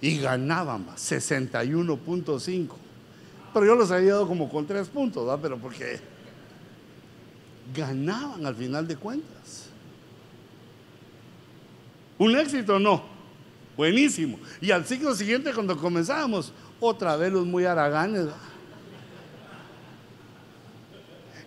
y 0.00 0.18
ganaban 0.18 0.86
61.5. 0.88 2.68
Pero 3.54 3.66
yo 3.66 3.74
los 3.74 3.90
había 3.90 4.12
dado 4.12 4.26
como 4.26 4.48
con 4.48 4.66
3 4.66 4.88
puntos, 4.88 5.24
¿verdad? 5.24 5.40
Pero 5.40 5.58
porque 5.58 6.00
ganaban 7.74 8.44
al 8.44 8.54
final 8.54 8.86
de 8.86 8.96
cuentas. 8.96 9.67
Un 12.18 12.36
éxito 12.36 12.78
no. 12.78 13.02
Buenísimo. 13.76 14.38
Y 14.60 14.72
al 14.72 14.84
ciclo 14.84 15.14
siguiente, 15.14 15.52
cuando 15.54 15.76
comenzábamos, 15.76 16.52
otra 16.80 17.16
vez 17.16 17.32
los 17.32 17.46
muy 17.46 17.64
haraganes. 17.64 18.26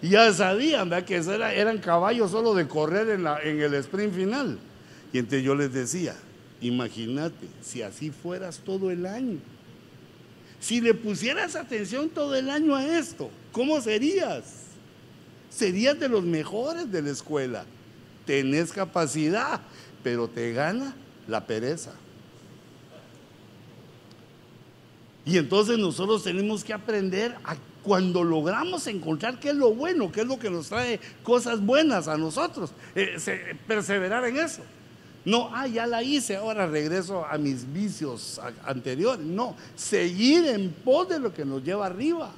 Ya 0.01 0.33
sabían 0.33 0.89
que 1.05 1.15
eran 1.15 1.77
caballos 1.77 2.31
solo 2.31 2.55
de 2.55 2.67
correr 2.67 3.09
en, 3.09 3.27
en 3.43 3.61
el 3.61 3.73
sprint 3.75 4.15
final. 4.15 4.57
Y 5.13 5.19
entonces 5.19 5.43
yo 5.43 5.53
les 5.53 5.73
decía, 5.73 6.15
imagínate, 6.61 7.47
si 7.61 7.81
así 7.81 8.09
fueras 8.09 8.59
todo 8.59 8.89
el 8.89 9.05
año. 9.05 9.39
Si 10.59 10.79
le 10.79 10.93
pusieras 10.93 11.55
atención 11.55 12.09
todo 12.09 12.35
el 12.35 12.49
año 12.49 12.75
a 12.75 12.85
esto, 12.85 13.29
¿cómo 13.51 13.81
serías? 13.81 14.43
Serías 15.49 15.99
de 15.99 16.07
los 16.07 16.23
mejores 16.23 16.91
de 16.91 17.01
la 17.01 17.09
escuela. 17.09 17.65
Tenés 18.25 18.71
capacidad, 18.71 19.59
pero 20.03 20.27
te 20.27 20.53
gana 20.53 20.95
la 21.27 21.45
pereza. 21.45 21.93
Y 25.25 25.37
entonces 25.37 25.77
nosotros 25.77 26.23
tenemos 26.23 26.63
que 26.63 26.73
aprender 26.73 27.35
a 27.43 27.55
cuando 27.83 28.23
logramos 28.23 28.85
encontrar 28.87 29.39
qué 29.39 29.49
es 29.49 29.55
lo 29.55 29.73
bueno, 29.73 30.11
qué 30.11 30.21
es 30.21 30.27
lo 30.27 30.37
que 30.37 30.49
nos 30.49 30.69
trae 30.69 30.99
cosas 31.23 31.61
buenas 31.61 32.07
a 32.07 32.17
nosotros, 32.17 32.71
eh, 32.95 33.17
perseverar 33.67 34.25
en 34.25 34.37
eso. 34.37 34.61
No, 35.23 35.49
ah, 35.53 35.67
ya 35.67 35.85
la 35.85 36.01
hice, 36.01 36.35
ahora 36.35 36.65
regreso 36.65 37.25
a 37.25 37.37
mis 37.37 37.71
vicios 37.71 38.41
anteriores. 38.65 39.23
No, 39.23 39.55
seguir 39.75 40.47
en 40.47 40.71
pos 40.71 41.09
de 41.09 41.19
lo 41.19 41.31
que 41.31 41.45
nos 41.45 41.63
lleva 41.63 41.85
arriba. 41.85 42.31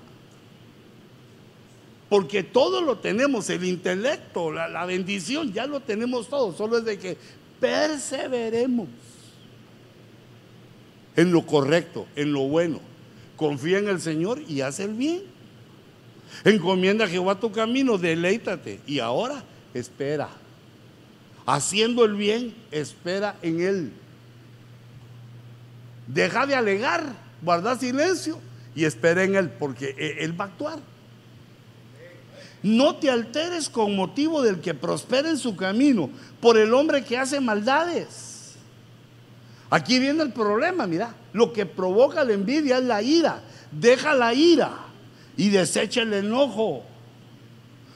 Porque 2.10 2.44
todo 2.44 2.82
lo 2.82 2.98
tenemos, 2.98 3.50
el 3.50 3.64
intelecto, 3.64 4.52
la 4.52 4.86
bendición, 4.86 5.54
ya 5.54 5.66
lo 5.66 5.80
tenemos 5.80 6.28
todo, 6.28 6.54
solo 6.54 6.78
es 6.78 6.86
de 6.86 7.00
que 7.00 7.18
perseveremos 7.64 8.90
en 11.16 11.32
lo 11.32 11.46
correcto, 11.46 12.08
en 12.18 12.34
lo 12.34 12.42
bueno. 12.42 12.82
Confía 13.38 13.78
en 13.78 13.88
el 13.88 14.02
Señor 14.02 14.42
y 14.50 14.60
haz 14.60 14.82
el 14.82 14.94
bien. 14.94 15.22
Encomienda 16.44 17.06
a 17.06 17.08
Jehová 17.08 17.40
tu 17.40 17.54
camino, 17.54 17.98
deleítate. 17.98 18.82
Y 18.86 19.00
ahora 19.00 19.46
espera. 19.74 20.28
Haciendo 21.46 22.04
el 22.04 22.16
bien, 22.16 22.54
espera 22.72 23.38
en 23.42 23.62
Él. 23.62 23.94
Deja 26.08 26.46
de 26.46 26.56
alegar, 26.56 27.16
guarda 27.42 27.78
silencio 27.78 28.40
y 28.76 28.84
espera 28.84 29.24
en 29.24 29.36
Él, 29.36 29.50
porque 29.52 29.96
e, 29.98 30.26
Él 30.26 30.38
va 30.38 30.46
a 30.46 30.48
actuar. 30.50 30.80
No 32.64 32.96
te 32.96 33.10
alteres 33.10 33.70
con 33.70 33.96
motivo 33.96 34.42
del 34.42 34.62
que 34.62 34.74
prospera 34.74 35.30
en 35.30 35.38
su 35.38 35.56
camino, 35.58 36.10
por 36.40 36.58
el 36.58 36.74
hombre 36.74 37.04
que 37.04 37.18
hace 37.18 37.42
maldades. 37.42 38.56
Aquí 39.70 40.00
viene 40.00 40.24
el 40.24 40.32
problema, 40.32 40.88
mira, 40.88 41.14
lo 41.34 41.52
que 41.52 41.66
provoca 41.66 42.24
la 42.24 42.34
envidia 42.34 42.78
es 42.78 42.84
la 42.86 43.02
ira. 43.02 43.42
Deja 43.72 44.14
la 44.14 44.34
ira 44.34 44.72
y 45.36 45.50
desecha 45.50 46.04
el 46.04 46.14
enojo. 46.14 46.84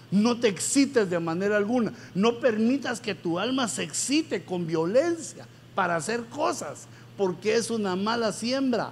No 0.10 0.40
te 0.40 0.48
excites 0.48 1.10
de 1.10 1.20
manera 1.20 1.56
alguna. 1.56 1.94
No 2.14 2.40
permitas 2.40 3.00
que 3.00 3.16
tu 3.16 3.40
alma 3.40 3.68
se 3.68 3.84
excite 3.84 4.44
con 4.44 4.66
violencia 4.68 5.46
para 5.76 5.96
hacer 5.96 6.26
cosas, 6.26 6.88
porque 7.16 7.56
es 7.56 7.70
una 7.70 7.96
mala 7.96 8.34
siembra. 8.34 8.92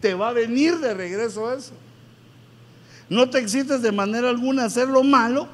Te 0.00 0.14
va 0.14 0.28
a 0.28 0.32
venir 0.32 0.78
de 0.78 0.94
regreso 0.94 1.52
eso. 1.52 1.72
No 3.08 3.30
te 3.30 3.38
excites 3.38 3.82
de 3.82 3.92
manera 3.92 4.28
alguna 4.28 4.64
a 4.64 4.66
hacer 4.66 4.88
lo 4.88 5.02
malo. 5.02 5.48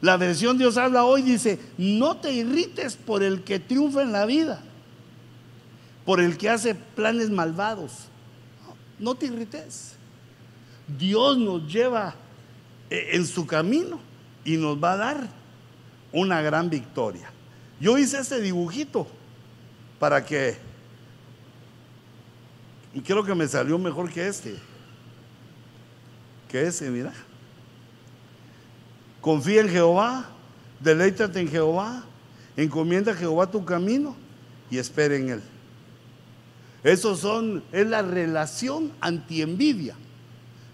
La 0.00 0.16
versión 0.16 0.56
Dios 0.56 0.78
habla 0.78 1.04
hoy 1.04 1.22
dice, 1.22 1.58
no 1.76 2.16
te 2.16 2.32
irrites 2.32 2.96
por 2.96 3.22
el 3.22 3.42
que 3.42 3.58
triunfa 3.58 4.02
en 4.02 4.12
la 4.12 4.24
vida, 4.24 4.62
por 6.06 6.20
el 6.20 6.38
que 6.38 6.48
hace 6.48 6.74
planes 6.74 7.30
malvados. 7.30 8.08
No, 8.98 9.14
te 9.14 9.26
irrites. 9.26 9.96
Dios 10.98 11.36
nos 11.38 11.70
lleva 11.70 12.14
eh, 12.88 13.10
en 13.12 13.26
su 13.26 13.46
camino 13.46 14.00
y 14.44 14.56
nos 14.56 14.82
va 14.82 14.92
a 14.92 14.96
dar 14.96 15.28
una 16.12 16.40
gran 16.40 16.70
victoria. 16.70 17.30
Yo 17.78 17.96
hice 17.98 18.18
este 18.18 18.40
dibujito 18.40 19.06
para 19.98 20.24
que, 20.24 20.56
creo 23.04 23.22
que 23.22 23.34
me 23.34 23.46
salió 23.46 23.78
mejor 23.78 24.10
que 24.10 24.26
este 24.26 24.56
que 26.50 26.66
ese, 26.66 26.90
mira. 26.90 27.12
Confía 29.20 29.60
en 29.60 29.68
Jehová, 29.68 30.28
deleítate 30.80 31.40
en 31.40 31.48
Jehová, 31.48 32.04
encomienda 32.56 33.12
a 33.12 33.14
Jehová 33.14 33.50
tu 33.50 33.64
camino 33.64 34.16
y 34.70 34.78
espera 34.78 35.14
en 35.14 35.28
Él. 35.30 35.42
Eso 36.82 37.14
son, 37.14 37.62
es 37.72 37.86
la 37.86 38.02
relación 38.02 38.90
anti-envidia. 39.00 39.94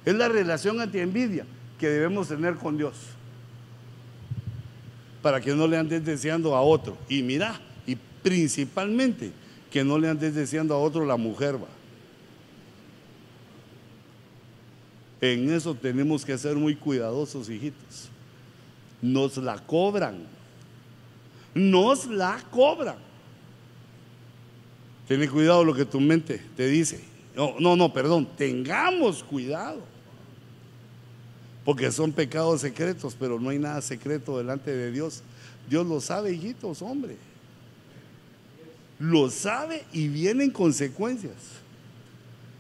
Es 0.05 0.15
la 0.15 0.29
relación 0.29 0.81
anti-envidia 0.81 1.45
que 1.79 1.89
debemos 1.89 2.29
tener 2.29 2.55
con 2.55 2.77
Dios. 2.77 2.95
Para 5.21 5.41
que 5.41 5.55
no 5.55 5.67
le 5.67 5.77
andes 5.77 6.05
deseando 6.05 6.55
a 6.55 6.61
otro. 6.61 6.97
Y 7.09 7.23
mira, 7.23 7.61
y 7.87 7.97
principalmente 8.23 9.33
que 9.71 9.83
no 9.83 9.99
le 9.99 10.09
andes 10.09 10.35
deseando 10.35 10.75
a 10.75 10.79
otro 10.79 11.05
la 11.05 11.17
mujer. 11.17 11.57
Va. 11.57 11.76
En 15.21 15.51
eso 15.53 15.75
tenemos 15.75 16.25
que 16.25 16.37
ser 16.37 16.57
muy 16.57 16.77
cuidadosos, 16.77 17.49
hijitos. 17.49 18.09
nos 19.01 19.37
la 19.37 19.59
cobran. 19.59 20.27
Nos 21.55 22.07
la 22.07 22.43
cobran. 22.51 22.99
Ten 25.09 25.27
cuidado 25.29 25.65
lo 25.65 25.75
que 25.75 25.85
tu 25.85 26.01
mente 26.01 26.43
te 26.57 26.67
dice. 26.67 27.03
No, 27.35 27.55
no, 27.59 27.77
no, 27.77 27.93
perdón. 27.93 28.27
Tengamos 28.37 29.23
cuidado. 29.23 29.81
Porque 31.65 31.91
son 31.91 32.13
pecados 32.13 32.61
secretos, 32.61 33.17
pero 33.19 33.41
no 33.41 33.51
hay 33.51 33.59
nada 33.59 33.81
secreto 33.83 34.39
delante 34.39 34.71
de 34.71 34.93
Dios. 34.93 35.23
Dios 35.69 35.87
lo 35.87 36.01
sabe, 36.01 36.33
hijitos, 36.33 36.83
hombre. 36.83 37.17
Lo 38.99 39.31
sabe 39.31 39.85
y 39.93 40.09
vienen 40.09 40.51
consecuencias. 40.51 41.35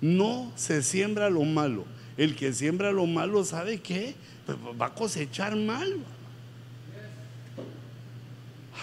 No 0.00 0.52
se 0.56 0.82
siembra 0.82 1.30
lo 1.30 1.42
malo. 1.44 1.84
El 2.16 2.34
que 2.34 2.52
siembra 2.52 2.92
lo 2.92 3.06
malo, 3.06 3.44
¿sabe 3.44 3.78
qué? 3.80 4.14
Pues 4.46 4.56
va 4.80 4.86
a 4.86 4.94
cosechar 4.94 5.54
mal. 5.56 5.96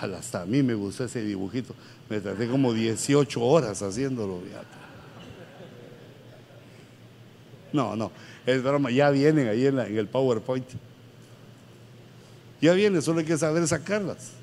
Hasta 0.01 0.41
a 0.41 0.45
mí 0.45 0.61
me 0.61 0.73
gustó 0.73 1.05
ese 1.05 1.23
dibujito. 1.23 1.73
Me 2.09 2.19
traté 2.19 2.47
como 2.47 2.73
18 2.73 3.41
horas 3.41 3.81
haciéndolo. 3.81 4.41
No, 7.71 7.95
no, 7.95 8.11
es 8.45 8.61
broma. 8.61 8.91
Ya 8.91 9.09
vienen 9.09 9.47
ahí 9.47 9.65
en 9.65 9.79
el 9.79 10.07
PowerPoint. 10.07 10.65
Ya 12.61 12.73
vienen, 12.73 13.01
solo 13.01 13.19
hay 13.19 13.25
que 13.25 13.38
saber 13.38 13.67
sacarlas. 13.67 14.34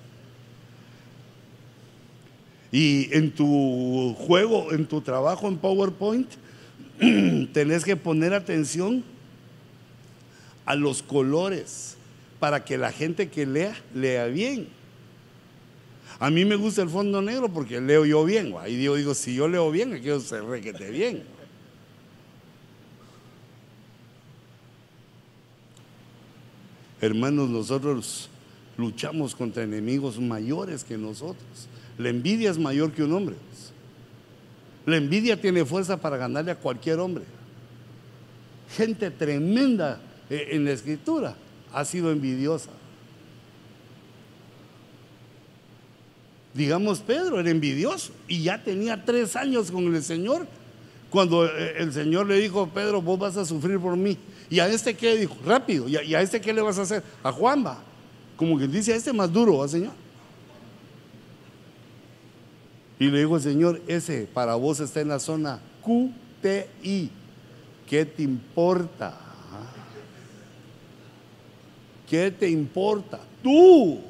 Y 2.72 3.14
en 3.16 3.32
tu 3.32 4.14
juego, 4.14 4.72
en 4.72 4.86
tu 4.86 5.00
trabajo 5.00 5.48
en 5.48 5.58
PowerPoint, 5.58 6.28
tenés 7.52 7.84
que 7.84 7.96
poner 7.96 8.34
atención 8.34 9.02
a 10.66 10.74
los 10.74 11.02
colores 11.02 11.96
para 12.38 12.64
que 12.64 12.76
la 12.78 12.92
gente 12.92 13.28
que 13.28 13.46
lea, 13.46 13.76
lea 13.94 14.26
bien. 14.26 14.68
A 16.18 16.30
mí 16.30 16.44
me 16.44 16.56
gusta 16.56 16.82
el 16.82 16.90
fondo 16.90 17.22
negro 17.22 17.48
porque 17.48 17.80
leo 17.80 18.04
yo 18.04 18.24
bien. 18.24 18.54
Ahí 18.60 18.76
digo, 18.76 18.96
digo 18.96 19.14
si 19.14 19.34
yo 19.34 19.48
leo 19.48 19.70
bien, 19.70 19.94
aquello 19.94 20.20
se 20.20 20.40
requete 20.40 20.90
bien. 20.90 21.22
Hermanos, 27.00 27.48
nosotros 27.48 28.28
luchamos 28.76 29.34
contra 29.34 29.62
enemigos 29.62 30.20
mayores 30.20 30.84
que 30.84 30.98
nosotros. 30.98 31.68
La 31.96 32.10
envidia 32.10 32.50
es 32.50 32.58
mayor 32.58 32.92
que 32.92 33.02
un 33.02 33.12
hombre. 33.14 33.36
La 34.90 34.96
envidia 34.96 35.40
tiene 35.40 35.64
fuerza 35.64 35.96
para 35.96 36.16
ganarle 36.16 36.50
a 36.50 36.56
cualquier 36.56 36.98
hombre. 36.98 37.22
Gente 38.76 39.10
tremenda 39.12 40.00
eh, 40.28 40.48
en 40.50 40.64
la 40.64 40.72
escritura 40.72 41.36
ha 41.72 41.84
sido 41.84 42.10
envidiosa. 42.10 42.70
Digamos, 46.54 46.98
Pedro 46.98 47.38
era 47.38 47.50
envidioso 47.50 48.12
y 48.26 48.42
ya 48.42 48.64
tenía 48.64 49.04
tres 49.04 49.36
años 49.36 49.70
con 49.70 49.94
el 49.94 50.02
Señor 50.02 50.48
cuando 51.08 51.46
eh, 51.46 51.74
el 51.78 51.92
Señor 51.92 52.26
le 52.26 52.40
dijo, 52.40 52.68
Pedro, 52.68 53.00
vos 53.00 53.16
vas 53.16 53.36
a 53.36 53.44
sufrir 53.44 53.78
por 53.78 53.96
mí. 53.96 54.18
¿Y 54.48 54.58
a 54.58 54.66
este 54.66 54.94
qué? 54.94 55.16
Dijo, 55.16 55.36
rápido. 55.46 55.88
¿Y 55.88 56.14
a, 56.14 56.20
este 56.20 56.40
qué 56.40 56.52
le 56.52 56.62
vas 56.62 56.78
a 56.78 56.82
hacer? 56.82 57.04
A 57.22 57.30
Juan 57.30 57.64
va. 57.64 57.78
Como 58.36 58.58
que 58.58 58.66
dice, 58.66 58.92
a 58.92 58.96
este 58.96 59.12
más 59.12 59.32
duro, 59.32 59.58
¿va, 59.58 59.68
Señor? 59.68 59.92
Y 63.00 63.08
le 63.10 63.20
dijo 63.20 63.36
el 63.36 63.42
Señor, 63.42 63.80
ese 63.88 64.28
para 64.32 64.54
vos 64.56 64.78
está 64.78 65.00
en 65.00 65.08
la 65.08 65.18
zona 65.18 65.58
QTI. 65.82 67.10
¿Qué 67.88 68.04
te 68.04 68.22
importa? 68.22 69.18
¿Qué 72.08 72.30
te 72.30 72.48
importa? 72.50 73.18
Tú. 73.42 74.00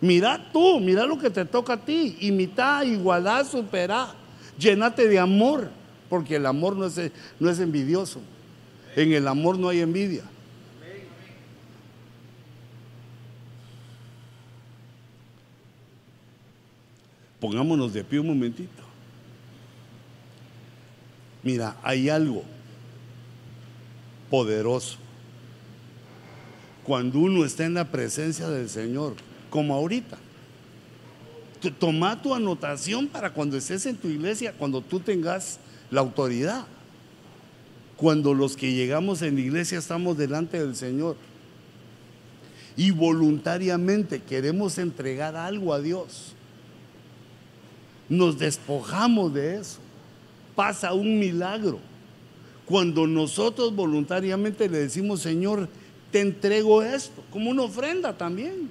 Mira 0.00 0.50
tú, 0.52 0.80
mira 0.80 1.06
lo 1.06 1.16
que 1.16 1.30
te 1.30 1.44
toca 1.44 1.74
a 1.74 1.84
ti. 1.84 2.16
Imita, 2.22 2.84
igualá, 2.84 3.44
supera. 3.44 4.08
Llénate 4.58 5.06
de 5.06 5.20
amor, 5.20 5.70
porque 6.10 6.36
el 6.36 6.46
amor 6.46 6.74
no 6.74 6.86
es, 6.86 7.12
no 7.38 7.48
es 7.48 7.60
envidioso. 7.60 8.20
En 8.96 9.12
el 9.12 9.28
amor 9.28 9.58
no 9.58 9.68
hay 9.68 9.80
envidia. 9.80 10.24
Pongámonos 17.46 17.92
de 17.92 18.02
pie 18.02 18.18
un 18.18 18.26
momentito. 18.26 18.82
Mira, 21.44 21.76
hay 21.84 22.08
algo 22.08 22.42
poderoso. 24.28 24.96
Cuando 26.82 27.20
uno 27.20 27.44
está 27.44 27.64
en 27.64 27.74
la 27.74 27.84
presencia 27.84 28.48
del 28.48 28.68
Señor, 28.68 29.14
como 29.48 29.74
ahorita. 29.74 30.18
Toma 31.78 32.20
tu 32.20 32.34
anotación 32.34 33.06
para 33.06 33.32
cuando 33.32 33.56
estés 33.56 33.86
en 33.86 33.96
tu 33.96 34.08
iglesia, 34.08 34.52
cuando 34.52 34.80
tú 34.80 34.98
tengas 34.98 35.60
la 35.92 36.00
autoridad. 36.00 36.66
Cuando 37.96 38.34
los 38.34 38.56
que 38.56 38.72
llegamos 38.72 39.22
en 39.22 39.36
la 39.36 39.42
iglesia 39.42 39.78
estamos 39.78 40.18
delante 40.18 40.58
del 40.58 40.74
Señor 40.74 41.14
y 42.76 42.90
voluntariamente 42.90 44.20
queremos 44.20 44.78
entregar 44.78 45.36
algo 45.36 45.72
a 45.72 45.80
Dios 45.80 46.35
nos 48.08 48.38
despojamos 48.38 49.34
de 49.34 49.56
eso. 49.56 49.78
Pasa 50.54 50.92
un 50.94 51.18
milagro. 51.18 51.78
Cuando 52.64 53.06
nosotros 53.06 53.74
voluntariamente 53.74 54.68
le 54.68 54.78
decimos, 54.78 55.20
Señor, 55.20 55.68
te 56.10 56.20
entrego 56.20 56.82
esto, 56.82 57.22
como 57.30 57.50
una 57.50 57.62
ofrenda 57.62 58.16
también. 58.16 58.68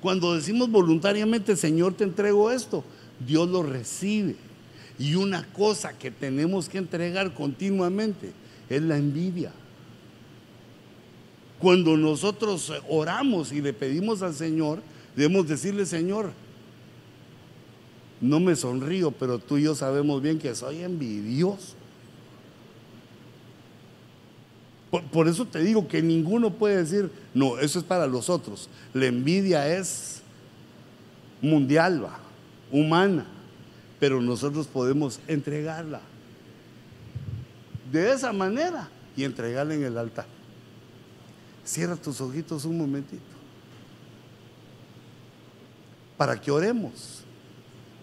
Cuando 0.00 0.34
decimos 0.34 0.70
voluntariamente, 0.70 1.56
Señor, 1.56 1.94
te 1.94 2.04
entrego 2.04 2.50
esto, 2.50 2.84
Dios 3.26 3.48
lo 3.48 3.62
recibe. 3.62 4.36
Y 4.98 5.14
una 5.14 5.44
cosa 5.52 5.98
que 5.98 6.10
tenemos 6.10 6.68
que 6.68 6.78
entregar 6.78 7.34
continuamente 7.34 8.32
es 8.70 8.82
la 8.82 8.96
envidia. 8.96 9.52
Cuando 11.58 11.96
nosotros 11.96 12.72
oramos 12.88 13.52
y 13.52 13.60
le 13.60 13.72
pedimos 13.72 14.22
al 14.22 14.34
Señor, 14.34 14.80
debemos 15.14 15.48
decirle, 15.48 15.86
Señor, 15.86 16.32
no 18.20 18.40
me 18.40 18.56
sonrío, 18.56 19.10
pero 19.10 19.38
tú 19.38 19.58
y 19.58 19.64
yo 19.64 19.74
sabemos 19.74 20.22
bien 20.22 20.38
que 20.38 20.54
soy 20.54 20.82
envidioso. 20.82 21.74
Por, 25.12 25.28
eso 25.28 25.44
te 25.44 25.58
digo 25.58 25.88
que 25.88 26.00
ninguno 26.00 26.50
puede 26.50 26.78
decir, 26.78 27.10
no, 27.34 27.58
eso 27.58 27.78
es 27.78 27.84
para 27.84 28.06
los 28.06 28.30
otros. 28.30 28.70
La 28.94 29.06
envidia 29.06 29.76
es 29.76 30.22
mundial, 31.42 32.06
humana, 32.70 33.26
pero 34.00 34.22
nosotros 34.22 34.66
podemos 34.66 35.20
entregarla 35.26 36.00
de 37.92 38.12
esa 38.12 38.32
manera 38.32 38.88
y 39.16 39.24
entregarla 39.24 39.74
en 39.74 39.84
el 39.84 39.98
altar. 39.98 40.26
Cierra 41.64 41.96
tus 41.96 42.20
ojitos 42.20 42.64
un 42.64 42.78
momentito 42.78 43.22
para 46.16 46.40
que 46.40 46.50
oremos 46.50 47.25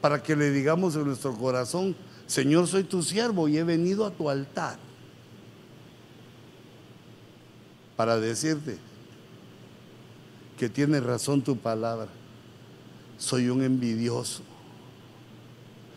para 0.04 0.22
que 0.22 0.36
le 0.36 0.52
digamos 0.52 0.98
en 0.98 1.06
nuestro 1.06 1.34
corazón, 1.34 1.96
Señor, 2.28 2.68
soy 2.68 2.84
tu 2.84 3.02
siervo 3.02 3.48
y 3.48 3.58
he 3.58 3.64
venido 3.64 4.06
a 4.06 4.12
tu 4.12 4.30
altar 4.30 4.78
para 7.96 8.20
decirte 8.20 8.78
que 10.60 10.68
tiene 10.68 11.00
razón 11.00 11.42
tu 11.42 11.56
palabra. 11.56 12.10
Soy 13.18 13.48
un 13.48 13.64
envidioso. 13.64 14.44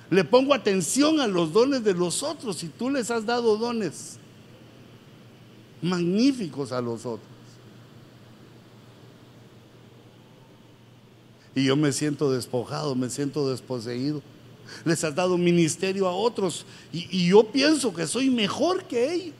Le 0.08 0.22
pongo 0.22 0.54
atención 0.54 1.18
a 1.18 1.26
los 1.26 1.52
dones 1.52 1.82
de 1.82 1.94
los 1.94 2.22
otros 2.22 2.62
y 2.62 2.68
tú 2.68 2.90
les 2.90 3.10
has 3.10 3.26
dado 3.26 3.56
dones 3.56 4.20
magníficos 5.82 6.70
a 6.70 6.80
los 6.80 7.04
otros. 7.04 7.35
Y 11.56 11.64
yo 11.64 11.74
me 11.74 11.90
siento 11.90 12.30
despojado, 12.30 12.94
me 12.94 13.08
siento 13.08 13.48
desposeído. 13.48 14.22
Les 14.84 15.02
has 15.02 15.14
dado 15.14 15.38
ministerio 15.38 16.06
a 16.06 16.12
otros 16.12 16.66
y, 16.92 17.08
y 17.10 17.28
yo 17.30 17.50
pienso 17.50 17.94
que 17.94 18.06
soy 18.06 18.28
mejor 18.28 18.84
que 18.84 19.12
ellos. 19.12 19.34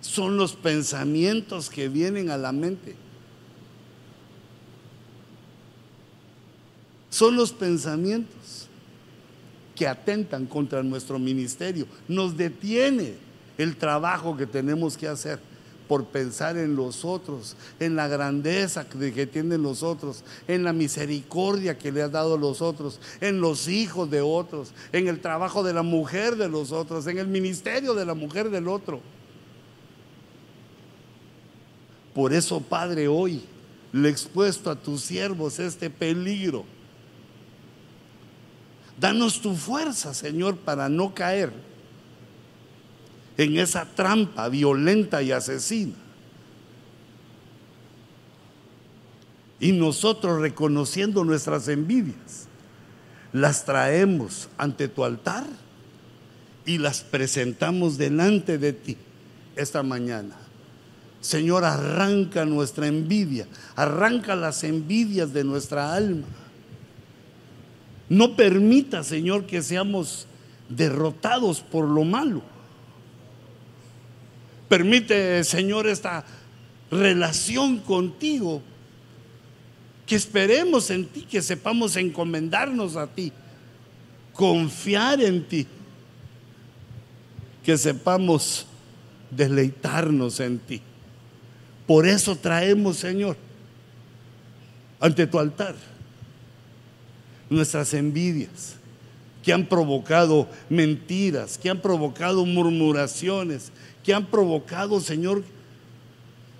Son 0.00 0.38
los 0.38 0.54
pensamientos 0.54 1.68
que 1.68 1.90
vienen 1.90 2.30
a 2.30 2.38
la 2.38 2.50
mente. 2.50 2.96
Son 7.10 7.36
los 7.36 7.52
pensamientos 7.52 8.68
que 9.76 9.86
atentan 9.86 10.46
contra 10.46 10.82
nuestro 10.82 11.18
ministerio. 11.18 11.86
Nos 12.08 12.38
detiene 12.38 13.16
el 13.58 13.76
trabajo 13.76 14.34
que 14.34 14.46
tenemos 14.46 14.96
que 14.96 15.08
hacer 15.08 15.49
por 15.90 16.04
pensar 16.04 16.56
en 16.56 16.76
los 16.76 17.04
otros, 17.04 17.56
en 17.80 17.96
la 17.96 18.06
grandeza 18.06 18.88
que 18.88 19.26
tienen 19.26 19.60
los 19.60 19.82
otros, 19.82 20.22
en 20.46 20.62
la 20.62 20.72
misericordia 20.72 21.76
que 21.76 21.90
le 21.90 22.00
ha 22.00 22.08
dado 22.08 22.36
a 22.36 22.38
los 22.38 22.62
otros, 22.62 23.00
en 23.20 23.40
los 23.40 23.66
hijos 23.66 24.08
de 24.08 24.20
otros, 24.20 24.72
en 24.92 25.08
el 25.08 25.18
trabajo 25.18 25.64
de 25.64 25.72
la 25.72 25.82
mujer 25.82 26.36
de 26.36 26.48
los 26.48 26.70
otros, 26.70 27.08
en 27.08 27.18
el 27.18 27.26
ministerio 27.26 27.94
de 27.94 28.06
la 28.06 28.14
mujer 28.14 28.50
del 28.50 28.68
otro. 28.68 29.00
Por 32.14 32.32
eso, 32.32 32.60
Padre, 32.60 33.08
hoy 33.08 33.42
le 33.92 34.10
he 34.10 34.12
expuesto 34.12 34.70
a 34.70 34.76
tus 34.76 35.00
siervos 35.00 35.58
este 35.58 35.90
peligro. 35.90 36.64
Danos 38.96 39.40
tu 39.40 39.56
fuerza, 39.56 40.14
Señor, 40.14 40.56
para 40.56 40.88
no 40.88 41.12
caer 41.12 41.52
en 43.40 43.56
esa 43.56 43.86
trampa 43.86 44.50
violenta 44.50 45.22
y 45.22 45.32
asesina. 45.32 45.94
Y 49.58 49.72
nosotros 49.72 50.42
reconociendo 50.42 51.24
nuestras 51.24 51.66
envidias, 51.68 52.48
las 53.32 53.64
traemos 53.64 54.50
ante 54.58 54.88
tu 54.88 55.04
altar 55.04 55.46
y 56.66 56.76
las 56.76 57.00
presentamos 57.00 57.96
delante 57.96 58.58
de 58.58 58.74
ti 58.74 58.98
esta 59.56 59.82
mañana. 59.82 60.36
Señor, 61.22 61.64
arranca 61.64 62.44
nuestra 62.44 62.88
envidia, 62.88 63.46
arranca 63.74 64.36
las 64.36 64.64
envidias 64.64 65.32
de 65.32 65.44
nuestra 65.44 65.94
alma. 65.94 66.26
No 68.10 68.36
permita, 68.36 69.02
Señor, 69.02 69.46
que 69.46 69.62
seamos 69.62 70.26
derrotados 70.68 71.62
por 71.62 71.88
lo 71.88 72.04
malo. 72.04 72.59
Permite, 74.70 75.42
Señor, 75.42 75.88
esta 75.88 76.24
relación 76.92 77.78
contigo, 77.80 78.62
que 80.06 80.14
esperemos 80.14 80.90
en 80.90 81.06
ti, 81.06 81.22
que 81.22 81.42
sepamos 81.42 81.96
encomendarnos 81.96 82.94
a 82.94 83.08
ti, 83.08 83.32
confiar 84.32 85.20
en 85.22 85.42
ti, 85.42 85.66
que 87.64 87.76
sepamos 87.76 88.64
deleitarnos 89.32 90.38
en 90.38 90.60
ti. 90.60 90.80
Por 91.84 92.06
eso 92.06 92.36
traemos, 92.36 92.98
Señor, 92.98 93.36
ante 95.00 95.26
tu 95.26 95.40
altar 95.40 95.74
nuestras 97.48 97.92
envidias 97.92 98.76
que 99.42 99.52
han 99.52 99.66
provocado 99.66 100.48
mentiras, 100.68 101.58
que 101.58 101.70
han 101.70 101.80
provocado 101.80 102.46
murmuraciones, 102.46 103.72
que 104.04 104.14
han 104.14 104.26
provocado, 104.26 105.00
Señor, 105.00 105.42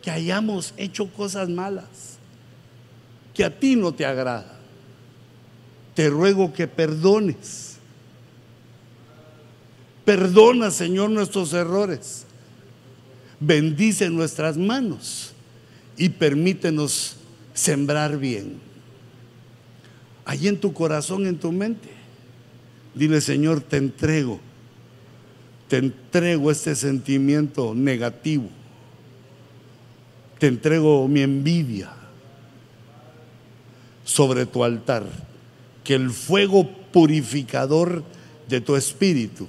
que 0.03 0.11
hayamos 0.11 0.75
hecho 0.77 1.09
cosas 1.09 1.49
malas, 1.49 2.19
que 3.35 3.45
a 3.45 3.59
ti 3.59 3.77
no 3.77 3.93
te 3.93 4.05
agrada. 4.05 4.59
Te 5.95 6.09
ruego 6.09 6.53
que 6.53 6.67
perdones. 6.67 7.77
Perdona, 10.05 10.71
Señor, 10.71 11.11
nuestros 11.11 11.53
errores 11.53 12.27
bendice 13.41 14.11
nuestras 14.11 14.59
manos 14.59 15.33
y 15.97 16.11
permítenos 16.11 17.17
sembrar 17.55 18.19
bien. 18.19 18.61
Allí 20.25 20.47
en 20.47 20.61
tu 20.61 20.73
corazón, 20.73 21.27
en 21.27 21.39
tu 21.39 21.51
mente, 21.51 21.89
dile 22.95 23.21
Señor, 23.21 23.63
te 23.63 23.79
entrego, 23.79 24.39
te 25.71 25.77
entrego 25.77 26.51
este 26.51 26.75
sentimiento 26.75 27.77
negativo, 27.77 28.49
te 30.41 30.49
entrego 30.49 31.07
mi 31.07 31.21
envidia 31.21 31.93
sobre 34.03 34.47
tu 34.47 34.65
altar, 34.65 35.05
que 35.85 35.95
el 35.95 36.11
fuego 36.11 36.69
purificador 36.93 38.03
de 38.49 38.61
tu 38.61 38.75
espíritu 38.75 39.47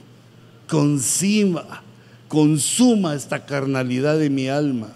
consima 0.69 1.81
consuma 2.27 3.15
esta 3.15 3.47
carnalidad 3.47 4.19
de 4.19 4.29
mi 4.29 4.47
alma, 4.47 4.93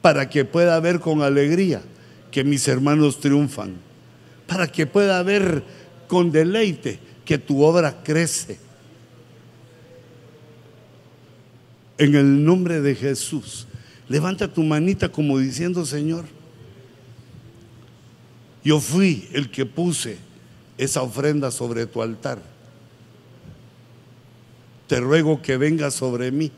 para 0.00 0.30
que 0.30 0.46
pueda 0.46 0.80
ver 0.80 1.00
con 1.00 1.20
alegría 1.20 1.82
que 2.30 2.42
mis 2.42 2.66
hermanos 2.68 3.20
triunfan, 3.20 3.74
para 4.46 4.66
que 4.66 4.86
pueda 4.86 5.22
ver 5.22 5.62
con 6.08 6.32
deleite 6.32 7.05
que 7.26 7.36
tu 7.36 7.62
obra 7.62 8.02
crece. 8.02 8.58
En 11.98 12.14
el 12.14 12.42
nombre 12.42 12.80
de 12.80 12.94
Jesús, 12.94 13.66
levanta 14.08 14.50
tu 14.50 14.62
manita 14.62 15.10
como 15.10 15.38
diciendo, 15.38 15.84
Señor, 15.84 16.24
yo 18.64 18.80
fui 18.80 19.28
el 19.32 19.50
que 19.50 19.66
puse 19.66 20.16
esa 20.78 21.02
ofrenda 21.02 21.50
sobre 21.50 21.84
tu 21.84 22.00
altar 22.00 22.56
te 24.86 25.00
ruego 25.00 25.42
que 25.42 25.56
venga 25.56 25.90
sobre 25.90 26.30
mí 26.30 26.50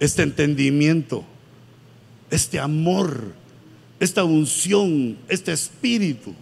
este 0.00 0.22
entendimiento, 0.22 1.24
este 2.30 2.58
amor, 2.58 3.32
esta 4.00 4.24
unción, 4.24 5.16
este 5.28 5.52
espíritu 5.52 6.34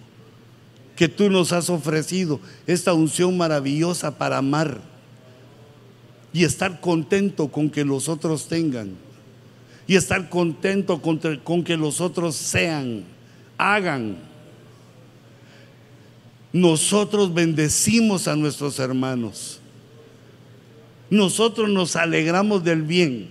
que 1.03 1.09
tú 1.09 1.29
nos 1.29 1.53
has 1.53 1.69
ofrecido, 1.69 2.39
esta 2.65 2.95
unción 2.95 3.37
maravillosa 3.37 4.17
para 4.17 4.39
amar 4.39 4.81
y 6.33 6.45
estar 6.45 6.81
contento 6.81 7.49
con 7.49 7.69
que 7.69 7.85
los 7.85 8.09
otros 8.09 8.47
tengan 8.47 8.93
y 9.89 9.97
estar 9.97 10.31
contento 10.31 11.03
con, 11.03 11.19
con 11.43 11.65
que 11.65 11.77
los 11.77 12.01
otros 12.01 12.37
sean, 12.37 13.03
hagan. 13.59 14.17
Nosotros 16.53 17.35
bendecimos 17.35 18.29
a 18.29 18.37
nuestros 18.37 18.79
hermanos 18.79 19.59
nosotros 21.11 21.69
nos 21.69 21.97
alegramos 21.97 22.63
del 22.63 22.83
bien 22.83 23.29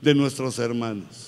de 0.00 0.14
nuestros 0.14 0.58
hermanos. 0.60 1.27